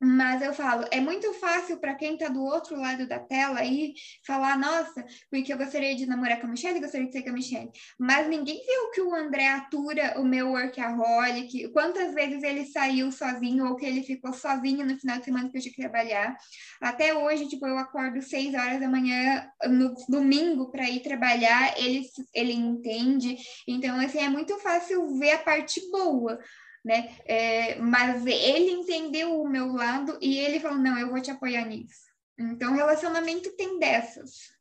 mas 0.05 0.43
eu 0.43 0.53
falo, 0.53 0.85
é 0.91 1.01
muito 1.01 1.33
fácil 1.35 1.79
para 1.79 1.95
quem 1.95 2.15
está 2.15 2.29
do 2.29 2.43
outro 2.43 2.79
lado 2.79 3.09
da 3.09 3.19
tela 3.19 3.61
aí 3.61 3.95
falar, 4.27 4.59
nossa, 4.59 5.05
porque 5.31 5.53
eu 5.53 5.57
gostaria 5.57 5.97
de 5.97 6.07
namorar 6.07 6.41
com 6.41 6.47
a 6.47 6.51
Michelle, 6.51 6.81
gostaria 6.81 7.07
de 7.07 7.13
ser 7.13 7.23
com 7.23 7.31
a 7.31 7.33
Michelle. 7.33 7.71
Mas 7.99 8.29
ninguém 8.29 8.57
viu 8.57 8.91
que 8.93 9.01
o 9.01 9.15
André 9.15 9.49
atura 9.49 10.15
o 10.19 10.25
meu 10.25 10.51
workaholic, 10.51 11.69
quantas 11.73 12.13
vezes 12.15 12.43
ele 12.43 12.67
saiu 12.67 13.11
sozinho 13.11 13.67
ou 13.67 13.77
que 13.77 13.87
ele 13.87 14.03
ficou 14.03 14.33
sozinho 14.33 14.85
no 14.85 14.99
final 14.99 15.19
de 15.19 15.25
semana 15.25 15.49
que 15.49 15.57
eu 15.57 15.63
tinha 15.63 15.75
que 15.75 15.81
trabalhar. 15.81 16.37
Até 16.81 17.15
hoje, 17.15 17.49
tipo, 17.49 17.67
eu 17.67 17.79
acordo 17.79 18.21
seis 18.21 18.55
horas 18.55 18.81
da 18.81 18.89
manhã 18.89 19.49
no 19.69 19.95
domingo 20.09 20.71
para 20.71 20.89
ir 20.89 21.01
trabalhar, 21.01 21.79
ele, 21.79 22.03
ele 22.35 22.53
entende. 22.53 23.37
Então, 23.67 23.99
assim, 24.01 24.19
é 24.19 24.29
muito 24.29 24.59
fácil 24.59 25.19
ver 25.19 25.33
a 25.33 25.39
parte 25.39 25.81
boa 25.91 26.39
né? 26.85 27.17
É, 27.25 27.77
mas 27.77 28.27
ele 28.27 28.71
entendeu 28.71 29.41
o 29.41 29.49
meu 29.49 29.73
lado 29.73 30.19
e 30.21 30.39
ele 30.39 30.61
falou: 30.61 30.79
não, 30.79 30.99
eu 30.99 31.11
vou 31.11 31.21
te 31.21 31.31
apoiar 31.31 31.65
nisso. 31.65 32.05
Então, 32.39 32.75
relacionamento 32.75 33.57
tem 33.57 33.79
dessas. 33.79 34.53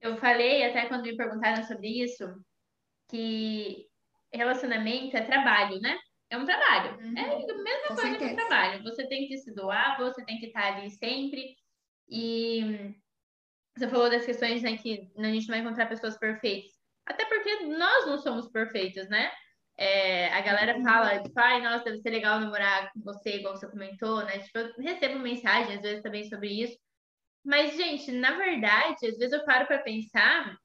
Eu 0.00 0.16
falei 0.18 0.64
até 0.64 0.86
quando 0.86 1.04
me 1.04 1.16
perguntaram 1.16 1.64
sobre 1.64 1.88
isso 2.02 2.24
que 3.08 3.86
relacionamento 4.32 5.16
é 5.16 5.22
trabalho, 5.22 5.80
né? 5.80 5.98
É 6.28 6.36
um 6.36 6.44
trabalho. 6.44 6.98
Uhum. 7.00 7.16
É 7.16 7.22
a 7.22 7.36
mesma 7.36 7.88
Com 7.88 7.94
coisa 7.94 8.10
certeza. 8.10 8.18
que 8.18 8.32
o 8.32 8.36
trabalho. 8.36 8.82
Você 8.82 9.06
tem 9.06 9.28
que 9.28 9.38
se 9.38 9.54
doar, 9.54 9.96
você 9.98 10.24
tem 10.24 10.38
que 10.38 10.46
estar 10.46 10.74
ali 10.74 10.90
sempre. 10.90 11.56
E 12.08 12.94
você 13.76 13.88
falou 13.88 14.10
das 14.10 14.26
questões 14.26 14.62
né, 14.62 14.76
que 14.76 15.10
a 15.16 15.24
gente 15.24 15.48
não 15.48 15.54
vai 15.54 15.60
encontrar 15.60 15.86
pessoas 15.86 16.18
perfeitas. 16.18 16.72
Até 17.06 17.24
porque 17.26 17.66
nós 17.66 18.06
não 18.06 18.18
somos 18.18 18.48
perfeitos, 18.48 19.08
né? 19.08 19.30
É, 19.76 20.28
a 20.32 20.40
galera 20.40 20.80
fala, 20.82 21.20
tipo, 21.22 21.38
ai, 21.38 21.60
nossa, 21.60 21.84
deve 21.84 21.98
ser 21.98 22.10
legal 22.10 22.38
namorar 22.38 22.92
com 22.92 23.00
você, 23.00 23.36
igual 23.36 23.56
você 23.56 23.68
comentou, 23.68 24.24
né? 24.24 24.38
Tipo, 24.38 24.58
eu 24.58 24.72
recebo 24.78 25.18
mensagem 25.18 25.76
às 25.76 25.82
vezes 25.82 26.02
também 26.02 26.28
sobre 26.28 26.48
isso. 26.48 26.78
Mas, 27.44 27.76
gente, 27.76 28.10
na 28.12 28.36
verdade, 28.36 29.06
às 29.06 29.18
vezes 29.18 29.32
eu 29.32 29.44
paro 29.44 29.66
para 29.66 29.82
pensar, 29.82 30.56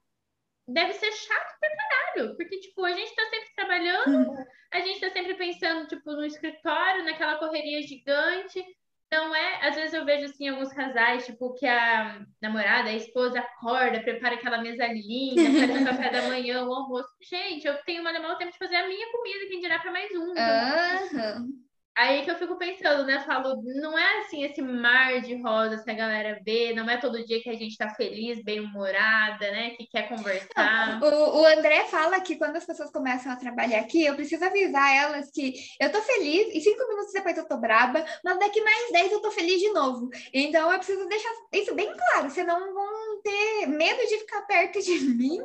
deve 0.66 0.92
ser 0.94 1.12
chato 1.12 1.58
pra 1.58 1.76
caralho, 1.76 2.36
porque, 2.36 2.60
tipo, 2.60 2.84
a 2.84 2.92
gente 2.92 3.14
tá 3.14 3.22
sempre 3.24 3.54
trabalhando, 3.56 4.32
a 4.72 4.80
gente 4.80 5.00
tá 5.00 5.10
sempre 5.10 5.34
pensando, 5.34 5.88
tipo, 5.88 6.12
no 6.12 6.24
escritório, 6.24 7.04
naquela 7.04 7.38
correria 7.38 7.82
gigante, 7.82 8.64
não 9.10 9.34
é, 9.34 9.68
às 9.68 9.74
vezes 9.74 9.92
eu 9.92 10.04
vejo 10.04 10.26
assim 10.26 10.48
alguns 10.48 10.72
casais, 10.72 11.26
tipo, 11.26 11.52
que 11.54 11.66
a 11.66 12.24
namorada, 12.40 12.90
a 12.90 12.94
esposa 12.94 13.40
acorda, 13.40 14.00
prepara 14.00 14.36
aquela 14.36 14.62
mesa 14.62 14.86
linda, 14.86 15.66
faz 15.66 15.82
o 15.82 15.84
café 15.84 16.10
da 16.10 16.22
manhã, 16.28 16.64
o 16.64 16.72
almoço. 16.72 17.08
Gente, 17.20 17.66
eu 17.66 17.74
tenho 17.84 18.02
uma 18.02 18.12
demora 18.12 18.38
tempo 18.38 18.52
de 18.52 18.58
fazer 18.58 18.76
a 18.76 18.86
minha 18.86 19.10
comida, 19.10 19.48
quem 19.48 19.60
dirá 19.60 19.80
para 19.80 19.90
mais 19.90 20.10
um. 20.12 20.32
Então, 20.32 21.40
uhum. 21.42 21.69
Aí 22.00 22.24
que 22.24 22.30
eu 22.30 22.38
fico 22.38 22.56
pensando, 22.56 23.04
né? 23.04 23.22
Falo, 23.26 23.62
não 23.62 23.98
é 23.98 24.20
assim 24.20 24.42
esse 24.42 24.62
mar 24.62 25.20
de 25.20 25.34
rosas 25.42 25.84
que 25.84 25.90
a 25.90 25.94
galera 25.94 26.40
vê, 26.42 26.72
não 26.72 26.88
é 26.88 26.96
todo 26.96 27.22
dia 27.26 27.42
que 27.42 27.50
a 27.50 27.54
gente 27.54 27.76
tá 27.76 27.90
feliz, 27.90 28.42
bem-humorada, 28.42 29.50
né? 29.50 29.70
Que 29.76 29.86
quer 29.86 30.08
conversar. 30.08 30.98
o, 31.02 31.42
o 31.42 31.44
André 31.44 31.84
fala 31.84 32.18
que 32.20 32.36
quando 32.36 32.56
as 32.56 32.64
pessoas 32.64 32.90
começam 32.90 33.30
a 33.30 33.36
trabalhar 33.36 33.80
aqui, 33.80 34.02
eu 34.06 34.14
preciso 34.14 34.42
avisar 34.42 34.96
elas 34.96 35.30
que 35.30 35.52
eu 35.78 35.92
tô 35.92 36.00
feliz 36.00 36.54
e 36.54 36.60
cinco 36.62 36.88
minutos 36.88 37.12
depois 37.12 37.36
eu 37.36 37.46
tô 37.46 37.58
braba, 37.58 38.02
mas 38.24 38.38
daqui 38.38 38.62
mais 38.62 38.92
dez 38.92 39.12
eu 39.12 39.20
tô 39.20 39.30
feliz 39.30 39.60
de 39.60 39.68
novo. 39.68 40.08
Então 40.32 40.72
eu 40.72 40.78
preciso 40.78 41.06
deixar 41.06 41.30
isso 41.52 41.74
bem 41.74 41.92
claro, 41.94 42.30
senão 42.30 42.72
vão 42.72 43.20
ter 43.22 43.66
medo 43.66 44.00
de 44.08 44.20
ficar 44.20 44.40
perto 44.46 44.80
de 44.80 45.00
mim. 45.04 45.38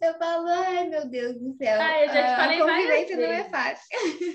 Eu 0.00 0.14
falo, 0.14 0.48
ai 0.48 0.88
meu 0.88 1.06
Deus 1.08 1.38
do 1.38 1.52
céu. 1.52 1.78
Ah, 1.78 2.02
eu 2.02 2.08
já 2.08 2.22
te 2.22 2.36
falei 2.36 2.60
a 2.60 2.64
convivência 2.64 3.16
não 3.18 3.24
é 3.24 3.44
fácil. 3.50 3.86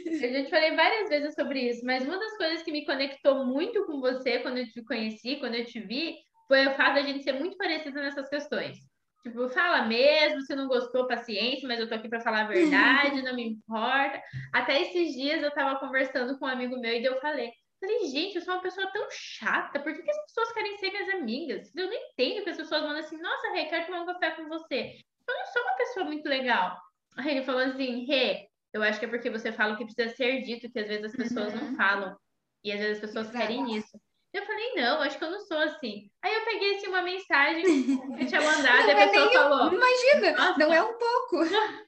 Eu 0.05 0.33
já 0.33 0.43
te 0.43 0.49
falei 0.51 0.75
várias 0.75 1.09
vezes 1.09 1.33
sobre 1.33 1.59
isso, 1.59 1.83
mas 1.83 2.03
uma 2.03 2.19
das 2.19 2.37
coisas 2.37 2.61
que 2.61 2.71
me 2.71 2.85
conectou 2.85 3.43
muito 3.45 3.83
com 3.87 3.99
você 3.99 4.39
quando 4.39 4.59
eu 4.59 4.67
te 4.67 4.83
conheci, 4.83 5.37
quando 5.37 5.55
eu 5.55 5.65
te 5.65 5.79
vi, 5.79 6.17
foi 6.47 6.67
o 6.67 6.75
fato 6.75 6.95
da 6.95 7.01
gente 7.01 7.23
ser 7.23 7.33
muito 7.33 7.57
parecida 7.57 7.99
nessas 7.99 8.29
questões. 8.29 8.77
Tipo, 9.23 9.49
fala 9.49 9.87
mesmo, 9.87 10.41
se 10.41 10.55
não 10.55 10.67
gostou, 10.67 11.07
paciência, 11.07 11.67
mas 11.67 11.79
eu 11.79 11.89
tô 11.89 11.95
aqui 11.95 12.07
para 12.07 12.21
falar 12.21 12.41
a 12.41 12.47
verdade, 12.47 13.23
não 13.23 13.35
me 13.35 13.47
importa. 13.47 14.21
Até 14.53 14.83
esses 14.83 15.13
dias 15.13 15.41
eu 15.41 15.49
tava 15.49 15.79
conversando 15.79 16.37
com 16.37 16.45
um 16.45 16.49
amigo 16.49 16.79
meu 16.79 16.93
e 16.93 17.03
eu 17.03 17.19
falei, 17.19 17.51
falei, 17.79 18.05
gente, 18.05 18.35
eu 18.35 18.41
sou 18.43 18.53
uma 18.53 18.61
pessoa 18.61 18.85
tão 18.93 19.07
chata, 19.09 19.79
por 19.79 19.95
que, 19.95 20.03
que 20.03 20.11
as 20.11 20.25
pessoas 20.27 20.51
querem 20.51 20.77
ser 20.77 20.91
minhas 20.91 21.09
amigas? 21.15 21.75
Eu 21.75 21.87
não 21.87 21.93
entendo 21.93 22.43
que 22.43 22.51
as 22.51 22.57
pessoas 22.57 22.83
mandam 22.83 22.99
assim, 22.99 23.17
nossa, 23.19 23.51
Rê, 23.51 23.65
quero 23.65 23.87
tomar 23.87 24.01
um 24.01 24.05
café 24.05 24.29
com 24.29 24.47
você 24.47 24.93
eu 25.27 25.35
não 25.35 25.45
sou 25.47 25.61
uma 25.61 25.77
pessoa 25.77 26.05
muito 26.05 26.27
legal. 26.27 26.77
Aí 27.17 27.31
ele 27.31 27.45
falou 27.45 27.61
assim, 27.61 28.05
Rê, 28.05 28.47
eu 28.73 28.83
acho 28.83 28.99
que 28.99 29.05
é 29.05 29.07
porque 29.07 29.29
você 29.29 29.51
fala 29.51 29.73
o 29.73 29.77
que 29.77 29.85
precisa 29.85 30.13
ser 30.15 30.41
dito, 30.41 30.69
que 30.69 30.79
às 30.79 30.87
vezes 30.87 31.05
as 31.05 31.15
pessoas 31.15 31.53
uhum. 31.53 31.69
não 31.69 31.77
falam. 31.77 32.15
E 32.63 32.71
às 32.71 32.79
vezes 32.79 32.95
as 32.95 33.01
pessoas 33.01 33.27
Exato. 33.27 33.39
querem 33.39 33.77
isso. 33.77 33.99
Eu 34.33 34.45
falei, 34.45 34.73
não, 34.75 35.01
acho 35.01 35.17
que 35.17 35.23
eu 35.23 35.31
não 35.31 35.39
sou 35.39 35.57
assim. 35.59 36.09
Aí 36.21 36.33
eu 36.33 36.43
peguei 36.43 36.75
assim, 36.75 36.87
uma 36.87 37.01
mensagem 37.01 37.63
que 37.63 38.23
eu 38.23 38.27
tinha 38.27 38.41
mandado, 38.43 38.87
e 38.87 38.91
a 38.91 38.99
é 38.99 39.07
pessoa 39.07 39.31
falou. 39.31 39.73
Imagina, 39.73 40.57
não 40.57 40.73
é 40.73 40.83
um 40.83 40.97
pouco. 40.97 41.37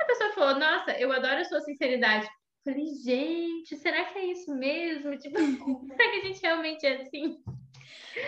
A 0.00 0.04
pessoa 0.06 0.32
falou, 0.32 0.58
nossa, 0.58 0.92
eu 0.92 1.12
adoro 1.12 1.38
a 1.38 1.44
sua 1.44 1.60
sinceridade. 1.60 2.26
Eu 2.64 2.72
falei, 2.72 2.86
gente, 3.04 3.76
será 3.76 4.04
que 4.04 4.18
é 4.18 4.26
isso 4.26 4.54
mesmo? 4.54 5.18
Tipo, 5.18 5.36
será 5.94 6.10
que 6.10 6.16
a 6.16 6.20
gente 6.22 6.40
realmente 6.40 6.86
é 6.86 7.02
assim? 7.02 7.36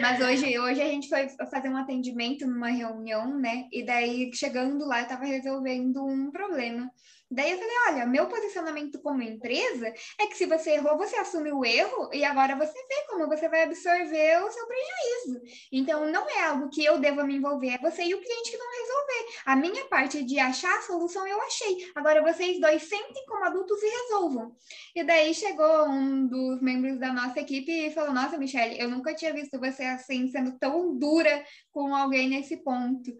Mas 0.00 0.20
hoje, 0.20 0.58
hoje 0.58 0.82
a 0.82 0.86
gente 0.86 1.08
foi 1.08 1.28
fazer 1.50 1.68
um 1.68 1.76
atendimento 1.76 2.46
numa 2.46 2.68
reunião, 2.68 3.38
né? 3.38 3.66
E 3.72 3.84
daí, 3.84 4.30
chegando 4.34 4.86
lá, 4.86 5.00
eu 5.00 5.08
tava 5.08 5.24
resolvendo 5.24 6.04
um 6.04 6.30
problema. 6.30 6.90
Daí 7.30 7.50
eu 7.50 7.58
falei, 7.58 7.74
olha, 7.88 8.06
meu 8.06 8.26
posicionamento 8.26 9.00
como 9.02 9.22
empresa 9.22 9.92
é 10.18 10.26
que 10.26 10.36
se 10.36 10.46
você 10.46 10.72
errou, 10.72 10.96
você 10.96 11.16
assume 11.16 11.52
o 11.52 11.62
erro 11.62 12.08
e 12.12 12.24
agora 12.24 12.56
você 12.56 12.72
vê 12.72 13.06
como 13.08 13.26
você 13.26 13.48
vai 13.48 13.64
absorver 13.64 14.42
o 14.44 14.50
seu 14.50 14.66
prejuízo. 14.66 15.66
Então, 15.70 16.10
não 16.10 16.28
é 16.28 16.44
algo 16.44 16.70
que 16.70 16.82
eu 16.82 16.98
deva 16.98 17.24
me 17.24 17.36
envolver, 17.36 17.74
é 17.74 17.78
você 17.78 18.02
e 18.02 18.14
o 18.14 18.20
cliente 18.20 18.50
que 18.50 18.56
vão 18.56 18.66
resolver. 18.70 19.42
A 19.44 19.56
minha 19.56 19.84
parte 19.86 20.24
de 20.24 20.38
achar 20.38 20.78
a 20.78 20.82
solução 20.82 21.26
eu 21.26 21.40
achei. 21.42 21.90
Agora 21.94 22.22
vocês 22.22 22.58
dois 22.58 22.82
sentem 22.82 23.26
como 23.26 23.44
adultos 23.44 23.82
e 23.82 23.88
resolvam. 23.88 24.56
E 24.94 25.04
daí 25.04 25.34
chegou 25.34 25.86
um 25.86 26.26
dos 26.26 26.62
membros 26.62 26.98
da 26.98 27.12
nossa 27.12 27.40
equipe 27.40 27.70
e 27.70 27.90
falou, 27.90 28.12
nossa, 28.12 28.38
Michelle, 28.38 28.80
eu 28.80 28.88
nunca 28.88 29.14
tinha 29.14 29.34
visto 29.34 29.58
você 29.58 29.84
assim, 29.84 30.28
sendo 30.28 30.58
tão 30.58 30.96
dura 30.96 31.44
com 31.70 31.94
alguém 31.94 32.28
nesse 32.28 32.56
ponto. 32.58 33.12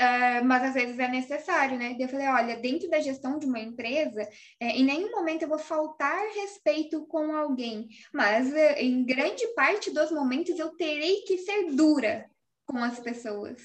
Uh, 0.00 0.42
mas 0.46 0.64
às 0.64 0.72
vezes 0.72 0.98
é 0.98 1.08
necessário, 1.08 1.76
né? 1.76 1.94
Eu 2.00 2.08
falei, 2.08 2.26
olha, 2.26 2.56
dentro 2.56 2.88
da 2.88 3.00
gestão 3.00 3.38
de 3.38 3.44
uma 3.44 3.58
empresa, 3.58 4.26
é, 4.58 4.68
em 4.70 4.82
nenhum 4.82 5.10
momento 5.10 5.42
eu 5.42 5.48
vou 5.48 5.58
faltar 5.58 6.18
respeito 6.34 7.06
com 7.06 7.34
alguém, 7.36 7.86
mas 8.10 8.50
uh, 8.50 8.78
em 8.78 9.04
grande 9.04 9.46
parte 9.48 9.92
dos 9.92 10.10
momentos 10.10 10.58
eu 10.58 10.74
terei 10.74 11.20
que 11.26 11.36
ser 11.36 11.72
dura 11.72 12.24
com 12.64 12.78
as 12.78 12.98
pessoas. 12.98 13.60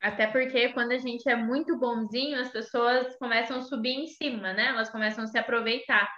Até 0.00 0.28
porque 0.28 0.68
quando 0.68 0.92
a 0.92 0.98
gente 0.98 1.28
é 1.28 1.34
muito 1.34 1.76
bonzinho, 1.76 2.40
as 2.40 2.52
pessoas 2.52 3.16
começam 3.16 3.58
a 3.58 3.62
subir 3.62 3.94
em 3.94 4.06
cima, 4.06 4.52
né? 4.52 4.66
Elas 4.68 4.88
começam 4.88 5.24
a 5.24 5.26
se 5.26 5.36
aproveitar. 5.36 6.08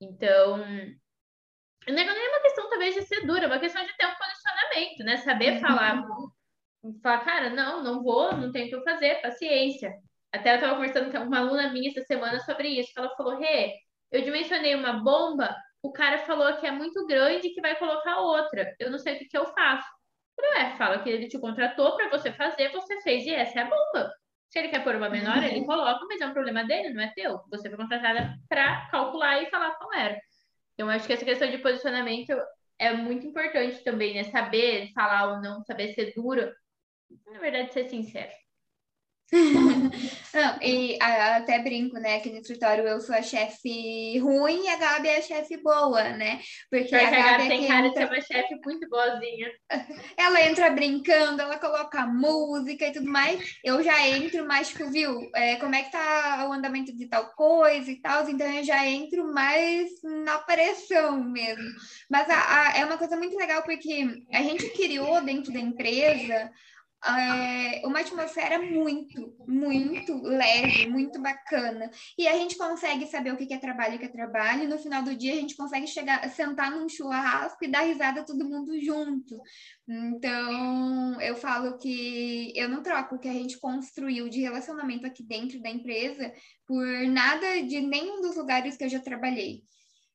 Então, 0.00 0.56
não 1.86 1.98
é 1.98 2.28
uma 2.28 2.42
questão 2.42 2.68
talvez 2.68 2.96
de 2.96 3.02
ser 3.02 3.24
dura, 3.24 3.44
é 3.44 3.46
uma 3.46 3.60
questão 3.60 3.84
de 3.86 3.96
ter 3.96 4.06
um 4.06 4.16
posicionamento, 4.16 5.04
né? 5.04 5.16
Saber 5.18 5.52
uhum. 5.52 5.60
falar 5.60 6.04
falar, 7.02 7.24
cara, 7.24 7.50
não, 7.50 7.82
não 7.82 8.02
vou, 8.02 8.36
não 8.36 8.52
tem 8.52 8.66
o 8.66 8.78
que 8.78 8.84
fazer, 8.84 9.20
paciência. 9.20 9.92
Até 10.32 10.52
eu 10.52 10.54
estava 10.56 10.74
conversando 10.74 11.10
com 11.10 11.18
uma 11.18 11.38
aluna 11.40 11.72
minha 11.72 11.90
essa 11.90 12.02
semana 12.02 12.38
sobre 12.40 12.68
isso, 12.68 12.92
ela 12.96 13.14
falou, 13.16 13.38
Rê, 13.38 13.74
eu 14.12 14.22
dimensionei 14.22 14.74
uma 14.74 14.92
bomba, 14.92 15.54
o 15.82 15.92
cara 15.92 16.18
falou 16.18 16.56
que 16.58 16.66
é 16.66 16.70
muito 16.70 17.06
grande 17.06 17.50
que 17.50 17.60
vai 17.60 17.76
colocar 17.76 18.18
outra. 18.18 18.74
Eu 18.78 18.90
não 18.90 18.98
sei 18.98 19.14
o 19.14 19.18
que, 19.18 19.24
que 19.26 19.38
eu 19.38 19.46
faço. 19.46 19.86
Falei, 20.36 20.62
é, 20.62 20.76
fala 20.76 21.02
que 21.02 21.10
ele 21.10 21.28
te 21.28 21.38
contratou 21.38 21.96
para 21.96 22.08
você 22.08 22.32
fazer, 22.32 22.70
você 22.70 23.00
fez 23.02 23.26
e 23.26 23.30
essa 23.30 23.60
é 23.60 23.62
a 23.62 23.66
bomba. 23.66 24.10
Se 24.48 24.58
ele 24.58 24.68
quer 24.68 24.82
pôr 24.82 24.96
uma 24.96 25.08
menor, 25.08 25.36
uhum. 25.36 25.44
ele 25.44 25.64
coloca, 25.66 26.04
mas 26.06 26.20
é 26.20 26.26
um 26.26 26.32
problema 26.32 26.64
dele, 26.64 26.92
não 26.92 27.02
é 27.02 27.12
teu. 27.14 27.40
Você 27.50 27.68
foi 27.68 27.78
contratada 27.78 28.36
para 28.48 28.88
calcular 28.90 29.42
e 29.42 29.50
falar 29.50 29.74
qual 29.76 29.92
era. 29.92 30.18
Então, 30.74 30.88
acho 30.88 31.06
que 31.06 31.12
essa 31.12 31.24
questão 31.24 31.50
de 31.50 31.58
posicionamento 31.58 32.32
é 32.78 32.92
muito 32.92 33.26
importante 33.26 33.82
também, 33.84 34.14
né? 34.14 34.24
Saber 34.24 34.90
falar 34.94 35.34
ou 35.34 35.42
não, 35.42 35.62
saber 35.64 35.92
ser 35.94 36.12
dura 36.14 36.52
na 37.26 37.38
verdade, 37.38 37.72
ser 37.72 37.88
sincero. 37.88 38.30
Não, 40.34 40.58
e 40.60 40.98
até 41.00 41.60
brinco, 41.60 41.98
né? 41.98 42.16
Aqui 42.16 42.30
no 42.30 42.38
escritório 42.38 42.86
eu 42.86 43.00
sou 43.00 43.14
a 43.14 43.22
chefe 43.22 44.18
ruim 44.18 44.64
e 44.64 44.68
a 44.68 44.76
Gabi 44.76 45.08
é 45.08 45.18
a 45.18 45.22
chefe 45.22 45.56
boa, 45.58 46.02
né? 46.10 46.40
Porque, 46.68 46.94
a, 46.94 47.04
Gabi, 47.04 47.16
a 47.16 47.22
Gabi 47.22 47.48
tem 47.48 47.68
cara 47.68 47.86
entra... 47.86 48.06
de 48.06 48.12
ser 48.12 48.14
uma 48.14 48.20
chefe 48.22 48.60
muito 48.64 48.88
boazinha. 48.88 49.50
Ela 50.16 50.48
entra 50.48 50.70
brincando, 50.70 51.40
ela 51.40 51.58
coloca 51.58 52.06
música 52.06 52.86
e 52.86 52.92
tudo 52.92 53.08
mais. 53.08 53.58
Eu 53.64 53.82
já 53.82 54.06
entro 54.06 54.46
mais, 54.46 54.68
tipo, 54.68 54.90
viu? 54.90 55.30
É, 55.34 55.56
como 55.56 55.74
é 55.74 55.82
que 55.82 55.92
tá 55.92 56.46
o 56.48 56.52
andamento 56.52 56.94
de 56.94 57.06
tal 57.08 57.30
coisa 57.34 57.90
e 57.90 58.00
tal? 58.00 58.28
Então 58.28 58.46
eu 58.46 58.64
já 58.64 58.86
entro 58.86 59.32
mais 59.32 59.90
na 60.02 60.38
pressão 60.38 61.22
mesmo. 61.22 61.68
Mas 62.10 62.28
a, 62.28 62.34
a, 62.34 62.78
é 62.78 62.84
uma 62.84 62.98
coisa 62.98 63.16
muito 63.16 63.36
legal 63.36 63.62
porque 63.62 64.24
a 64.32 64.42
gente 64.42 64.68
criou 64.70 65.22
dentro 65.22 65.52
da 65.52 65.60
empresa 65.60 66.50
é, 67.04 67.86
uma 67.86 68.00
atmosfera 68.00 68.58
muito, 68.58 69.34
muito 69.46 70.20
leve, 70.22 70.86
muito 70.86 71.20
bacana. 71.20 71.90
E 72.18 72.28
a 72.28 72.36
gente 72.36 72.56
consegue 72.56 73.06
saber 73.06 73.32
o 73.32 73.36
que 73.36 73.52
é 73.52 73.58
trabalho 73.58 73.94
e 73.94 73.96
o 73.96 73.98
que 73.98 74.06
é 74.06 74.08
trabalho, 74.08 74.64
e 74.64 74.66
no 74.66 74.78
final 74.78 75.02
do 75.02 75.14
dia 75.14 75.32
a 75.32 75.36
gente 75.36 75.56
consegue 75.56 75.86
chegar, 75.86 76.28
sentar 76.30 76.70
num 76.70 76.88
churrasco 76.88 77.64
e 77.64 77.68
dar 77.68 77.82
risada 77.82 78.24
todo 78.24 78.48
mundo 78.48 78.78
junto. 78.80 79.40
Então, 79.88 81.20
eu 81.20 81.36
falo 81.36 81.78
que 81.78 82.52
eu 82.54 82.68
não 82.68 82.82
troco 82.82 83.16
o 83.16 83.18
que 83.18 83.28
a 83.28 83.32
gente 83.32 83.58
construiu 83.58 84.28
de 84.28 84.40
relacionamento 84.40 85.06
aqui 85.06 85.22
dentro 85.22 85.60
da 85.60 85.70
empresa 85.70 86.32
por 86.66 86.86
nada 87.08 87.62
de 87.62 87.80
nenhum 87.80 88.20
dos 88.20 88.36
lugares 88.36 88.76
que 88.76 88.84
eu 88.84 88.88
já 88.88 89.00
trabalhei 89.00 89.62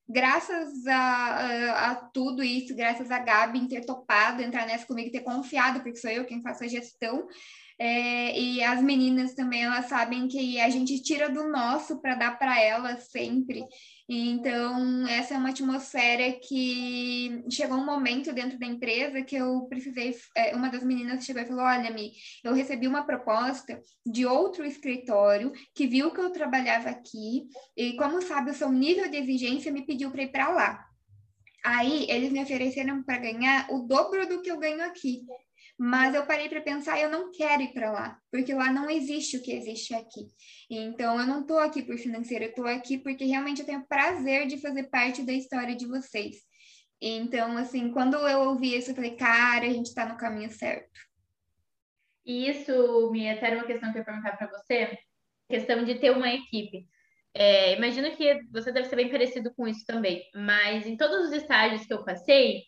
graças 0.08 0.86
a, 0.88 1.91
a, 1.91 1.95
tudo 1.95 2.43
isso, 2.43 2.76
graças 2.76 3.10
a 3.12 3.20
Gabi 3.20 3.68
ter 3.68 3.86
topado 3.86 4.41
entrar 4.41 4.66
nessa 4.66 4.86
comigo, 4.86 5.12
ter 5.12 5.22
confiado, 5.22 5.82
porque 5.82 5.97
sou 5.97 6.12
eu 6.12 6.26
quem 6.26 6.41
faço 6.41 6.64
a 6.64 6.68
gestão, 6.68 7.28
é, 7.78 8.39
e 8.39 8.64
as 8.64 8.82
meninas 8.82 9.34
também, 9.34 9.64
elas 9.64 9.88
sabem 9.88 10.28
que 10.28 10.60
a 10.62 10.70
gente 10.70 11.01
tira 11.01 11.30
do 11.30 11.49
nosso 11.49 12.01
para 12.01 12.16
dar 12.16 12.39
para 12.39 12.62
elas 12.62 13.10
sempre. 13.10 13.66
Então, 14.08 15.08
essa 15.08 15.34
é 15.34 15.38
uma 15.38 15.49
atmosfera 15.49 16.32
que 16.34 17.43
chegou 17.49 17.78
um 17.78 17.86
momento 17.86 18.32
dentro 18.32 18.60
da 18.60 18.68
empresa 18.68 19.24
que 19.24 19.36
eu 19.36 19.66
precisei. 19.68 20.16
É, 20.38 20.56
uma 20.56 20.70
das 20.70 20.84
meninas 20.84 21.26
chegou 21.26 21.41
e 21.41 21.45
falou: 21.45 21.64
Olha, 21.64 21.89
Mi, 21.89 22.14
eu 22.43 22.53
recebi 22.53 22.88
uma 22.88 23.03
proposta 23.03 23.82
de 24.06 24.24
outro 24.26 24.64
escritório 24.64 25.51
que 25.74 25.88
viu 25.88 26.12
que 26.12 26.22
eu 26.22 26.30
trabalhava 26.30 26.89
aqui 26.89 27.47
e, 27.76 27.95
como 27.97 28.22
sabe, 28.22 28.51
o 28.51 28.53
seu 28.53 28.72
nível 28.72 29.10
de 29.10 29.18
exigência 29.18 29.72
me 29.72 29.84
pediu 29.84 30.12
para 30.12 30.24
ir 30.24 30.32
para 30.32 30.49
lá. 30.49 30.86
Aí, 31.64 32.06
eles 32.08 32.32
me 32.32 32.43
ofereceram 32.43 33.01
para 33.01 33.18
ganhar 33.18 33.68
o 33.72 33.88
dobro 33.88 34.28
do 34.28 34.39
que 34.39 34.51
eu 34.51 34.60
ganho 34.60 34.84
aqui. 34.84 35.26
Mas 35.78 36.15
eu 36.15 36.26
parei 36.26 36.47
para 36.47 36.61
pensar, 36.61 36.99
eu 36.99 37.09
não 37.09 37.32
quero 37.32 37.61
ir 37.61 37.73
para 37.73 37.91
lá, 37.91 38.17
porque 38.32 38.53
lá 38.53 38.71
não 38.71 38.89
existe 38.89 39.36
o 39.36 39.41
que 39.41 39.51
existe 39.51 39.93
aqui. 39.93 40.28
Então 40.69 41.19
eu 41.19 41.28
não 41.28 41.41
estou 41.41 41.59
aqui 41.59 41.84
por 41.84 41.97
financeiro, 41.97 42.45
eu 42.45 42.49
estou 42.49 42.65
aqui 42.65 42.97
porque 42.97 43.26
realmente 43.26 43.59
eu 43.59 43.65
tenho 43.65 43.86
prazer 43.86 44.47
de 44.47 44.57
fazer 44.61 44.84
parte 44.84 45.21
da 45.23 45.34
história 45.34 45.76
de 45.76 45.86
vocês. 45.86 46.38
Então, 47.01 47.57
assim, 47.57 47.91
quando 47.91 48.15
eu 48.15 48.39
ouvi 48.49 48.76
isso, 48.78 48.91
eu 48.91 48.95
falei, 48.95 49.15
cara, 49.17 49.65
a 49.65 49.69
gente 49.69 49.88
está 49.88 50.05
no 50.05 50.17
caminho 50.17 50.49
certo. 50.49 50.89
E 52.26 52.49
isso, 52.49 53.11
Mia, 53.11 53.34
até 53.34 53.47
era 53.47 53.57
uma 53.57 53.67
questão 53.67 53.91
que 53.91 53.97
eu 53.97 54.01
ia 54.01 54.05
perguntar 54.05 54.38
para 54.38 54.47
você, 54.47 54.97
questão 55.47 55.84
de 55.84 55.95
ter 55.95 56.11
uma 56.11 56.30
equipe. 56.30 56.88
É, 57.34 57.76
imagino 57.76 58.15
que 58.15 58.39
você 58.51 58.71
deve 58.71 58.88
ser 58.88 58.95
bem 58.95 59.09
parecido 59.09 59.53
com 59.53 59.67
isso 59.67 59.86
também, 59.86 60.23
mas 60.34 60.88
em 60.88 60.95
todos 60.95 61.28
os 61.28 61.34
estágios 61.34 61.86
que 61.86 61.93
eu 61.93 62.03
passei, 62.05 62.63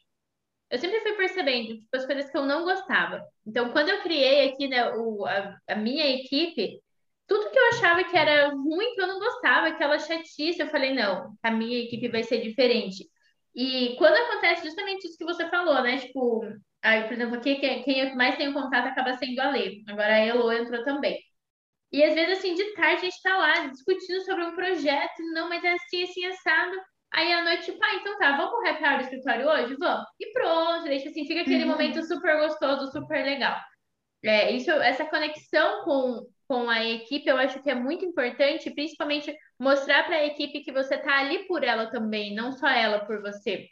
eu 0.69 0.77
sempre 0.79 0.99
fui 1.01 1.13
percebendo 1.13 1.77
tipo, 1.77 1.95
as 1.95 2.05
coisas 2.05 2.29
que 2.29 2.37
eu 2.37 2.45
não 2.45 2.63
gostava. 2.63 3.21
Então, 3.45 3.71
quando 3.71 3.89
eu 3.89 4.01
criei 4.01 4.49
aqui 4.49 4.67
né, 4.67 4.89
o, 4.95 5.25
a, 5.25 5.57
a 5.69 5.75
minha 5.75 6.05
equipe, 6.15 6.81
tudo 7.27 7.49
que 7.51 7.59
eu 7.59 7.67
achava 7.69 8.03
que 8.03 8.17
era 8.17 8.49
ruim, 8.49 8.95
que 8.95 9.01
eu 9.01 9.07
não 9.07 9.19
gostava, 9.19 9.67
aquela 9.67 9.99
chatice, 9.99 10.59
eu 10.61 10.69
falei, 10.69 10.93
não, 10.93 11.33
a 11.43 11.51
minha 11.51 11.79
equipe 11.79 12.09
vai 12.09 12.23
ser 12.23 12.41
diferente. 12.41 13.05
E 13.55 13.95
quando 13.97 14.15
acontece 14.15 14.65
justamente 14.65 15.07
isso 15.07 15.17
que 15.17 15.25
você 15.25 15.49
falou, 15.49 15.81
né? 15.81 15.97
Tipo, 15.97 16.41
aí, 16.81 17.03
por 17.03 17.13
exemplo, 17.13 17.35
aqui 17.37 17.55
quem 17.55 18.15
mais 18.15 18.37
tem 18.37 18.53
contato 18.53 18.87
acaba 18.87 19.17
sendo 19.17 19.39
a 19.39 19.49
Lê. 19.49 19.83
Agora 19.87 20.13
a 20.15 20.19
Elo 20.19 20.51
entrou 20.51 20.83
também. 20.83 21.19
E 21.91 22.03
às 22.03 22.13
vezes, 22.13 22.39
assim, 22.39 22.53
de 22.53 22.73
tarde 22.73 23.01
a 23.01 23.09
gente 23.09 23.21
tá 23.21 23.37
lá 23.37 23.67
discutindo 23.67 24.21
sobre 24.25 24.43
um 24.43 24.55
projeto, 24.55 25.23
não, 25.33 25.49
mas 25.49 25.63
é 25.63 25.73
assim, 25.73 26.03
assim, 26.03 26.25
assado. 26.25 26.77
Aí 27.13 27.31
à 27.33 27.43
noite, 27.43 27.65
tipo, 27.65 27.79
ah, 27.81 27.95
então 27.95 28.17
tá, 28.17 28.37
vamos 28.37 28.51
pro 28.51 28.69
happy 28.69 28.83
hour 28.83 28.97
do 28.97 29.03
escritório 29.03 29.47
hoje? 29.47 29.75
Vamos. 29.77 30.05
E 30.19 30.31
pronto, 30.33 30.83
deixa 30.83 31.09
assim, 31.09 31.25
fica 31.25 31.41
aquele 31.41 31.63
uhum. 31.63 31.71
momento 31.71 32.03
super 32.03 32.37
gostoso, 32.37 32.91
super 32.91 33.23
legal. 33.23 33.57
É, 34.23 34.51
isso, 34.51 34.71
essa 34.71 35.05
conexão 35.05 35.83
com, 35.83 36.27
com 36.47 36.69
a 36.69 36.83
equipe, 36.83 37.27
eu 37.27 37.37
acho 37.37 37.61
que 37.61 37.69
é 37.69 37.75
muito 37.75 38.03
importante, 38.03 38.71
principalmente 38.71 39.33
mostrar 39.59 40.03
para 40.03 40.17
a 40.17 40.25
equipe 40.25 40.61
que 40.61 40.71
você 40.71 40.95
está 40.95 41.19
ali 41.19 41.47
por 41.47 41.63
ela 41.63 41.89
também, 41.89 42.35
não 42.35 42.51
só 42.51 42.67
ela 42.67 43.05
por 43.05 43.21
você. 43.21 43.67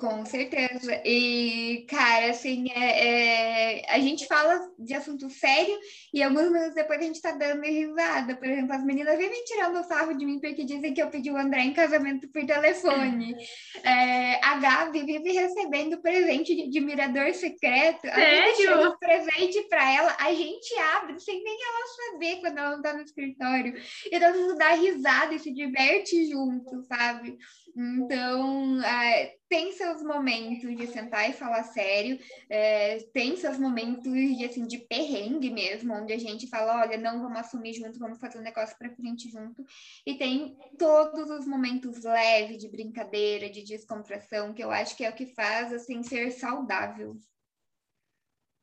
Com 0.00 0.24
certeza. 0.26 1.00
E, 1.04 1.86
cara, 1.88 2.30
assim, 2.30 2.68
é, 2.72 3.78
é, 3.78 3.90
a 3.90 3.98
gente 4.00 4.26
fala 4.26 4.60
de 4.78 4.94
assunto 4.94 5.30
sério 5.30 5.78
e 6.12 6.22
alguns 6.22 6.50
minutos 6.50 6.74
depois 6.74 6.98
a 6.98 7.02
gente 7.04 7.22
tá 7.22 7.32
dando 7.32 7.62
risada. 7.62 8.34
Por 8.36 8.48
exemplo, 8.48 8.72
as 8.74 8.84
meninas 8.84 9.16
vivem 9.16 9.44
tirando 9.44 9.86
sarro 9.86 10.14
de 10.14 10.26
mim 10.26 10.40
porque 10.40 10.64
dizem 10.64 10.92
que 10.92 11.00
eu 11.00 11.10
pedi 11.10 11.30
o 11.30 11.36
André 11.36 11.62
em 11.62 11.72
casamento 11.72 12.28
por 12.28 12.44
telefone. 12.44 13.36
É, 13.84 14.44
a 14.44 14.58
Gabi 14.58 15.04
vive 15.04 15.32
recebendo 15.32 16.00
presente 16.00 16.54
de 16.54 16.62
admirador 16.62 17.32
secreto. 17.32 18.02
Sério? 18.02 18.88
Um 18.88 18.98
presente 18.98 19.62
para 19.68 19.92
ela, 19.92 20.16
a 20.18 20.32
gente 20.34 20.74
abre 20.96 21.18
sem 21.20 21.42
nem 21.42 21.58
ela 21.62 21.86
saber 21.86 22.40
quando 22.40 22.58
ela 22.58 22.70
não 22.76 22.82
tá 22.82 22.92
no 22.92 23.02
escritório. 23.02 23.74
E 24.10 24.18
todo 24.20 24.38
mundo 24.38 24.56
dá 24.56 24.70
risada 24.70 25.34
e 25.34 25.38
se 25.38 25.52
diverte 25.52 26.28
junto, 26.28 26.82
sabe? 26.84 27.38
Então, 27.76 28.82
é, 28.82 29.34
tem 29.48 29.72
seus 29.72 30.02
momentos 30.02 30.76
de 30.76 30.86
sentar 30.88 31.30
e 31.30 31.32
falar 31.32 31.62
sério, 31.64 32.18
é, 32.50 32.98
tem 33.12 33.36
seus 33.36 33.58
momentos 33.58 34.12
de, 34.12 34.44
assim, 34.44 34.66
de 34.66 34.78
perrengue 34.78 35.50
mesmo, 35.50 35.94
onde 35.94 36.12
a 36.12 36.18
gente 36.18 36.48
fala, 36.48 36.82
olha, 36.82 36.98
não 36.98 37.22
vamos 37.22 37.38
assumir 37.38 37.74
junto, 37.74 37.98
vamos 37.98 38.18
fazer 38.18 38.38
um 38.38 38.42
negócio 38.42 38.76
para 38.78 38.94
frente 38.94 39.30
junto. 39.30 39.64
E 40.06 40.16
tem 40.16 40.56
todos 40.78 41.30
os 41.30 41.46
momentos 41.46 42.02
leves 42.02 42.58
de 42.58 42.68
brincadeira, 42.68 43.48
de 43.48 43.62
descontração, 43.62 44.52
que 44.52 44.62
eu 44.62 44.70
acho 44.70 44.96
que 44.96 45.04
é 45.04 45.10
o 45.10 45.14
que 45.14 45.26
faz, 45.26 45.72
assim, 45.72 46.02
ser 46.02 46.30
saudável. 46.32 47.16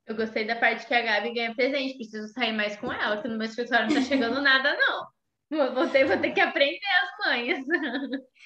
Eu 0.05 0.15
gostei 0.15 0.45
da 0.45 0.55
parte 0.55 0.85
que 0.85 0.93
a 0.93 1.01
Gabi 1.01 1.33
ganha 1.33 1.55
presente, 1.55 1.95
preciso 1.95 2.31
sair 2.31 2.53
mais 2.53 2.75
com 2.75 2.93
ela, 2.93 3.21
que 3.21 3.27
no 3.27 3.37
meu 3.37 3.47
escritório 3.47 3.87
não 3.87 3.95
tá 3.95 4.01
chegando 4.03 4.39
nada, 4.39 4.75
não. 4.77 5.14
Vou 5.55 5.87
ter, 5.89 6.05
vou 6.05 6.17
ter 6.17 6.31
que 6.31 6.41
aprender 6.41 6.79
as 7.01 7.25
manhas. 7.25 7.65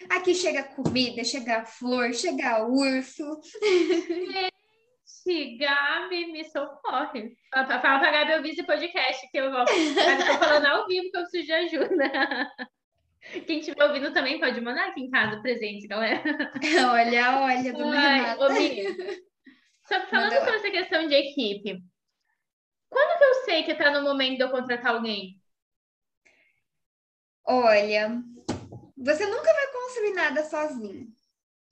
Aqui 0.10 0.36
chega 0.36 0.64
comida, 0.64 1.24
chega 1.24 1.66
flor, 1.66 2.14
chega 2.14 2.66
urso. 2.66 3.24
Gente, 5.26 5.57
Gabi, 5.57 6.32
me 6.32 6.43
socorre. 6.45 7.36
Fala 7.51 7.80
pra 7.80 8.12
Gabi 8.12 8.34
ouvir 8.36 8.51
esse 8.51 8.64
podcast 8.64 9.28
que 9.32 9.38
eu 9.38 9.51
vou. 9.51 9.66
Gabi, 9.66 10.26
tô 10.26 10.38
falando 10.39 10.66
ao 10.66 10.88
vivo 10.88 11.10
que 11.12 11.18
eu 11.18 11.22
preciso 11.22 11.45
de 11.45 11.53
ajuda. 11.53 12.51
Quem 13.45 13.60
estiver 13.60 13.84
ouvindo 13.84 14.14
também 14.14 14.39
pode 14.39 14.62
mandar 14.62 14.89
aqui 14.89 15.01
em 15.01 15.10
casa 15.10 15.41
presente, 15.41 15.88
galera. 15.88 16.24
Olha, 16.89 17.41
olha, 17.41 17.74
do 17.74 17.88
ô, 17.88 17.91
Só 19.88 19.99
falando 20.07 20.34
sobre 20.34 20.55
essa 20.55 20.72
questão 20.72 21.07
de 21.07 21.16
equipe. 21.16 21.82
Quando 22.89 23.18
que 23.18 23.24
eu 23.24 23.34
sei 23.45 23.64
que 23.64 23.76
tá 23.76 23.91
no 23.91 24.03
momento 24.03 24.38
de 24.38 24.43
eu 24.43 24.49
contratar 24.49 24.95
alguém? 24.95 25.39
Olha, 27.52 28.24
você 28.95 29.26
nunca 29.26 29.52
vai 29.52 29.68
construir 29.74 30.14
nada 30.14 30.43
sozinho, 30.47 31.12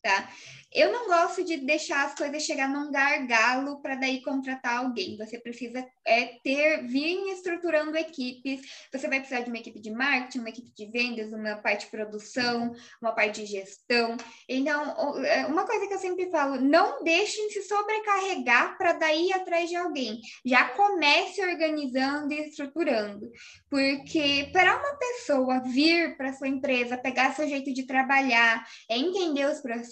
tá? 0.02 0.30
Eu 0.74 0.92
não 0.92 1.08
gosto 1.08 1.44
de 1.44 1.58
deixar 1.58 2.06
as 2.06 2.14
coisas 2.14 2.44
chegar 2.44 2.68
num 2.68 2.92
gargalo 2.92 3.82
para 3.82 3.96
daí 3.96 4.22
contratar 4.22 4.80
alguém. 4.80 5.18
Você 5.18 5.40
precisa 5.40 5.86
é, 6.06 6.38
ter, 6.44 6.86
vir 6.86 7.32
estruturando 7.32 7.96
equipes. 7.98 8.62
Você 8.92 9.08
vai 9.08 9.20
precisar 9.20 9.42
de 9.42 9.50
uma 9.50 9.58
equipe 9.58 9.80
de 9.80 9.90
marketing, 9.90 10.40
uma 10.40 10.50
equipe 10.50 10.70
de 10.76 10.86
vendas, 10.92 11.32
uma 11.32 11.56
parte 11.56 11.86
de 11.86 11.92
produção, 11.92 12.76
uma 13.02 13.14
parte 13.14 13.42
de 13.42 13.48
gestão. 13.48 14.18
Então, 14.48 15.24
é, 15.26 15.46
uma 15.46 15.66
coisa 15.66 15.88
que 15.88 15.94
eu 15.94 16.00
sempre 16.00 16.30
falo, 16.30 16.60
não 16.60 17.02
deixem 17.02 17.50
se 17.50 17.64
sobrecarregar 17.64 18.78
para 18.78 18.94
daí 18.94 19.28
ir 19.28 19.34
atrás 19.34 19.70
de 19.70 19.76
alguém. 19.76 20.20
Já 20.46 20.70
comece 20.70 21.42
organizando 21.42 22.34
e 22.34 22.50
estruturando. 22.50 23.32
Porque 23.70 24.50
para 24.52 24.78
uma 24.78 24.96
pessoa 24.98 25.60
vir 25.62 26.18
para 26.18 26.34
sua 26.34 26.50
empresa, 26.50 26.98
pegar 26.98 27.34
seu 27.34 27.48
jeito 27.48 27.74
de 27.74 27.88
trabalhar, 27.88 28.66
entender 28.90 29.46
os 29.46 29.62
processos, 29.62 29.87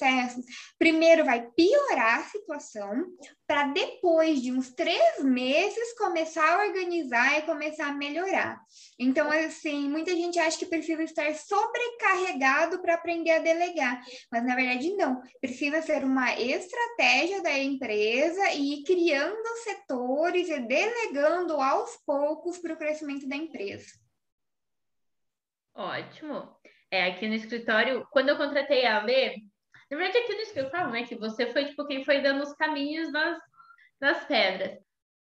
primeiro 0.77 1.25
vai 1.25 1.47
piorar 1.55 2.19
a 2.19 2.23
situação, 2.23 3.05
para 3.47 3.67
depois 3.67 4.41
de 4.41 4.51
uns 4.51 4.71
três 4.71 5.23
meses 5.23 5.97
começar 5.97 6.55
a 6.55 6.65
organizar 6.65 7.39
e 7.39 7.43
começar 7.43 7.87
a 7.87 7.93
melhorar. 7.93 8.59
Então, 8.99 9.31
assim, 9.31 9.87
muita 9.89 10.11
gente 10.11 10.39
acha 10.39 10.57
que 10.57 10.65
precisa 10.65 11.03
estar 11.03 11.33
sobrecarregado 11.35 12.81
para 12.81 12.95
aprender 12.95 13.31
a 13.31 13.39
delegar, 13.39 14.01
mas 14.31 14.43
na 14.43 14.55
verdade 14.55 14.95
não. 14.95 15.21
Precisa 15.39 15.81
ser 15.81 16.03
uma 16.03 16.33
estratégia 16.39 17.41
da 17.41 17.57
empresa 17.57 18.51
e 18.51 18.79
ir 18.79 18.83
criando 18.83 19.47
setores 19.63 20.49
e 20.49 20.59
delegando 20.59 21.53
aos 21.61 21.97
poucos 22.05 22.57
para 22.57 22.73
o 22.73 22.77
crescimento 22.77 23.27
da 23.27 23.35
empresa. 23.35 24.05
Ótimo. 25.73 26.55
É, 26.89 27.03
aqui 27.05 27.27
no 27.27 27.33
escritório, 27.33 28.07
quando 28.11 28.29
eu 28.29 28.37
contratei 28.37 28.85
a 28.85 29.03
Lê, 29.03 29.35
na 29.89 29.97
verdade, 29.97 30.17
aqui 30.17 30.33
no 30.33 30.41
escritório, 30.41 30.91
né, 30.91 31.03
que 31.03 31.15
você 31.15 31.47
foi 31.51 31.65
tipo 31.65 31.85
quem 31.85 32.03
foi 32.03 32.21
dando 32.21 32.43
os 32.43 32.53
caminhos 32.53 33.11
das, 33.11 33.37
das 33.99 34.25
pedras. 34.25 34.79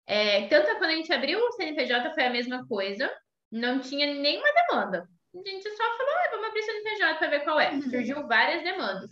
É, 0.06 0.46
tanto 0.48 0.78
quando 0.78 0.90
a 0.90 0.96
gente 0.96 1.12
abriu 1.12 1.38
o 1.38 1.52
CNPJ 1.52 2.14
foi 2.14 2.24
a 2.24 2.30
mesma 2.30 2.66
coisa, 2.66 3.12
não 3.50 3.80
tinha 3.80 4.06
nenhuma 4.14 4.48
demanda. 4.52 5.08
A 5.34 5.48
gente 5.48 5.68
só 5.70 5.96
falou, 5.96 6.14
ah, 6.14 6.28
vamos 6.30 6.46
abrir 6.46 6.60
o 6.60 6.64
CNPJ 6.64 7.14
para 7.18 7.28
ver 7.28 7.40
qual 7.40 7.60
é. 7.60 7.70
Uhum. 7.72 7.82
Surgiu 7.82 8.26
várias 8.26 8.62
demandas. 8.62 9.10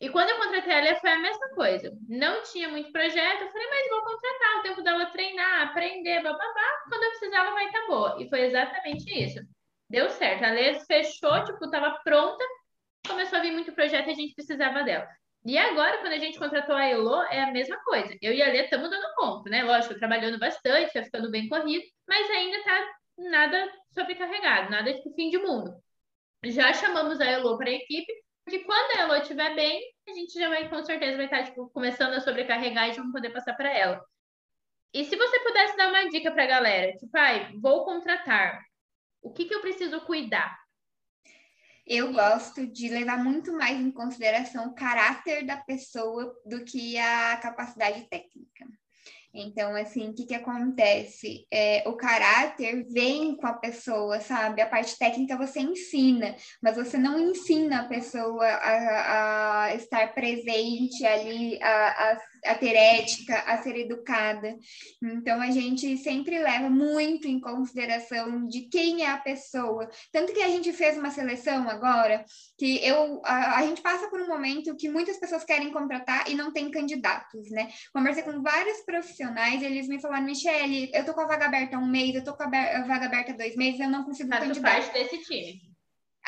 E 0.00 0.08
quando 0.08 0.30
eu 0.30 0.38
contratei 0.38 0.72
ela, 0.72 0.98
foi 0.98 1.10
a 1.10 1.18
mesma 1.18 1.48
coisa. 1.50 1.92
Não 2.08 2.42
tinha 2.44 2.70
muito 2.70 2.90
projeto, 2.90 3.42
eu 3.42 3.52
falei, 3.52 3.68
mas 3.68 3.90
vou 3.90 4.02
contratar, 4.02 4.58
o 4.58 4.62
tempo 4.62 4.82
dela 4.82 5.06
treinar, 5.06 5.68
aprender, 5.68 6.22
bababá. 6.22 6.84
Quando 6.88 7.02
eu 7.02 7.10
precisar, 7.10 7.36
ela 7.40 7.50
vai 7.50 7.66
estar 7.66 7.80
tá 7.80 7.86
boa. 7.86 8.16
E 8.18 8.28
foi 8.30 8.40
exatamente 8.40 9.12
isso. 9.12 9.40
Deu 9.90 10.08
certo. 10.08 10.44
A 10.44 10.52
Lê 10.52 10.80
fechou, 10.86 11.44
tipo, 11.44 11.66
estava 11.66 12.00
pronta 12.02 12.42
começou 13.10 13.38
a 13.38 13.42
vir 13.42 13.52
muito 13.52 13.72
projeto 13.72 14.08
e 14.08 14.12
a 14.12 14.14
gente 14.14 14.34
precisava 14.34 14.82
dela. 14.82 15.08
E 15.44 15.56
agora, 15.56 15.98
quando 15.98 16.12
a 16.12 16.18
gente 16.18 16.38
contratou 16.38 16.74
a 16.74 16.84
Elo, 16.84 17.22
é 17.24 17.42
a 17.42 17.50
mesma 17.50 17.76
coisa. 17.84 18.14
Eu 18.20 18.32
e 18.32 18.42
a 18.42 18.46
Lê 18.46 18.64
estamos 18.64 18.90
dando 18.90 19.14
conta, 19.14 19.48
né? 19.48 19.62
Lógico, 19.62 19.98
trabalhando 19.98 20.38
bastante, 20.38 20.92
ficando 21.02 21.30
bem 21.30 21.48
corrido, 21.48 21.82
mas 22.06 22.30
ainda 22.30 22.62
tá 22.62 22.92
nada 23.18 23.72
sobrecarregado, 23.94 24.70
nada 24.70 24.92
de 24.92 25.14
fim 25.14 25.30
de 25.30 25.38
mundo. 25.38 25.74
Já 26.44 26.72
chamamos 26.74 27.20
a 27.20 27.24
Elo 27.24 27.56
para 27.56 27.70
a 27.70 27.74
equipe, 27.74 28.12
porque 28.44 28.64
quando 28.64 28.98
a 28.98 29.02
Elo 29.02 29.14
estiver 29.16 29.54
bem, 29.54 29.82
a 30.08 30.12
gente 30.12 30.38
já 30.38 30.48
vai, 30.48 30.68
com 30.68 30.82
certeza, 30.84 31.16
vai 31.16 31.26
estar 31.26 31.38
tá, 31.38 31.44
tipo, 31.44 31.70
começando 31.70 32.14
a 32.14 32.20
sobrecarregar 32.20 32.88
e 32.88 32.92
vamos 32.92 33.12
poder 33.12 33.30
passar 33.30 33.54
para 33.54 33.72
ela. 33.72 34.04
E 34.92 35.04
se 35.04 35.16
você 35.16 35.40
pudesse 35.40 35.76
dar 35.76 35.88
uma 35.88 36.08
dica 36.08 36.32
para 36.32 36.44
a 36.44 36.48
galera, 36.48 36.92
tipo, 36.96 37.16
ai, 37.16 37.52
vou 37.60 37.84
contratar, 37.84 38.60
o 39.22 39.32
que, 39.32 39.44
que 39.46 39.54
eu 39.54 39.60
preciso 39.60 40.00
cuidar? 40.02 40.59
Eu 41.90 42.12
gosto 42.12 42.64
de 42.68 42.88
levar 42.88 43.18
muito 43.18 43.52
mais 43.52 43.76
em 43.76 43.90
consideração 43.90 44.68
o 44.68 44.74
caráter 44.74 45.44
da 45.44 45.56
pessoa 45.56 46.32
do 46.46 46.64
que 46.64 46.96
a 46.96 47.36
capacidade 47.38 48.08
técnica. 48.08 48.64
Então, 49.34 49.74
assim, 49.74 50.08
o 50.08 50.14
que, 50.14 50.26
que 50.26 50.34
acontece? 50.34 51.46
É, 51.52 51.82
o 51.88 51.96
caráter 51.96 52.84
vem 52.92 53.36
com 53.36 53.46
a 53.46 53.54
pessoa, 53.54 54.20
sabe? 54.20 54.62
A 54.62 54.68
parte 54.68 54.96
técnica 54.98 55.36
você 55.36 55.60
ensina, 55.60 56.34
mas 56.62 56.76
você 56.76 56.96
não 56.96 57.18
ensina 57.18 57.80
a 57.80 57.88
pessoa 57.88 58.44
a, 58.44 59.64
a 59.64 59.74
estar 59.74 60.14
presente 60.14 61.04
ali, 61.04 61.60
a, 61.62 62.12
a 62.12 62.18
a 62.44 62.54
ter 62.54 62.74
ética, 62.74 63.38
a 63.40 63.62
ser 63.62 63.76
educada. 63.76 64.56
Então, 65.02 65.40
a 65.40 65.50
gente 65.50 65.96
sempre 65.98 66.38
leva 66.38 66.68
muito 66.68 67.28
em 67.28 67.40
consideração 67.40 68.46
de 68.46 68.62
quem 68.62 69.02
é 69.04 69.10
a 69.10 69.18
pessoa. 69.18 69.88
Tanto 70.12 70.32
que 70.32 70.42
a 70.42 70.48
gente 70.48 70.72
fez 70.72 70.96
uma 70.96 71.10
seleção 71.10 71.68
agora, 71.68 72.24
que 72.58 72.84
eu, 72.84 73.20
a, 73.24 73.58
a 73.58 73.66
gente 73.66 73.82
passa 73.82 74.08
por 74.08 74.20
um 74.20 74.28
momento 74.28 74.76
que 74.76 74.88
muitas 74.88 75.18
pessoas 75.18 75.44
querem 75.44 75.72
contratar 75.72 76.30
e 76.30 76.34
não 76.34 76.52
tem 76.52 76.70
candidatos, 76.70 77.50
né? 77.50 77.68
Conversei 77.92 78.22
com 78.22 78.42
vários 78.42 78.80
profissionais, 78.82 79.62
eles 79.62 79.88
me 79.88 80.00
falaram, 80.00 80.24
Michele, 80.24 80.90
eu 80.94 81.04
tô 81.04 81.14
com 81.14 81.20
a 81.20 81.26
vaga 81.26 81.46
aberta 81.46 81.76
há 81.76 81.80
um 81.80 81.90
mês, 81.90 82.14
eu 82.14 82.24
tô 82.24 82.34
com 82.34 82.42
a 82.42 82.46
vaga 82.48 83.06
aberta 83.06 83.32
há 83.32 83.36
dois 83.36 83.56
meses, 83.56 83.80
eu 83.80 83.90
não 83.90 84.04
consigo 84.04 84.28
Faço 84.28 84.42
candidato. 84.42 84.72
parte 84.72 84.92
desse 84.92 85.18
time. 85.24 85.69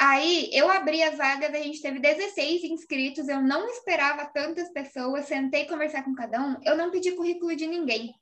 Aí 0.05 0.51
eu 0.53 0.69
abri 0.69 1.01
as 1.01 1.17
vagas, 1.17 1.55
a 1.55 1.59
gente 1.59 1.81
teve 1.81 2.01
16 2.01 2.65
inscritos, 2.65 3.29
eu 3.29 3.41
não 3.41 3.69
esperava 3.69 4.27
tantas 4.27 4.69
pessoas, 4.73 5.27
sentei 5.27 5.65
conversar 5.65 6.03
com 6.03 6.13
cada 6.13 6.43
um, 6.45 6.57
eu 6.65 6.77
não 6.77 6.91
pedi 6.91 7.13
currículo 7.13 7.55
de 7.55 7.69
ninguém. 7.69 8.13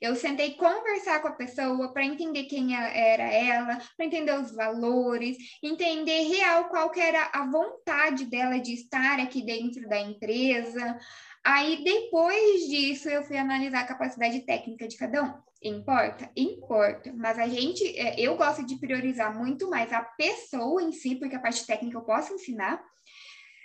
Eu 0.00 0.16
sentei 0.16 0.54
conversar 0.54 1.22
com 1.22 1.28
a 1.28 1.36
pessoa 1.36 1.92
para 1.92 2.04
entender 2.04 2.46
quem 2.46 2.74
era 2.74 3.22
ela, 3.32 3.80
para 3.96 4.06
entender 4.06 4.36
os 4.36 4.50
valores, 4.56 5.36
entender 5.62 6.22
real 6.22 6.64
qual 6.64 6.90
era 6.96 7.30
a 7.32 7.48
vontade 7.48 8.24
dela 8.24 8.58
de 8.58 8.72
estar 8.72 9.20
aqui 9.20 9.40
dentro 9.40 9.88
da 9.88 10.00
empresa. 10.00 10.98
Aí 11.44 11.84
depois 11.84 12.62
disso 12.62 13.08
eu 13.08 13.22
fui 13.22 13.36
analisar 13.36 13.82
a 13.82 13.86
capacidade 13.86 14.40
técnica 14.40 14.88
de 14.88 14.96
cada 14.96 15.22
um. 15.22 15.53
Importa? 15.64 16.30
Importa. 16.36 17.10
Mas 17.16 17.38
a 17.38 17.48
gente, 17.48 17.82
é, 17.98 18.20
eu 18.20 18.36
gosto 18.36 18.64
de 18.66 18.78
priorizar 18.78 19.36
muito 19.36 19.68
mais 19.70 19.90
a 19.92 20.02
pessoa 20.02 20.82
em 20.82 20.92
si, 20.92 21.16
porque 21.16 21.34
a 21.34 21.40
parte 21.40 21.66
técnica 21.66 21.96
eu 21.96 22.02
posso 22.02 22.34
ensinar, 22.34 22.84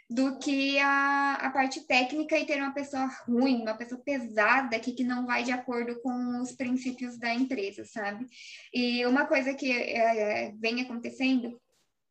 do 0.09 0.39
que 0.39 0.79
a, 0.79 1.35
a 1.35 1.51
parte 1.51 1.85
técnica 1.85 2.35
e 2.35 2.45
ter 2.45 2.59
uma 2.59 2.73
pessoa 2.73 3.05
ruim, 3.27 3.61
uma 3.61 3.75
pessoa 3.75 4.01
pesada 4.03 4.75
aqui 4.75 4.93
que 4.93 5.03
não 5.03 5.27
vai 5.27 5.43
de 5.43 5.51
acordo 5.51 6.01
com 6.01 6.41
os 6.41 6.51
princípios 6.53 7.19
da 7.19 7.31
empresa, 7.31 7.85
sabe? 7.85 8.25
E 8.73 9.05
uma 9.05 9.27
coisa 9.27 9.53
que 9.53 9.71
é, 9.71 10.51
vem 10.57 10.81
acontecendo 10.81 11.61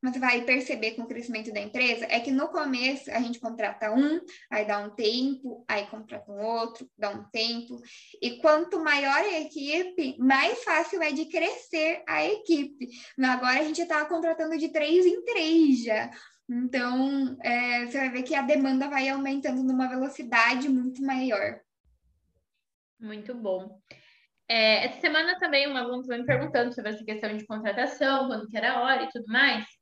você 0.02 0.18
vai 0.18 0.42
perceber 0.42 0.92
com 0.92 1.02
o 1.02 1.06
crescimento 1.06 1.52
da 1.52 1.60
empresa 1.60 2.06
é 2.08 2.20
que 2.20 2.30
no 2.30 2.48
começo 2.48 3.10
a 3.10 3.20
gente 3.20 3.40
contrata 3.40 3.92
um, 3.92 4.20
aí 4.50 4.64
dá 4.64 4.78
um 4.78 4.90
tempo, 4.90 5.64
aí 5.66 5.86
contrata 5.86 6.30
um 6.30 6.40
outro, 6.40 6.88
dá 6.96 7.10
um 7.10 7.24
tempo, 7.30 7.80
e 8.22 8.38
quanto 8.38 8.82
maior 8.82 9.18
a 9.18 9.40
equipe, 9.40 10.16
mais 10.18 10.62
fácil 10.62 11.02
é 11.02 11.10
de 11.10 11.26
crescer 11.26 12.02
a 12.06 12.24
equipe. 12.24 12.88
Agora 13.18 13.60
a 13.60 13.64
gente 13.64 13.82
está 13.82 14.04
contratando 14.04 14.56
de 14.56 14.68
três 14.68 15.04
em 15.04 15.24
três 15.24 15.82
já. 15.82 16.10
Então, 16.48 17.36
é, 17.42 17.86
você 17.86 17.98
vai 17.98 18.10
ver 18.10 18.22
que 18.22 18.34
a 18.34 18.42
demanda 18.42 18.88
vai 18.88 19.08
aumentando 19.08 19.62
numa 19.62 19.88
velocidade 19.88 20.68
muito 20.68 21.02
maior. 21.02 21.60
Muito 22.98 23.34
bom. 23.34 23.80
É, 24.48 24.86
essa 24.86 25.00
semana 25.00 25.38
também 25.38 25.66
uma 25.66 25.80
aluna 25.80 26.16
me 26.16 26.24
perguntando 26.24 26.74
sobre 26.74 26.92
essa 26.92 27.04
questão 27.04 27.36
de 27.36 27.46
contratação, 27.46 28.28
quando 28.28 28.48
que 28.48 28.56
era 28.56 28.72
a 28.72 28.80
hora 28.80 29.02
e 29.02 29.10
tudo 29.10 29.26
mais. 29.26 29.77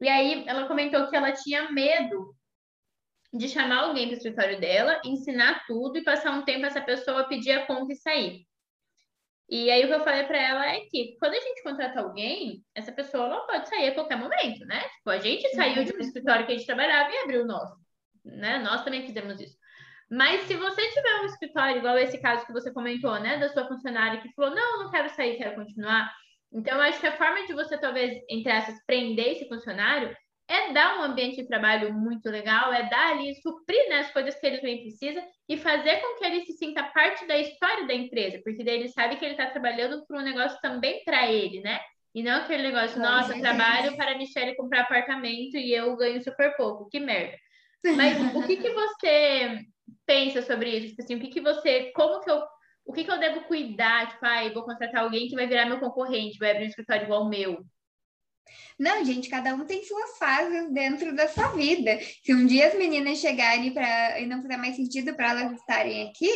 E 0.00 0.08
aí 0.08 0.44
ela 0.46 0.66
comentou 0.66 1.08
que 1.08 1.16
ela 1.16 1.32
tinha 1.32 1.70
medo 1.70 2.34
de 3.32 3.48
chamar 3.48 3.84
alguém 3.84 4.06
para 4.06 4.14
o 4.14 4.16
escritório 4.16 4.60
dela, 4.60 5.00
ensinar 5.04 5.64
tudo 5.66 5.98
e 5.98 6.04
passar 6.04 6.32
um 6.32 6.44
tempo 6.44 6.66
essa 6.66 6.80
pessoa 6.80 7.28
pedir 7.28 7.52
a 7.52 7.66
conta 7.66 7.92
e 7.92 7.96
sair. 7.96 8.46
E 9.48 9.70
aí 9.70 9.84
o 9.84 9.88
que 9.88 9.94
eu 9.94 10.04
falei 10.04 10.24
para 10.24 10.38
ela 10.38 10.66
é 10.66 10.80
que 10.80 11.16
quando 11.18 11.34
a 11.34 11.40
gente 11.40 11.62
contrata 11.62 12.00
alguém, 12.00 12.64
essa 12.74 12.92
pessoa 12.92 13.24
ela 13.26 13.40
pode 13.46 13.68
sair 13.68 13.88
a 13.88 13.94
qualquer 13.94 14.16
momento, 14.16 14.64
né? 14.64 14.80
Tipo, 14.80 15.10
a 15.10 15.18
gente 15.18 15.48
saiu 15.54 15.84
de 15.84 15.90
um 15.92 15.94
uhum. 15.96 16.00
escritório 16.00 16.46
que 16.46 16.52
a 16.52 16.54
gente 16.56 16.66
trabalhava 16.66 17.10
e 17.10 17.18
abriu 17.18 17.42
o 17.42 17.46
nosso, 17.46 17.76
né? 18.24 18.58
Nós 18.60 18.84
também 18.84 19.04
fizemos 19.04 19.40
isso. 19.40 19.56
Mas 20.08 20.42
se 20.42 20.56
você 20.56 20.88
tiver 20.88 21.20
um 21.20 21.26
escritório, 21.26 21.78
igual 21.78 21.98
esse 21.98 22.18
caso 22.18 22.46
que 22.46 22.52
você 22.52 22.72
comentou, 22.72 23.18
né, 23.20 23.38
da 23.38 23.48
sua 23.48 23.66
funcionária 23.68 24.20
que 24.20 24.32
falou, 24.34 24.54
não, 24.54 24.84
não 24.84 24.90
quero 24.90 25.08
sair, 25.10 25.36
quero 25.36 25.54
continuar, 25.54 26.12
então, 26.52 26.74
eu 26.76 26.82
acho 26.82 27.00
que 27.00 27.06
a 27.06 27.16
forma 27.16 27.46
de 27.46 27.52
você, 27.52 27.78
talvez, 27.78 28.20
entre 28.28 28.50
essas, 28.50 28.84
prender 28.84 29.32
esse 29.32 29.48
funcionário 29.48 30.14
é 30.48 30.72
dar 30.72 30.98
um 30.98 31.02
ambiente 31.04 31.36
de 31.36 31.46
trabalho 31.46 31.94
muito 31.94 32.28
legal, 32.28 32.72
é 32.72 32.88
dar 32.88 33.12
ali, 33.12 33.36
suprir 33.40 33.88
né, 33.88 34.00
as 34.00 34.10
coisas 34.10 34.34
que 34.34 34.44
ele 34.44 34.60
bem 34.60 34.82
precisa 34.82 35.22
e 35.48 35.56
fazer 35.56 36.00
com 36.00 36.18
que 36.18 36.24
ele 36.24 36.44
se 36.44 36.54
sinta 36.54 36.82
parte 36.82 37.24
da 37.26 37.38
história 37.38 37.86
da 37.86 37.94
empresa, 37.94 38.40
porque 38.42 38.64
daí 38.64 38.80
ele 38.80 38.88
sabe 38.88 39.14
que 39.14 39.24
ele 39.24 39.34
está 39.34 39.46
trabalhando 39.46 40.04
para 40.04 40.18
um 40.18 40.24
negócio 40.24 40.58
também 40.60 41.04
para 41.04 41.30
ele, 41.30 41.60
né? 41.60 41.78
E 42.12 42.20
não 42.24 42.42
aquele 42.42 42.64
negócio, 42.64 43.00
nossa, 43.00 43.38
trabalho 43.38 43.96
para 43.96 44.12
a 44.12 44.18
Michelle 44.18 44.56
comprar 44.56 44.80
apartamento 44.80 45.56
e 45.56 45.72
eu 45.72 45.96
ganho 45.96 46.20
super 46.20 46.56
pouco, 46.56 46.88
que 46.88 46.98
merda. 46.98 47.36
Mas 47.94 48.18
o 48.34 48.44
que, 48.44 48.56
que 48.56 48.70
você 48.70 49.60
pensa 50.04 50.42
sobre 50.42 50.70
isso? 50.70 50.88
Tipo 50.88 51.02
assim, 51.02 51.14
o 51.14 51.20
que, 51.20 51.28
que 51.28 51.40
você, 51.40 51.92
como 51.94 52.20
que 52.20 52.28
eu 52.28 52.42
o 52.90 52.92
que, 52.92 53.04
que 53.04 53.10
eu 53.10 53.20
devo 53.20 53.42
cuidar? 53.42 54.08
Tipo, 54.08 54.26
ah, 54.26 54.52
vou 54.52 54.64
contratar 54.64 55.04
alguém 55.04 55.28
que 55.28 55.36
vai 55.36 55.46
virar 55.46 55.64
meu 55.64 55.78
concorrente, 55.78 56.38
vai 56.38 56.50
abrir 56.50 56.64
um 56.64 56.68
escritório 56.68 57.04
igual 57.04 57.22
o 57.22 57.28
meu. 57.28 57.64
Não, 58.78 59.04
gente, 59.04 59.28
cada 59.28 59.54
um 59.54 59.64
tem 59.64 59.84
suas 59.84 60.16
fases 60.18 60.70
dentro 60.72 61.14
da 61.14 61.28
sua 61.28 61.48
vida. 61.48 61.98
Se 62.24 62.34
um 62.34 62.46
dia 62.46 62.68
as 62.68 62.74
meninas 62.74 63.18
chegarem 63.18 63.72
para 63.72 64.20
e 64.20 64.26
não 64.26 64.40
fizer 64.40 64.56
mais 64.56 64.76
sentido 64.76 65.14
para 65.14 65.30
elas 65.30 65.52
estarem 65.52 66.08
aqui, 66.08 66.30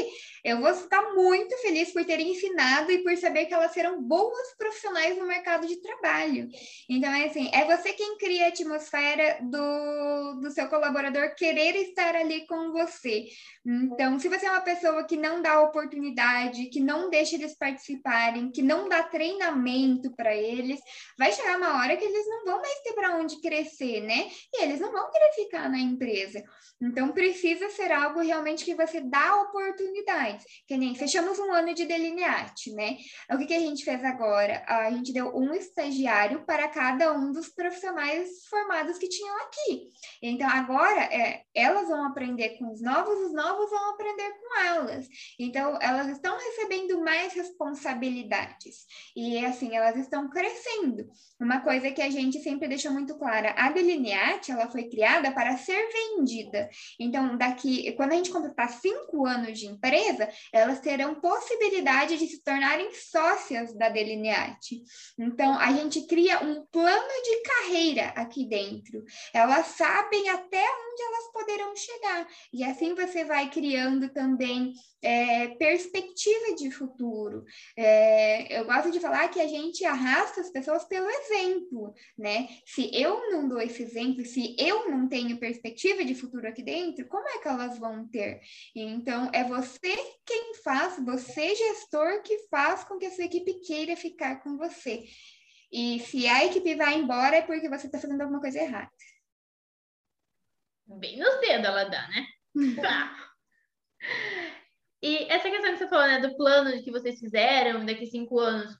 eu 0.45 0.61
vou 0.61 0.75
ficar 0.75 1.15
muito 1.15 1.57
feliz 1.63 1.91
por 1.91 2.05
terem 2.05 2.33
ensinado 2.33 2.93
e 2.93 3.03
por 3.03 3.17
saber 3.17 3.47
que 3.47 3.55
elas 3.55 3.73
serão 3.73 4.03
boas 4.03 4.55
profissionais 4.59 5.17
no 5.17 5.27
mercado 5.27 5.67
de 5.67 5.81
trabalho. 5.81 6.49
Então, 6.89 7.11
é 7.11 7.25
assim, 7.25 7.51
é 7.53 7.65
você 7.65 7.95
quem 7.95 8.19
cria 8.19 8.47
a 8.47 8.49
atmosfera 8.49 9.39
do, 9.41 10.41
do 10.43 10.51
seu 10.51 10.69
colaborador 10.69 11.35
querer 11.35 11.75
estar 11.77 12.15
ali 12.15 12.47
com 12.47 12.73
você. 12.73 13.27
Então, 13.65 14.19
se 14.19 14.29
você 14.29 14.45
é 14.45 14.51
uma 14.51 14.61
pessoa 14.61 15.05
que 15.05 15.17
não 15.17 15.41
dá 15.41 15.63
oportunidade, 15.63 16.67
que 16.67 16.81
não 16.81 17.09
deixa 17.09 17.37
eles 17.37 17.57
participarem, 17.57 18.51
que 18.51 18.61
não 18.61 18.87
dá 18.87 19.03
treinamento 19.03 20.15
para 20.15 20.35
eles, 20.35 20.79
vai 21.19 21.33
chegar 21.33 21.57
uma 21.57 21.79
hora 21.79 21.97
que 21.97 22.04
eles 22.05 22.27
não 22.27 22.45
vão 22.45 22.61
mais 22.61 22.81
ter 22.81 22.93
para 22.93 23.17
onde 23.17 23.41
crescer, 23.41 24.01
né? 24.01 24.29
E 24.53 24.63
eles 24.63 24.81
não 24.81 24.93
vão 24.93 25.11
querer 25.11 25.33
ficar 25.33 25.71
na 25.71 25.79
empresa. 25.79 26.43
Então, 26.81 27.13
precisa 27.13 27.71
ser 27.71 27.93
algo 27.93 28.21
realmente 28.21 28.65
que 28.65 28.75
você 28.75 29.01
dá 29.01 29.43
oportunidade 29.43 30.35
mais. 30.35 30.45
Que 30.67 30.77
nem 30.77 30.95
fechamos 30.95 31.39
um 31.39 31.53
ano 31.53 31.75
de 31.75 31.85
delineate, 31.85 32.73
né? 32.73 32.97
O 33.31 33.39
que, 33.39 33.47
que 33.47 33.55
a 33.55 33.61
gente 33.61 33.85
fez 33.85 34.03
agora? 34.05 34.65
A 34.67 34.91
gente 34.91 35.13
deu 35.13 35.35
um 35.37 35.53
estagiário 35.55 36.45
para 36.45 36.69
cada 36.69 37.13
um 37.13 37.33
dos 37.33 37.49
profissionais 37.49 38.47
formados 38.49 38.99
que 38.99 39.09
tinham 39.09 39.37
aqui. 39.43 39.89
Então, 40.23 40.49
agora, 40.49 41.03
é, 41.05 41.43
elas 41.55 41.89
vão 41.89 42.07
aprender 42.07 42.59
com 42.59 42.73
os 42.73 42.81
novos, 42.81 43.19
os 43.19 43.33
novos 43.33 43.71
vão 43.71 43.91
aprender 43.91 44.31
com 44.33 44.61
elas. 44.61 45.07
Então, 45.39 45.79
elas 45.81 46.09
estão 46.09 46.37
recebendo 46.37 47.01
mais 47.01 47.33
responsabilidades. 47.35 48.87
E, 49.15 49.45
assim, 49.45 49.77
elas 49.77 49.97
estão 49.97 50.29
crescendo. 50.29 51.09
Uma 51.41 51.61
coisa 51.61 51.84
que 51.93 52.03
a 52.03 52.11
gente 52.11 52.41
sempre 52.41 52.69
deixou 52.69 52.93
muito 52.93 53.17
clara, 53.17 53.55
a 53.57 53.71
delineate, 53.71 54.53
ela 54.53 54.69
foi 54.69 54.85
criada 54.85 55.33
para 55.33 55.57
ser 55.57 55.89
vendida. 55.93 56.69
Então, 56.99 57.37
daqui, 57.37 57.93
quando 57.93 58.13
a 58.13 58.17
gente 58.17 58.31
completar 58.31 58.69
cinco 58.69 59.27
anos 59.27 59.59
de 59.59 59.67
empresa, 59.67 59.95
empresa, 59.95 60.29
elas 60.53 60.81
terão 60.81 61.15
possibilidade 61.15 62.17
de 62.17 62.27
se 62.27 62.43
tornarem 62.43 62.93
sócias 62.93 63.75
da 63.75 63.89
Delineate. 63.89 64.83
Então, 65.19 65.59
a 65.59 65.73
gente 65.73 66.07
cria 66.07 66.43
um 66.43 66.65
plano 66.67 67.09
de 67.25 67.43
carreira 67.43 68.09
aqui 68.17 68.47
dentro. 68.47 69.05
Elas 69.33 69.67
sabem 69.67 70.29
até 70.31 70.63
onde 70.63 71.03
elas 71.03 71.33
poderão 71.33 71.77
chegar. 71.77 72.29
E 72.53 72.65
assim 72.65 72.95
você 72.95 73.25
vai 73.25 73.51
criando 73.51 74.09
também 74.11 74.73
é, 75.03 75.49
perspectiva 75.49 76.55
de 76.57 76.71
futuro. 76.71 77.45
É, 77.77 78.59
eu 78.59 78.65
gosto 78.65 78.91
de 78.91 79.01
falar 79.01 79.29
que 79.29 79.41
a 79.41 79.47
gente 79.47 79.85
arrasta 79.85 80.41
as 80.41 80.51
pessoas 80.51 80.85
pelo 80.85 81.09
exemplo, 81.09 81.74
né? 82.17 82.49
Se 82.67 82.91
eu 82.95 83.31
não 83.31 83.49
dou 83.49 83.61
esse 83.61 83.83
exemplo, 83.83 84.25
se 84.25 84.57
eu 84.59 84.91
não 84.91 85.09
tenho 85.09 85.39
perspectiva 85.39 86.05
de 86.05 86.15
futuro 86.15 86.47
aqui 86.47 86.63
dentro, 86.63 87.07
como 87.09 87.29
é 87.29 87.39
que 87.39 87.49
elas 87.49 87.79
vão 87.79 88.07
ter? 88.09 88.41
Então, 88.75 89.31
é 89.33 89.45
você 89.45 89.95
quem 90.25 90.55
faz, 90.63 91.03
você 91.05 91.55
gestor 91.55 92.23
que 92.23 92.47
faz 92.49 92.85
com 92.85 92.99
que 92.99 93.07
a 93.07 93.11
sua 93.11 93.25
equipe 93.25 93.61
queira 93.61 93.97
ficar 93.97 94.43
com 94.43 94.57
você. 94.57 95.05
E 95.73 95.99
se 96.01 96.29
a 96.29 96.45
equipe 96.45 96.77
vai 96.77 96.95
embora 96.95 97.37
é 97.37 97.43
porque 97.43 97.69
você 97.69 97.87
está 97.87 97.99
fazendo 97.99 98.21
alguma 98.21 98.41
coisa 98.41 98.61
errada. 98.61 98.91
Bem 100.87 101.19
nos 101.19 101.41
dedos 101.41 101.67
ela 101.67 101.85
dá, 101.85 102.09
né? 102.09 102.27
e 105.03 105.25
essa 105.25 105.51
questão 105.51 105.73
que 105.73 105.79
você 105.79 105.89
falou, 105.89 106.07
né, 106.07 106.21
do 106.21 106.37
plano 106.37 106.83
que 106.83 106.91
vocês 106.91 107.19
fizeram 107.19 107.85
daqui 107.85 108.07
cinco 108.07 108.39
anos, 108.39 108.79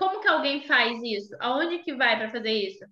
como 0.00 0.18
que 0.20 0.28
alguém 0.28 0.62
faz 0.62 0.98
isso? 1.02 1.36
Aonde 1.38 1.80
que 1.80 1.94
vai 1.94 2.16
para 2.16 2.30
fazer 2.30 2.52
isso? 2.52 2.82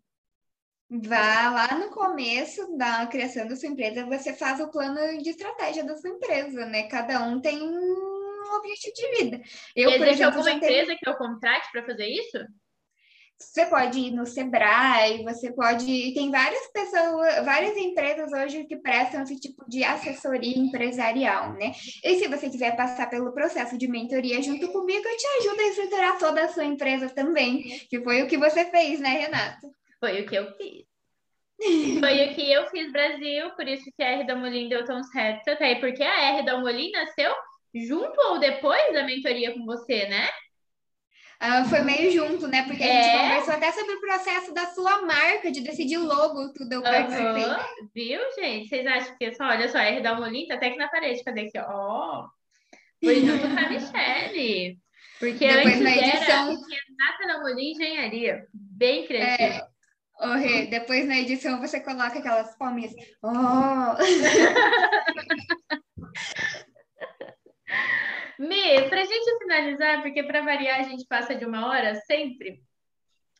Vá 0.90 1.50
lá 1.50 1.74
no 1.78 1.90
começo 1.90 2.76
da 2.76 3.06
criação 3.06 3.48
da 3.48 3.56
sua 3.56 3.70
empresa, 3.70 4.04
você 4.04 4.34
faz 4.34 4.60
o 4.60 4.70
plano 4.70 5.22
de 5.22 5.30
estratégia 5.30 5.84
da 5.84 5.96
sua 5.96 6.10
empresa, 6.10 6.66
né? 6.66 6.82
Cada 6.88 7.22
um 7.24 7.40
tem 7.40 7.62
um 7.62 8.54
objetivo 8.56 8.94
de 8.94 9.10
vida. 9.16 9.40
Eu, 9.74 9.88
Existe 9.88 9.98
por 9.98 10.08
exemplo, 10.08 10.38
alguma 10.38 10.50
empresa 10.50 10.86
tenho... 10.86 10.98
que 10.98 11.08
eu 11.08 11.16
contrate 11.16 11.72
para 11.72 11.86
fazer 11.86 12.06
isso? 12.06 12.38
Você 13.40 13.66
pode 13.66 14.00
ir 14.00 14.10
no 14.10 14.26
Sebrae, 14.26 15.22
você 15.22 15.52
pode. 15.52 16.12
Tem 16.12 16.28
várias 16.28 16.66
pessoas, 16.72 17.44
várias 17.44 17.76
empresas 17.76 18.32
hoje 18.32 18.64
que 18.64 18.76
prestam 18.76 19.22
esse 19.22 19.38
tipo 19.38 19.64
de 19.68 19.84
assessoria 19.84 20.58
empresarial, 20.58 21.52
né? 21.52 21.72
E 22.02 22.18
se 22.18 22.26
você 22.26 22.50
quiser 22.50 22.76
passar 22.76 23.08
pelo 23.08 23.32
processo 23.32 23.78
de 23.78 23.86
mentoria 23.86 24.42
junto 24.42 24.72
comigo, 24.72 25.06
eu 25.06 25.16
te 25.16 25.26
ajudo 25.38 25.60
a 25.60 25.68
estruturar 25.68 26.18
toda 26.18 26.44
a 26.44 26.48
sua 26.48 26.64
empresa 26.64 27.08
também, 27.10 27.62
que 27.88 28.02
foi 28.02 28.22
o 28.22 28.26
que 28.26 28.36
você 28.36 28.64
fez, 28.64 28.98
né, 28.98 29.10
Renata? 29.10 29.70
Foi 30.00 30.20
o 30.20 30.26
que 30.26 30.34
eu 30.34 30.52
fiz. 30.56 30.84
Foi 32.00 32.26
o 32.26 32.34
que 32.34 32.52
eu 32.52 32.66
fiz 32.70 32.90
Brasil, 32.90 33.50
por 33.56 33.68
isso 33.68 33.84
que 33.96 34.02
a 34.02 34.10
R 34.10 34.26
da 34.26 34.34
Molin 34.34 34.68
deu 34.68 34.84
tão 34.84 35.02
certo 35.04 35.48
até 35.48 35.76
porque 35.76 36.02
a 36.02 36.34
R 36.34 36.44
da 36.44 36.58
Molin 36.58 36.90
nasceu 36.90 37.32
junto 37.74 38.20
ou 38.28 38.38
depois 38.38 38.92
da 38.92 39.04
mentoria 39.04 39.52
com 39.52 39.64
você, 39.64 40.06
né? 40.08 40.28
Uh, 41.40 41.64
foi 41.68 41.82
meio 41.82 42.10
junto, 42.10 42.48
né? 42.48 42.64
Porque 42.64 42.82
a 42.82 42.86
gente 42.86 43.06
é? 43.06 43.20
conversou 43.20 43.54
até 43.54 43.70
sobre 43.70 43.94
o 43.94 44.00
processo 44.00 44.52
da 44.52 44.66
sua 44.66 45.02
marca, 45.02 45.52
de 45.52 45.60
decidir 45.60 45.98
logo, 45.98 46.52
tudo 46.52 46.72
eu 46.72 46.82
participei. 46.82 47.44
Uhum. 47.44 47.88
Viu, 47.94 48.18
gente? 48.34 48.68
Vocês 48.68 48.84
acham 48.84 49.16
que 49.16 49.32
só, 49.34 49.44
olha 49.44 49.68
só, 49.68 49.78
R 49.78 50.02
da 50.02 50.16
Molin 50.16 50.48
tá 50.48 50.54
até 50.54 50.66
aqui 50.66 50.76
na 50.76 50.88
parede, 50.88 51.22
cadê 51.22 51.42
aqui? 51.42 51.56
Ó, 51.58 52.24
oh, 52.24 52.28
foi 53.04 53.24
junto 53.24 53.42
com 53.42 53.56
a 53.56 53.68
Michelle. 53.68 54.80
Porque 55.20 55.46
Depois, 55.46 55.66
antes 55.66 55.80
na 55.80 55.96
edição... 55.96 56.28
era 56.28 56.46
Renata 56.46 57.26
da 57.26 57.40
Molin 57.40 57.72
Engenharia, 57.72 58.46
bem 58.52 59.06
criativa. 59.06 59.42
É... 59.42 59.64
Oh, 60.20 60.34
Rê, 60.34 60.66
depois 60.66 61.06
na 61.06 61.20
edição 61.20 61.60
você 61.60 61.78
coloca 61.78 62.18
aquelas 62.18 62.52
palminhas. 62.56 62.92
Oh! 63.22 63.94
Me, 68.38 68.88
pra 68.88 69.04
gente 69.04 69.38
finalizar, 69.38 70.02
porque 70.02 70.22
para 70.22 70.42
variar 70.42 70.80
a 70.80 70.82
gente 70.84 71.04
passa 71.06 71.34
de 71.34 71.44
uma 71.44 71.66
hora 71.66 71.94
sempre. 72.06 72.62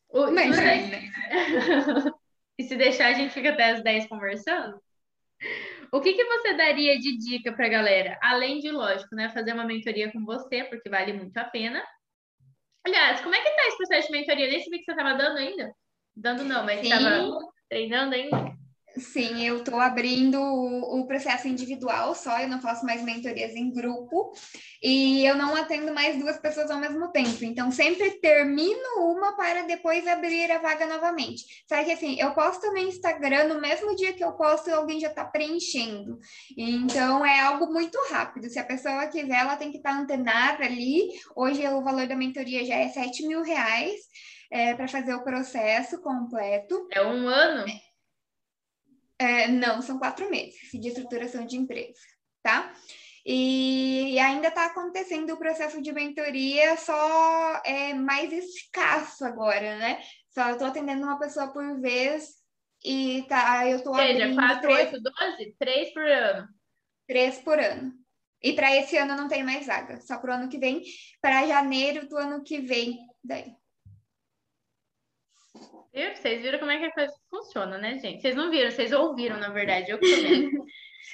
O, 0.09 0.29
Imagina. 0.29 0.99
e 2.59 2.65
se 2.65 2.77
deixar, 2.77 3.09
a 3.09 3.13
gente 3.13 3.33
fica 3.33 3.51
até 3.51 3.71
as 3.71 3.83
10 3.83 4.09
conversando. 4.09 4.81
O 5.93 6.01
que, 6.01 6.15
que 6.15 6.25
você 6.25 6.55
daria 6.55 6.99
de 6.99 7.17
dica 7.17 7.53
para 7.53 7.69
galera? 7.69 8.19
Além 8.21 8.59
de, 8.59 8.71
lógico, 8.71 9.15
né, 9.15 9.31
fazer 9.31 9.53
uma 9.53 9.65
mentoria 9.65 10.11
com 10.13 10.25
você, 10.25 10.65
porque 10.65 10.91
vale 10.91 11.13
muito 11.13 11.37
a 11.37 11.45
pena. 11.45 11.83
Aliás, 12.85 13.21
como 13.21 13.35
é 13.35 13.41
que 13.41 13.51
tá 13.51 13.67
esse 13.69 13.77
processo 13.77 14.09
de 14.09 14.19
mentoria? 14.19 14.49
Nem 14.49 14.61
sabia 14.61 14.79
que 14.79 14.85
você 14.85 14.91
estava 14.91 15.15
dando 15.15 15.39
ainda? 15.39 15.73
Dando 16.17 16.45
não, 16.45 16.65
mas 16.65 16.83
estava 16.83 17.39
treinando 17.69 18.15
ainda? 18.15 18.57
Sim, 18.99 19.45
eu 19.45 19.59
estou 19.59 19.81
abrindo 19.81 20.41
o, 20.41 21.07
processo 21.07 21.49
individual 21.49 22.15
só, 22.15 22.41
eu 22.41 22.49
não 22.49 22.61
faço 22.61 22.85
mais 22.85 23.03
mentorias 23.03 23.55
em 23.55 23.73
grupo 23.73 24.33
e 24.83 25.25
eu 25.25 25.37
não 25.37 25.57
atendo 25.57 25.93
mais 25.93 26.19
duas 26.19 26.37
pessoas 26.39 26.71
ao 26.71 26.79
mesmo 26.79 27.11
tempo. 27.11 27.45
Então, 27.45 27.71
sempre 27.71 28.11
termino 28.21 29.11
uma 29.13 29.37
para 29.37 29.63
depois 29.63 30.07
abrir 30.07 30.51
a 30.51 30.59
vaga 30.59 30.87
novamente. 30.87 31.45
Só 31.69 31.83
que 31.83 31.93
assim, 31.93 32.21
eu 32.21 32.33
posto 32.33 32.71
no 32.71 32.79
Instagram, 32.79 33.45
no 33.49 33.61
mesmo 33.61 33.95
dia 33.97 34.13
que 34.13 34.25
eu 34.25 34.33
posto, 34.33 34.71
alguém 34.71 35.01
já 35.01 35.09
está 35.09 35.25
preenchendo. 35.25 36.19
Então, 36.57 37.25
é 37.25 37.41
algo 37.41 37.73
muito 37.73 37.99
rápido. 38.11 38.49
Se 38.49 38.59
a 38.59 38.65
pessoa 38.65 39.07
quiser, 39.07 39.41
ela 39.41 39.57
tem 39.57 39.71
que 39.71 39.79
estar 39.79 39.93
tá 39.93 39.99
antenada 39.99 40.65
ali. 40.65 41.09
Hoje, 41.35 41.67
o 41.69 41.83
valor 41.83 42.07
da 42.07 42.17
mentoria 42.17 42.65
já 42.65 42.75
é 42.75 42.89
7 42.89 43.27
mil 43.27 43.43
reais. 43.43 43.97
É, 44.51 44.73
para 44.73 44.89
fazer 44.89 45.13
o 45.13 45.23
processo 45.23 46.01
completo. 46.01 46.89
É 46.91 47.03
um 47.03 47.29
ano? 47.29 47.67
É, 49.19 49.49
não, 49.49 49.83
são 49.83 49.99
quatro 49.99 50.31
meses 50.31 50.71
de 50.73 50.89
estruturação 50.89 51.45
de 51.45 51.57
empresa, 51.57 51.99
tá? 52.43 52.73
E 53.27 54.19
ainda 54.21 54.49
está 54.49 54.67
acontecendo 54.67 55.33
o 55.33 55.39
processo 55.39 55.83
de 55.83 55.93
mentoria, 55.93 56.77
só 56.77 57.61
é 57.65 57.93
mais 57.93 58.33
escasso 58.33 59.25
agora, 59.25 59.77
né? 59.77 60.01
Só 60.31 60.51
estou 60.51 60.69
atendendo 60.69 61.03
uma 61.03 61.19
pessoa 61.19 61.53
por 61.53 61.81
vez 61.81 62.37
e 62.85 63.27
tá, 63.29 63.69
eu 63.69 63.79
estou 63.79 63.95
abrindo... 63.95 64.21
Seja, 64.21 64.35
4, 64.35 64.61
três... 64.63 64.93
8, 64.93 65.03
12? 65.03 65.57
Três 65.59 65.93
por 65.93 66.07
ano. 66.07 66.49
Três 67.07 67.39
por 67.39 67.59
ano. 67.59 67.93
E 68.41 68.53
para 68.53 68.77
esse 68.77 68.97
ano 68.97 69.17
não 69.17 69.29
tem 69.29 69.43
mais 69.43 69.67
vaga, 69.67 70.01
só 70.01 70.17
para 70.19 70.31
o 70.31 70.35
ano 70.39 70.49
que 70.49 70.59
vem. 70.59 70.83
Para 71.21 71.47
janeiro 71.47 72.09
do 72.09 72.17
ano 72.17 72.43
que 72.43 72.61
vem, 72.61 72.99
daí. 73.23 73.53
Vocês 76.15 76.43
viram 76.43 76.59
como 76.59 76.71
é 76.71 76.79
que 76.79 76.85
a 76.85 76.93
coisa 76.93 77.13
funciona, 77.31 77.79
né, 77.79 77.99
gente? 77.99 78.21
Vocês 78.21 78.37
não 78.37 78.51
viram, 78.51 78.71
vocês 78.71 78.93
ouviram, 78.93 79.39
na 79.39 79.51
verdade, 79.51 79.91
eu 79.91 79.99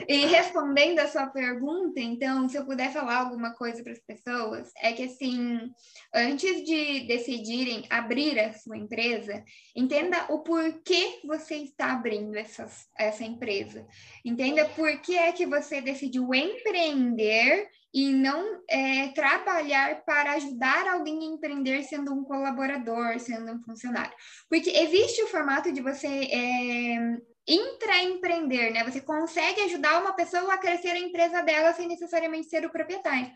E 0.09 0.27
respondendo 0.27 0.99
a 0.99 1.07
sua 1.07 1.29
pergunta, 1.29 2.01
então, 2.01 2.49
se 2.49 2.57
eu 2.57 2.65
puder 2.65 2.93
falar 2.93 3.19
alguma 3.19 3.55
coisa 3.55 3.83
para 3.83 3.93
as 3.93 4.01
pessoas, 4.01 4.73
é 4.79 4.93
que 4.93 5.05
assim, 5.05 5.71
antes 6.13 6.65
de 6.65 7.07
decidirem 7.07 7.85
abrir 7.89 8.39
a 8.41 8.53
sua 8.53 8.77
empresa, 8.77 9.45
entenda 9.75 10.27
o 10.31 10.41
porquê 10.41 11.21
você 11.25 11.57
está 11.57 11.93
abrindo 11.93 12.37
essas, 12.37 12.89
essa 12.99 13.23
empresa. 13.23 13.87
Entenda 14.25 14.65
por 14.71 15.01
que 15.01 15.17
é 15.17 15.31
que 15.31 15.47
você 15.47 15.81
decidiu 15.81 16.35
empreender 16.35 17.69
e 17.95 18.13
não 18.13 18.61
é, 18.69 19.09
trabalhar 19.09 20.05
para 20.05 20.33
ajudar 20.33 20.89
alguém 20.89 21.21
a 21.21 21.35
empreender 21.35 21.85
sendo 21.85 22.13
um 22.13 22.25
colaborador, 22.25 23.21
sendo 23.21 23.53
um 23.53 23.63
funcionário. 23.63 24.13
Porque 24.51 24.69
existe 24.69 25.23
o 25.23 25.29
formato 25.29 25.71
de 25.71 25.81
você 25.81 26.09
é, 26.09 27.17
intraempreender, 27.47 28.73
né? 28.73 28.83
Você 28.83 29.01
consegue 29.01 29.61
ajudar 29.61 30.03
uma 30.03 30.13
pessoa 30.13 30.55
a 30.55 30.59
crescer 30.59 30.91
a 30.91 30.99
empresa 30.99 31.41
dela 31.43 31.73
sem 31.73 31.87
necessariamente 31.87 32.49
ser 32.49 32.67
o 32.67 32.71
proprietário 32.71 33.31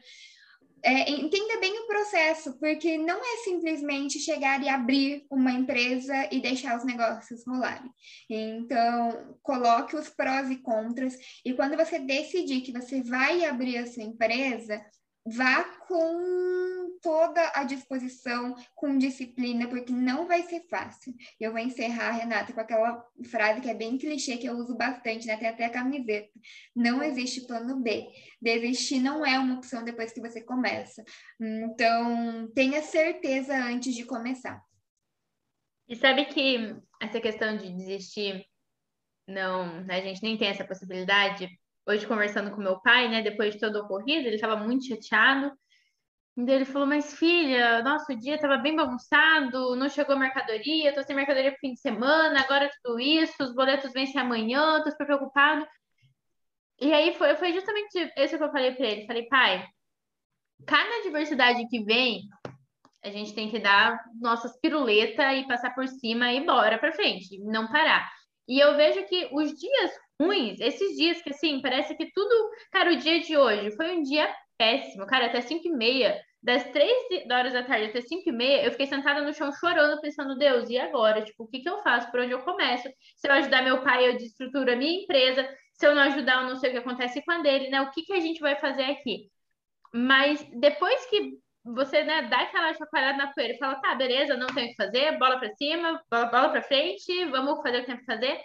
é, 0.83 1.11
entenda 1.11 1.59
bem 1.61 1.79
o 1.81 1.87
processo, 1.87 2.59
porque 2.59 2.97
não 2.99 3.18
é 3.18 3.37
simplesmente 3.45 4.18
chegar 4.18 4.62
e 4.62 4.68
abrir 4.68 5.26
uma 5.31 5.53
empresa 5.53 6.29
e 6.31 6.41
deixar 6.41 6.76
os 6.76 6.85
negócios 6.85 7.45
rolarem. 7.47 7.91
Então, 8.29 9.37
coloque 9.43 9.97
os 9.97 10.09
prós 10.09 10.51
e 10.51 10.57
contras, 10.57 11.16
e 11.45 11.53
quando 11.55 11.76
você 11.76 11.99
decidir 11.99 12.61
que 12.61 12.72
você 12.72 13.03
vai 13.03 13.45
abrir 13.45 13.79
a 13.79 13.87
sua 13.87 14.03
empresa, 14.03 14.81
vá 15.26 15.64
com 15.87 16.78
toda 17.01 17.53
a 17.55 17.65
disposição, 17.65 18.55
com 18.75 18.99
disciplina, 18.99 19.69
porque 19.69 19.93
não 19.93 20.27
vai 20.27 20.43
ser 20.43 20.67
fácil. 20.69 21.15
Eu 21.41 21.53
vou 21.53 21.61
encerrar, 21.61 22.13
Renata, 22.13 22.53
com 22.53 22.61
aquela 22.61 23.05
frase 23.31 23.61
que 23.61 23.69
é 23.69 23.75
bem 23.75 23.99
clichê, 23.99 24.37
que 24.37 24.47
eu 24.47 24.57
uso 24.57 24.77
bastante, 24.77 25.27
né? 25.27 25.37
Tem 25.37 25.49
até 25.49 25.65
a 25.65 25.71
camiseta. 25.71 26.31
Não 26.75 27.03
existe 27.03 27.47
plano 27.47 27.81
B. 27.81 28.09
Desistir 28.41 29.01
não 29.01 29.25
é 29.25 29.39
uma 29.39 29.57
opção 29.57 29.85
depois 29.85 30.13
que 30.13 30.21
você 30.21 30.43
começa. 30.43 31.03
Então, 31.41 32.51
tenha 32.55 32.83
certeza 32.83 33.55
antes 33.57 33.95
de 33.95 34.05
começar. 34.05 34.63
E 35.89 35.97
sabe 35.97 36.27
que 36.27 36.77
essa 37.01 37.21
questão 37.21 37.57
de 37.57 37.73
desistir, 37.73 38.45
não, 39.27 39.87
a 39.89 40.01
gente 40.01 40.23
nem 40.23 40.37
tem 40.37 40.49
essa 40.49 40.67
possibilidade, 40.67 41.49
hoje 41.89 42.07
conversando 42.07 42.51
com 42.51 42.61
meu 42.61 42.79
pai, 42.81 43.09
né, 43.09 43.23
depois 43.23 43.55
de 43.55 43.61
todo 43.61 43.77
o 43.77 43.85
ocorrido, 43.85 44.27
ele 44.27 44.35
estava 44.35 44.57
muito 44.57 44.87
chateado. 44.87 45.51
E 46.39 46.51
ele 46.53 46.64
falou: 46.64 46.86
Mas 46.86 47.18
filha, 47.18 47.82
nosso 47.82 48.16
dia 48.16 48.36
estava 48.36 48.59
bem 48.59 48.76
bagunçado, 48.76 49.74
não 49.74 49.89
chegou 49.89 50.16
mercadoria, 50.16 50.91
estou 50.91 51.03
sem 51.03 51.16
mercadoria 51.16 51.51
para 51.51 51.59
fim 51.59 51.72
de 51.72 51.80
semana, 51.80 52.41
agora 52.41 52.70
tudo 52.80 53.01
isso, 53.01 53.43
os 53.43 53.53
boletos 53.53 53.93
vencem 53.93 54.20
amanhã, 54.20 54.76
estou 54.76 54.93
super 54.93 55.07
preocupado. 55.07 55.66
E 56.80 56.93
aí 56.93 57.12
foi, 57.14 57.34
foi 57.34 57.53
justamente 57.53 58.12
isso 58.16 58.39
que 58.39 58.45
eu 58.45 58.53
falei 58.53 58.72
para 58.72 58.86
ele: 58.86 59.07
Falei, 59.07 59.26
pai, 59.26 59.66
cada 60.64 61.03
diversidade 61.03 61.66
que 61.66 61.82
vem, 61.82 62.22
a 63.05 63.11
gente 63.11 63.34
tem 63.34 63.51
que 63.51 63.59
dar 63.59 63.99
nossas 64.20 64.57
piruletas 64.61 65.39
e 65.39 65.49
passar 65.49 65.74
por 65.74 65.89
cima 65.89 66.32
e 66.32 66.47
bora 66.47 66.78
para 66.78 66.93
frente, 66.93 67.36
não 67.47 67.66
parar. 67.66 68.09
E 68.47 68.61
eu 68.61 68.76
vejo 68.76 69.05
que 69.07 69.28
os 69.32 69.53
dias 69.59 69.91
ruins, 70.20 70.61
esses 70.61 70.97
dias 70.97 71.20
que 71.20 71.30
assim, 71.30 71.61
parece 71.61 71.97
que 71.97 72.12
tudo. 72.12 72.51
Cara, 72.70 72.93
o 72.93 72.97
dia 72.97 73.20
de 73.20 73.36
hoje 73.36 73.74
foi 73.76 73.97
um 73.97 74.03
dia 74.03 74.32
péssimo, 74.57 75.05
cara, 75.05 75.26
até 75.26 75.41
5 75.41 75.66
e 75.66 75.72
meia. 75.72 76.28
Das 76.43 76.64
3 76.70 76.91
horas 77.30 77.53
da 77.53 77.64
tarde 77.64 77.86
até 77.86 78.01
5 78.01 78.28
e 78.28 78.32
meia, 78.32 78.64
eu 78.64 78.70
fiquei 78.70 78.86
sentada 78.86 79.20
no 79.22 79.34
chão 79.34 79.51
chorando, 79.53 80.01
pensando, 80.01 80.36
Deus, 80.39 80.70
e 80.70 80.78
agora? 80.78 81.22
Tipo, 81.22 81.45
o 81.45 81.49
que, 81.49 81.61
que 81.61 81.68
eu 81.68 81.82
faço? 81.82 82.11
Por 82.11 82.20
onde 82.20 82.32
eu 82.32 82.43
começo? 82.43 82.89
Se 83.16 83.28
eu 83.28 83.32
ajudar 83.32 83.62
meu 83.62 83.82
pai, 83.82 84.09
eu 84.09 84.16
destruturo 84.16 84.72
a 84.72 84.76
minha 84.76 85.03
empresa. 85.03 85.49
Se 85.72 85.86
eu 85.86 85.95
não 85.95 86.03
ajudar, 86.03 86.43
eu 86.43 86.49
não 86.49 86.57
sei 86.57 86.70
o 86.70 86.72
que 86.72 86.78
acontece 86.78 87.22
com 87.24 87.32
a 87.32 87.39
dele, 87.39 87.70
né? 87.70 87.80
O 87.80 87.91
que, 87.91 88.03
que 88.03 88.12
a 88.12 88.20
gente 88.20 88.41
vai 88.41 88.57
fazer 88.57 88.84
aqui? 88.84 89.30
Mas 89.93 90.45
depois 90.55 91.07
que 91.07 91.39
você 91.64 92.05
né, 92.05 92.22
dá 92.22 92.43
aquela 92.43 92.72
chacoalhada 92.74 93.18
na 93.18 93.32
poeira 93.32 93.55
e 93.55 93.59
fala, 93.59 93.76
tá, 93.80 93.95
beleza, 93.95 94.36
não 94.36 94.47
tem 94.47 94.66
o 94.66 94.68
que 94.68 94.76
fazer, 94.76 95.18
bola 95.18 95.39
para 95.39 95.55
cima, 95.57 96.01
bola, 96.11 96.26
bola 96.26 96.49
para 96.51 96.62
frente, 96.62 97.24
vamos 97.26 97.61
fazer 97.62 97.78
o 97.78 97.80
que 97.80 97.86
tem 97.86 97.99
que 97.99 98.05
fazer 98.05 98.41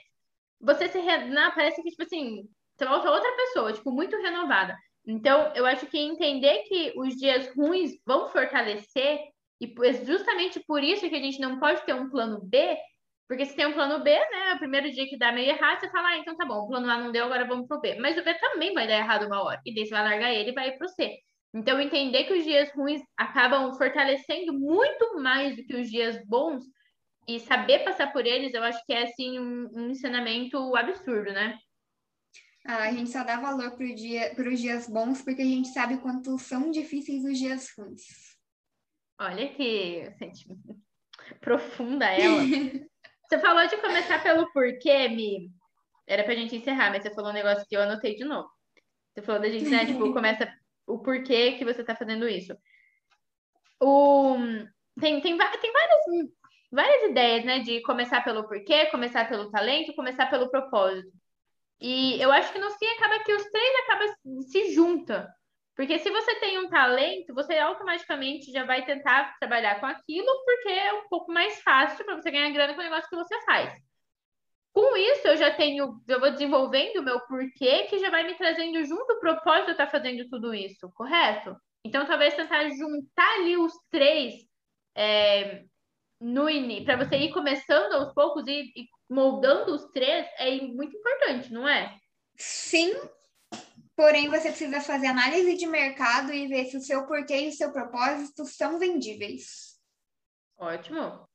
você 0.63 0.87
se 0.87 0.99
re... 0.99 1.25
Não, 1.25 1.51
parece 1.51 1.83
que, 1.83 1.89
tipo 1.89 2.03
assim, 2.03 2.49
você 2.75 2.85
volta 2.85 3.11
outra 3.11 3.31
pessoa, 3.35 3.73
tipo, 3.73 3.91
muito 3.91 4.15
renovada. 4.17 4.75
Então, 5.06 5.51
eu 5.56 5.66
acho 5.66 5.86
que 5.88 5.97
entender 5.97 6.64
que 6.64 6.93
os 6.95 7.16
dias 7.16 7.54
ruins 7.56 7.91
vão 8.06 8.30
fortalecer, 8.30 9.20
e 9.60 9.74
justamente 10.06 10.60
por 10.62 10.84
isso 10.84 11.10
que 11.10 11.16
a 11.16 11.20
gente 11.20 11.39
não 11.39 11.60
pode 11.60 11.86
ter 11.86 11.93
um 11.93 12.10
plano 12.10 12.39
B, 12.41 12.78
porque 13.28 13.45
se 13.45 13.56
tem 13.56 13.66
um 13.66 13.74
plano 13.74 14.04
B, 14.04 14.12
né, 14.12 14.54
o 14.54 14.60
primeiro 14.60 14.91
dia 14.91 15.08
que 15.08 15.18
dá 15.18 15.32
meio 15.32 15.49
errado, 15.49 15.80
você 15.80 15.89
fala, 15.89 16.10
ah, 16.10 16.18
então 16.18 16.36
tá 16.36 16.45
bom, 16.45 16.60
o 16.60 16.68
plano 16.68 16.89
A 16.89 16.97
não 16.97 17.12
deu, 17.12 17.26
agora 17.26 17.45
vamos 17.45 17.68
pro 17.68 17.80
B. 17.80 17.95
Mas 17.95 18.18
o 18.18 18.24
B 18.24 18.34
também 18.36 18.74
vai 18.74 18.88
dar 18.88 18.97
errado 18.97 19.26
uma 19.26 19.43
hora, 19.43 19.62
e 19.66 19.74
daí 19.74 19.86
você 19.86 19.91
vai 19.91 20.04
largar 20.04 20.34
ele 20.34 20.51
e 20.51 20.54
vai 20.54 20.72
pro 20.74 20.88
C. 20.88 21.18
Então, 21.54 21.80
entender 21.80 22.24
que 22.24 22.34
os 22.34 22.43
dias 22.43 22.72
ruins 22.74 23.01
acabam 23.18 23.74
fortalecendo 23.74 24.54
muito 24.54 25.20
mais 25.20 25.56
do 25.56 25.64
que 25.64 25.76
os 25.76 25.89
dias 25.89 26.20
bons, 26.26 26.64
e 27.28 27.39
saber 27.39 27.80
passar 27.80 28.12
por 28.12 28.26
eles, 28.26 28.54
eu 28.54 28.64
acho 28.64 28.84
que 28.86 28.93
é 28.93 29.04
assim 29.04 29.39
um, 29.39 29.70
um 29.74 29.89
ensinamento 29.89 30.76
absurdo, 30.76 31.32
né? 31.32 31.58
Ah, 32.66 32.84
a 32.84 32.91
gente 32.91 33.09
só 33.09 33.24
dá 33.24 33.39
valor 33.39 33.72
para 33.72 33.86
dia, 33.93 34.34
os 34.38 34.59
dias 34.59 34.88
bons 34.88 35.22
porque 35.22 35.41
a 35.41 35.45
gente 35.45 35.68
sabe 35.70 35.97
quanto 35.97 36.39
são 36.39 36.72
difíceis 36.72 37.26
os 37.26 37.38
dias 37.38 37.70
ruins. 37.78 38.38
Olha 39.20 39.49
que 39.53 40.09
gente, 40.20 40.47
profunda 41.41 42.05
ela. 42.05 42.41
você 43.28 43.39
falou 43.39 43.68
de 43.68 43.78
começar 43.78 44.24
pelo 44.24 44.51
porquê, 44.53 45.09
Mi. 45.09 45.51
Era 46.07 46.24
pra 46.24 46.36
gente 46.36 46.55
encerrar, 46.55 46.89
mas 46.89 47.03
você 47.03 47.14
falou 47.14 47.32
um 47.32 47.34
negócio 47.34 47.66
que 47.68 47.76
eu 47.76 47.82
anotei 47.82 48.16
de 48.16 48.24
novo. 48.24 48.49
Você 49.14 49.22
falou 49.22 49.41
da 49.41 49.49
gente, 49.49 49.70
né? 49.70 49.86
tipo, 49.86 50.14
começa 50.14 50.51
o 50.88 50.99
porquê 50.99 51.53
que 51.53 51.66
você 51.66 51.84
tá 51.84 51.95
fazendo 51.95 52.28
isso. 52.28 52.55
O, 53.82 54.38
tem, 54.99 55.22
tem, 55.22 55.38
tem 55.38 55.38
várias, 55.38 56.30
várias 56.72 57.09
ideias, 57.09 57.45
né? 57.45 57.59
De 57.59 57.82
começar 57.82 58.24
pelo 58.24 58.47
porquê, 58.47 58.86
começar 58.88 59.28
pelo 59.28 59.51
talento, 59.51 59.95
começar 59.95 60.28
pelo 60.30 60.49
propósito. 60.49 61.11
E 61.80 62.21
eu 62.21 62.32
acho 62.32 62.51
que 62.51 62.59
no 62.59 62.71
fim 62.71 62.86
acaba 62.88 63.24
que 63.24 63.34
os 63.34 63.43
três 63.43 63.76
acabam 63.84 64.15
se 64.43 64.74
juntam. 64.74 65.28
Porque 65.76 65.97
se 65.99 66.09
você 66.09 66.36
tem 66.36 66.59
um 66.59 66.69
talento, 66.69 67.34
você 67.34 67.57
automaticamente 67.57 68.51
já 68.51 68.63
vai 68.63 68.86
tentar 68.86 69.36
trabalhar 69.39 69.80
com 69.80 69.88
aquilo, 69.88 70.28
porque 70.45 70.69
é 70.69 70.93
um 70.93 71.07
pouco 71.09 71.32
mais 71.32 71.61
fácil 71.61 72.05
para 72.05 72.15
você 72.15 72.30
ganhar 72.30 72.51
grana 72.51 72.76
com 72.76 72.80
o 72.80 72.84
negócio 72.84 73.09
que 73.09 73.15
você 73.15 73.41
faz. 73.43 73.74
Com 74.71 74.95
isso, 74.97 75.28
eu 75.28 75.38
já 75.38 75.51
tenho, 75.51 76.01
eu 76.07 76.19
vou 76.19 76.32
desenvolvendo 76.32 76.97
o 76.97 77.03
meu 77.03 77.19
porquê, 77.21 77.84
que 77.84 77.99
já 77.99 78.09
vai 78.09 78.24
me 78.24 78.36
trazendo 78.36 78.84
junto 78.86 79.13
o 79.13 79.19
propósito 79.19 79.65
de 79.65 79.71
estar 79.71 79.88
fazendo 79.88 80.28
tudo 80.30 80.53
isso, 80.53 80.91
correto? 80.93 81.55
Então, 81.86 82.05
talvez 82.05 82.36
tentar 82.36 82.67
juntar 82.69 83.36
ali 83.36 83.57
os 83.57 83.74
três 83.89 84.36
é, 84.95 85.63
no 86.24 86.45
para 86.86 86.97
você 86.97 87.17
ir 87.17 87.34
começando 87.34 87.93
aos 87.93 88.13
poucos 88.13 88.47
e, 88.47 88.71
e 88.76 88.88
moldando 89.09 89.76
os 89.76 89.86
três 89.91 90.26
é 90.39 90.55
muito 90.61 90.95
importante, 90.95 91.51
não 91.51 91.67
é? 91.67 91.95
Sim, 92.38 92.93
Porém, 93.95 94.28
você 94.28 94.49
precisa 94.49 94.82
fazer 94.82 95.07
análise 95.07 95.55
de 95.55 95.67
mercado 95.67 96.34
e 96.34 96.47
ver 96.47 96.65
se 96.65 96.78
o 96.78 96.82
seu 96.82 97.05
porquê 97.05 97.41
e 97.41 97.49
o 97.49 97.53
seu 97.53 97.71
propósito 97.71 98.43
são 98.43 98.80
vendíveis. 98.80 99.80
Ótimo. 100.57 101.28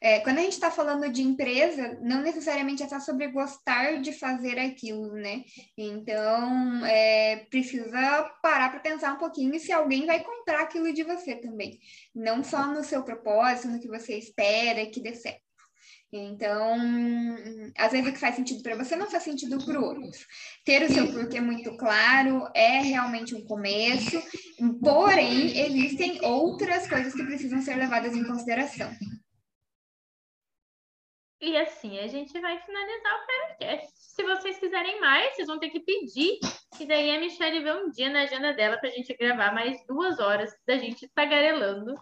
É, 0.00 0.20
quando 0.20 0.38
a 0.38 0.42
gente 0.42 0.52
está 0.52 0.70
falando 0.70 1.10
de 1.10 1.22
empresa, 1.22 1.98
não 2.02 2.20
necessariamente 2.20 2.82
é 2.82 2.88
só 2.88 3.00
sobre 3.00 3.28
gostar 3.28 4.00
de 4.00 4.12
fazer 4.12 4.58
aquilo, 4.58 5.12
né? 5.12 5.44
Então, 5.76 6.84
é, 6.84 7.46
precisa 7.50 8.22
parar 8.42 8.70
para 8.70 8.80
pensar 8.80 9.12
um 9.12 9.18
pouquinho 9.18 9.58
se 9.58 9.72
alguém 9.72 10.06
vai 10.06 10.22
comprar 10.22 10.60
aquilo 10.62 10.92
de 10.92 11.02
você 11.02 11.36
também. 11.36 11.78
Não 12.14 12.42
só 12.44 12.66
no 12.66 12.84
seu 12.84 13.02
propósito, 13.02 13.68
no 13.68 13.80
que 13.80 13.88
você 13.88 14.16
espera 14.18 14.86
que 14.86 15.00
dê 15.00 15.14
certo. 15.14 15.44
Então, 16.16 16.76
às 17.76 17.90
vezes 17.90 18.08
o 18.08 18.12
que 18.12 18.20
faz 18.20 18.36
sentido 18.36 18.62
para 18.62 18.76
você 18.76 18.94
não 18.94 19.10
faz 19.10 19.24
sentido 19.24 19.58
para 19.64 19.80
o 19.80 19.84
outro. 19.84 20.20
Ter 20.64 20.82
o 20.82 20.92
seu 20.92 21.12
porquê 21.12 21.40
muito 21.40 21.76
claro 21.76 22.48
é 22.54 22.80
realmente 22.82 23.34
um 23.34 23.44
começo, 23.44 24.22
porém, 24.80 25.58
existem 25.58 26.24
outras 26.24 26.86
coisas 26.86 27.12
que 27.12 27.24
precisam 27.24 27.60
ser 27.60 27.74
levadas 27.74 28.14
em 28.14 28.24
consideração. 28.24 28.92
E 31.44 31.58
assim, 31.58 31.98
a 31.98 32.06
gente 32.06 32.40
vai 32.40 32.58
finalizar 32.58 33.14
o 33.14 33.26
podcast. 33.26 33.92
Se 33.94 34.22
vocês 34.22 34.58
quiserem 34.58 34.98
mais, 34.98 35.34
vocês 35.34 35.46
vão 35.46 35.58
ter 35.58 35.68
que 35.68 35.80
pedir. 35.80 36.38
E 36.80 36.86
daí 36.86 37.14
a 37.14 37.20
Michelle 37.20 37.62
vê 37.62 37.70
um 37.70 37.90
dia 37.90 38.08
na 38.08 38.22
agenda 38.22 38.54
dela 38.54 38.78
para 38.78 38.88
a 38.88 38.92
gente 38.92 39.14
gravar 39.14 39.52
mais 39.52 39.76
duas 39.86 40.18
horas 40.18 40.50
da 40.66 40.78
gente 40.78 41.06
tagarelando 41.14 41.94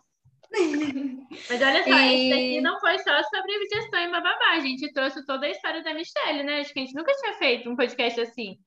mas 1.48 1.62
olha 1.62 1.82
só, 1.82 1.98
e... 1.98 2.14
esse 2.14 2.30
daqui 2.30 2.60
não 2.60 2.78
foi 2.78 2.98
só 2.98 3.22
sobre 3.22 3.68
gestão 3.72 4.00
e 4.00 4.10
bababá. 4.10 4.52
A 4.52 4.60
gente 4.60 4.92
trouxe 4.92 5.24
toda 5.24 5.46
a 5.46 5.50
história 5.50 5.82
da 5.82 5.94
Michelle, 5.94 6.42
né? 6.42 6.60
Acho 6.60 6.72
que 6.72 6.80
a 6.80 6.82
gente 6.82 6.94
nunca 6.94 7.12
tinha 7.14 7.32
feito 7.34 7.70
um 7.70 7.74
podcast 7.74 8.20
assim. 8.20 8.58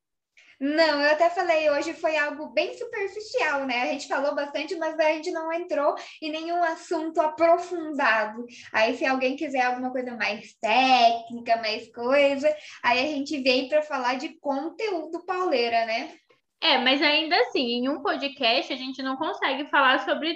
Não, 0.60 1.02
eu 1.02 1.12
até 1.12 1.30
falei, 1.30 1.70
hoje 1.70 1.94
foi 1.94 2.16
algo 2.18 2.48
bem 2.48 2.78
superficial, 2.78 3.66
né? 3.66 3.84
A 3.84 3.86
gente 3.88 4.08
falou 4.08 4.34
bastante, 4.34 4.76
mas 4.76 4.98
a 4.98 5.12
gente 5.14 5.32
não 5.32 5.52
entrou 5.52 5.96
em 6.22 6.32
nenhum 6.32 6.64
assunto 6.64 7.20
aprofundado. 7.20 8.46
Aí, 8.72 8.96
se 8.96 9.06
alguém 9.06 9.36
quiser 9.36 9.62
alguma 9.62 9.92
coisa 9.92 10.16
mais 10.16 10.54
técnica, 10.62 11.58
mais 11.58 11.92
coisa, 11.94 12.56
aí 12.84 13.00
a 13.00 13.08
gente 13.08 13.38
vem 13.42 13.68
para 13.68 13.82
falar 13.82 14.16
de 14.16 14.40
conteúdo 14.40 15.26
pauleira, 15.26 15.86
né? 15.86 16.16
É, 16.62 16.80
mas 16.80 17.00
ainda 17.00 17.38
assim, 17.42 17.60
em 17.60 17.90
um 17.90 18.02
podcast 18.02 18.74
a 18.74 18.76
gente 18.76 19.04
não 19.04 19.18
consegue 19.18 19.70
falar 19.70 20.00
sobre. 20.00 20.36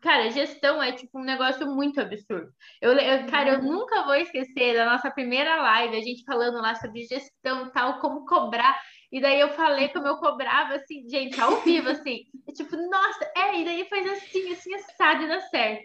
Cara, 0.00 0.30
gestão 0.30 0.82
é 0.82 0.92
tipo 0.92 1.18
um 1.18 1.24
negócio 1.24 1.66
muito 1.66 2.00
absurdo. 2.00 2.48
Eu, 2.80 2.92
eu, 2.92 3.26
cara, 3.26 3.50
eu 3.50 3.62
nunca 3.62 4.04
vou 4.04 4.14
esquecer 4.14 4.74
da 4.74 4.86
nossa 4.86 5.10
primeira 5.10 5.60
live, 5.60 5.96
a 5.96 6.00
gente 6.00 6.24
falando 6.24 6.62
lá 6.62 6.74
sobre 6.76 7.02
gestão 7.02 7.70
tal, 7.72 8.00
como 8.00 8.24
cobrar. 8.24 8.80
E 9.10 9.20
daí 9.20 9.40
eu 9.40 9.50
falei 9.50 9.88
como 9.88 10.06
eu 10.06 10.16
cobrava, 10.16 10.74
assim, 10.74 11.08
gente, 11.08 11.40
ao 11.40 11.60
vivo, 11.62 11.88
assim. 11.90 12.24
E, 12.46 12.52
tipo, 12.52 12.76
nossa, 12.76 13.30
é, 13.36 13.60
e 13.60 13.64
daí 13.64 13.88
faz 13.88 14.10
assim, 14.10 14.52
assim, 14.52 14.74
assado 14.74 15.22
e 15.22 15.28
dá 15.28 15.40
certo. 15.40 15.84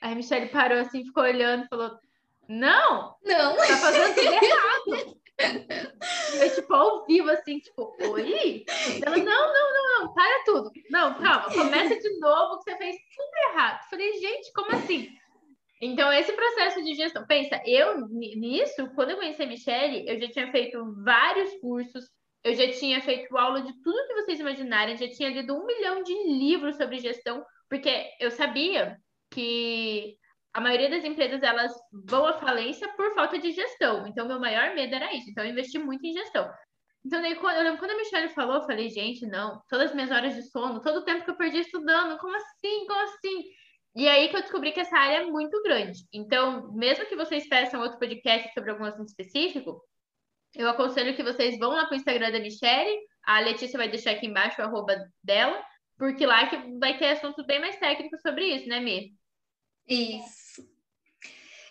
Aí 0.00 0.12
a 0.12 0.14
Michelle 0.14 0.48
parou 0.48 0.78
assim, 0.78 1.04
ficou 1.04 1.22
olhando 1.22 1.64
e 1.64 1.68
falou: 1.68 1.98
Não! 2.48 3.16
Não! 3.24 3.56
Tá 3.56 3.76
fazendo 3.76 4.14
tudo 4.14 4.32
errado! 4.32 5.16
Eu, 6.40 6.54
tipo, 6.54 6.74
ao 6.74 7.04
vivo, 7.04 7.30
assim, 7.30 7.58
tipo, 7.58 7.94
oi? 8.00 8.64
Ela, 9.04 9.16
não, 9.18 9.24
não, 9.24 9.72
não, 9.74 10.00
não, 10.00 10.14
para 10.14 10.44
tudo. 10.44 10.70
Não, 10.90 11.14
calma, 11.14 11.52
começa 11.52 11.98
de 11.98 12.18
novo 12.18 12.58
que 12.58 12.70
você 12.70 12.76
fez 12.78 12.96
tudo 12.96 13.52
errado. 13.52 13.80
Falei, 13.90 14.12
gente, 14.18 14.52
como 14.52 14.74
assim? 14.74 15.10
Então, 15.80 16.10
esse 16.10 16.32
processo 16.32 16.82
de 16.82 16.94
gestão, 16.94 17.26
pensa, 17.26 17.60
eu 17.66 18.08
nisso, 18.08 18.90
quando 18.94 19.10
eu 19.10 19.18
conheci 19.18 19.42
a 19.42 19.46
Michelle, 19.46 20.08
eu 20.08 20.18
já 20.18 20.28
tinha 20.28 20.50
feito 20.50 20.82
vários 21.04 21.52
cursos, 21.60 22.10
eu 22.46 22.54
já 22.54 22.70
tinha 22.70 23.00
feito 23.00 23.36
aula 23.36 23.60
de 23.60 23.72
tudo 23.82 24.06
que 24.06 24.14
vocês 24.14 24.38
imaginarem, 24.38 24.96
já 24.96 25.08
tinha 25.08 25.30
lido 25.30 25.52
um 25.52 25.66
milhão 25.66 26.04
de 26.04 26.14
livros 26.28 26.76
sobre 26.76 27.00
gestão, 27.00 27.44
porque 27.68 28.08
eu 28.20 28.30
sabia 28.30 28.96
que 29.32 30.16
a 30.54 30.60
maioria 30.60 30.88
das 30.88 31.04
empresas 31.04 31.42
elas 31.42 31.72
vão 32.08 32.24
à 32.24 32.34
falência 32.34 32.88
por 32.94 33.12
falta 33.16 33.36
de 33.36 33.50
gestão. 33.50 34.06
Então, 34.06 34.28
meu 34.28 34.38
maior 34.38 34.76
medo 34.76 34.94
era 34.94 35.12
isso. 35.12 35.28
Então, 35.28 35.44
eu 35.44 35.50
investi 35.50 35.76
muito 35.76 36.06
em 36.06 36.12
gestão. 36.12 36.48
Então, 37.04 37.20
daí, 37.20 37.34
quando, 37.34 37.56
eu 37.56 37.64
lembro 37.64 37.78
quando 37.80 37.90
a 37.90 37.96
Michelle 37.96 38.28
falou, 38.28 38.56
eu 38.56 38.66
falei, 38.66 38.88
gente, 38.90 39.26
não, 39.26 39.60
todas 39.68 39.90
as 39.90 39.94
minhas 39.96 40.12
horas 40.12 40.36
de 40.36 40.48
sono, 40.48 40.80
todo 40.80 41.00
o 41.00 41.04
tempo 41.04 41.24
que 41.24 41.30
eu 41.32 41.36
perdi 41.36 41.58
estudando, 41.58 42.16
como 42.18 42.36
assim? 42.36 42.86
Como 42.86 43.00
assim? 43.00 43.44
E 43.96 44.06
aí 44.06 44.28
que 44.28 44.36
eu 44.36 44.42
descobri 44.42 44.70
que 44.70 44.80
essa 44.80 44.96
área 44.96 45.16
é 45.16 45.24
muito 45.24 45.60
grande. 45.64 45.98
Então, 46.12 46.72
mesmo 46.74 47.06
que 47.06 47.16
vocês 47.16 47.48
peçam 47.48 47.80
outro 47.80 47.98
podcast 47.98 48.54
sobre 48.54 48.70
algum 48.70 48.84
assunto 48.84 49.08
específico, 49.08 49.82
eu 50.56 50.68
aconselho 50.68 51.14
que 51.14 51.22
vocês 51.22 51.58
vão 51.58 51.70
lá 51.70 51.86
para 51.86 51.94
o 51.94 51.96
Instagram 51.96 52.32
da 52.32 52.40
Michelle, 52.40 52.98
a 53.24 53.40
Letícia 53.40 53.78
vai 53.78 53.88
deixar 53.88 54.12
aqui 54.12 54.26
embaixo 54.26 54.60
o 54.60 54.64
arroba 54.64 54.96
dela, 55.22 55.62
porque 55.98 56.24
lá 56.24 56.46
que 56.46 56.56
vai 56.78 56.98
ter 56.98 57.08
assuntos 57.08 57.44
bem 57.46 57.60
mais 57.60 57.76
técnicos 57.78 58.20
sobre 58.20 58.44
isso, 58.46 58.68
né, 58.68 58.80
Mi? 58.80 59.14
Isso. 59.88 60.45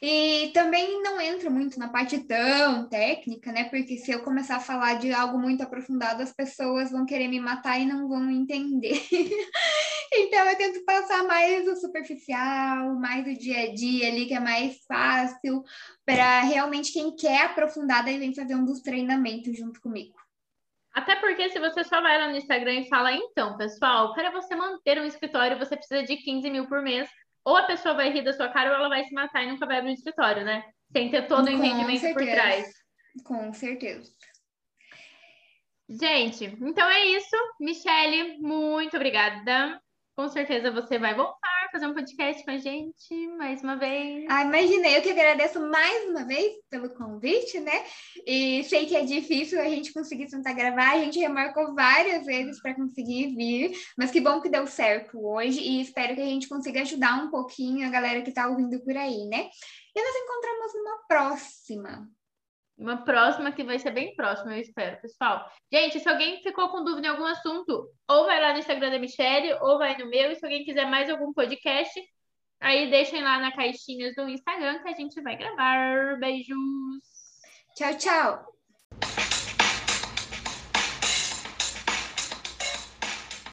E 0.02 0.52
também 0.54 1.02
não 1.02 1.20
entro 1.20 1.50
muito 1.50 1.80
na 1.80 1.90
parte 1.90 2.20
tão 2.20 2.88
técnica, 2.90 3.52
né? 3.52 3.66
Porque 3.66 3.98
se 3.98 4.12
eu 4.12 4.24
começar 4.24 4.58
a 4.58 4.62
falar 4.62 4.96
de 4.96 5.14
algo 5.14 5.38
muito 5.38 5.64
aprofundado, 5.64 6.22
as 6.22 6.34
pessoas 6.34 6.92
vão 6.92 7.06
querer 7.06 7.28
me 7.28 7.40
matar 7.40 7.80
e 7.80 7.86
não 7.86 8.08
vão 8.08 8.30
entender. 8.30 9.02
então 10.14 10.46
eu 10.46 10.58
tento 10.58 10.84
passar 10.86 11.24
mais 11.24 11.68
o 11.68 11.76
superficial, 11.76 12.96
mais 12.96 13.26
o 13.26 13.40
dia 13.40 13.64
a 13.64 13.74
dia 13.74 14.10
ali, 14.10 14.26
que 14.26 14.34
é 14.34 14.40
mais 14.40 14.78
fácil, 14.88 15.64
para 16.06 16.42
realmente 16.42 16.92
quem 16.92 17.16
quer 17.16 17.44
aprofundar, 17.44 18.04
daí 18.04 18.20
vem 18.20 18.36
fazer 18.36 18.56
um 18.56 18.66
dos 18.66 18.82
treinamentos 18.82 19.58
junto 19.58 19.80
comigo. 19.80 20.16
Até 20.94 21.16
porque 21.18 21.50
se 21.50 21.60
você 21.60 21.84
só 21.84 22.02
vai 22.02 22.18
lá 22.18 22.30
no 22.30 22.38
Instagram 22.38 22.76
e 22.76 22.88
fala, 22.88 23.12
então, 23.12 23.58
pessoal, 23.58 24.14
para 24.14 24.32
você 24.32 24.56
manter 24.56 24.98
um 24.98 25.04
escritório, 25.04 25.60
você 25.60 25.76
precisa 25.76 26.04
de 26.04 26.16
15 26.16 26.50
mil 26.50 26.68
por 26.68 26.82
mês 26.82 27.10
ou 27.46 27.56
a 27.56 27.64
pessoa 27.64 27.94
vai 27.94 28.10
rir 28.10 28.24
da 28.24 28.34
sua 28.34 28.50
cara 28.50 28.72
ou 28.72 28.76
ela 28.76 28.90
vai 28.90 29.04
se 29.06 29.14
matar 29.14 29.44
e 29.44 29.52
nunca 29.52 29.68
vai 29.68 29.78
abrir 29.78 29.92
o 29.92 29.94
escritório, 29.94 30.44
né? 30.44 30.66
Sem 30.92 31.10
ter 31.10 31.28
todo 31.28 31.46
o 31.46 31.50
entendimento 31.50 32.00
certeza. 32.00 32.26
por 32.26 32.34
trás. 32.34 32.74
Com 33.24 33.54
certeza. 33.54 34.12
Gente, 35.88 36.46
então 36.46 36.90
é 36.90 37.06
isso. 37.06 37.36
Michele, 37.60 38.40
muito 38.40 38.96
obrigada. 38.96 39.80
Com 40.16 40.28
certeza 40.28 40.72
você 40.72 40.98
vai 40.98 41.14
voltar, 41.14 41.55
fazer 41.76 41.88
um 41.88 41.94
podcast 41.94 42.46
com 42.46 42.52
a 42.52 42.58
gente 42.58 43.28
mais 43.38 43.62
uma 43.62 43.76
vez. 43.76 44.26
Ah, 44.30 44.44
imaginei, 44.44 44.96
eu 44.96 45.02
que 45.02 45.10
agradeço 45.10 45.60
mais 45.60 46.10
uma 46.10 46.24
vez 46.24 46.54
pelo 46.70 46.90
convite, 46.92 47.60
né? 47.60 47.84
E 48.26 48.64
sei 48.64 48.86
que 48.86 48.96
é 48.96 49.04
difícil 49.04 49.60
a 49.60 49.66
gente 49.66 49.92
conseguir 49.92 50.28
tentar 50.28 50.54
gravar, 50.54 50.94
a 50.94 51.00
gente 51.00 51.20
remarcou 51.20 51.76
várias 51.76 52.26
vezes 52.26 52.62
para 52.62 52.74
conseguir 52.74 53.36
vir, 53.36 53.78
mas 53.98 54.10
que 54.10 54.22
bom 54.22 54.40
que 54.40 54.48
deu 54.48 54.66
certo 54.66 55.20
hoje 55.20 55.60
e 55.60 55.82
espero 55.82 56.16
que 56.16 56.22
a 56.22 56.26
gente 56.26 56.48
consiga 56.48 56.80
ajudar 56.80 57.22
um 57.22 57.30
pouquinho 57.30 57.86
a 57.86 57.92
galera 57.92 58.22
que 58.22 58.30
está 58.30 58.48
ouvindo 58.48 58.80
por 58.82 58.96
aí, 58.96 59.28
né? 59.28 59.50
E 59.94 60.02
nos 60.02 60.16
encontramos 60.16 60.74
numa 60.76 60.98
próxima. 61.10 62.10
Uma 62.78 63.04
próxima 63.04 63.52
que 63.54 63.64
vai 63.64 63.80
ser 63.80 63.92
bem 63.92 64.14
próxima, 64.16 64.54
eu 64.54 64.62
espero, 64.62 65.00
pessoal. 65.02 65.50
Gente, 65.72 66.00
se 66.00 66.10
alguém 66.10 66.42
ficou 66.42 66.70
com 66.70 66.84
dúvida 66.84 67.08
em 67.08 67.10
algum 67.10 67.26
assunto, 67.26 67.90
ou 68.08 68.26
vai 68.26 68.42
lá 68.42 68.52
no 68.52 68.60
Instagram 68.60 68.92
da 68.92 69.00
Michelle, 69.00 69.54
ou 69.62 69.78
vai 69.78 69.98
no 69.98 70.10
meu. 70.10 70.32
E 70.32 70.36
se 70.36 70.46
alguém 70.46 70.66
quiser 70.66 70.86
mais 70.86 71.10
algum 71.10 71.32
podcast, 71.34 72.00
aí 72.60 72.90
deixem 72.90 73.24
lá 73.24 73.40
na 73.40 73.54
caixinha 73.54 74.14
do 74.14 74.30
Instagram 74.30 74.80
que 74.80 74.90
a 74.90 74.94
gente 74.94 75.22
vai 75.22 75.38
gravar. 75.38 76.20
Beijos. 76.20 76.58
Tchau, 77.76 77.98
tchau. 77.98 78.55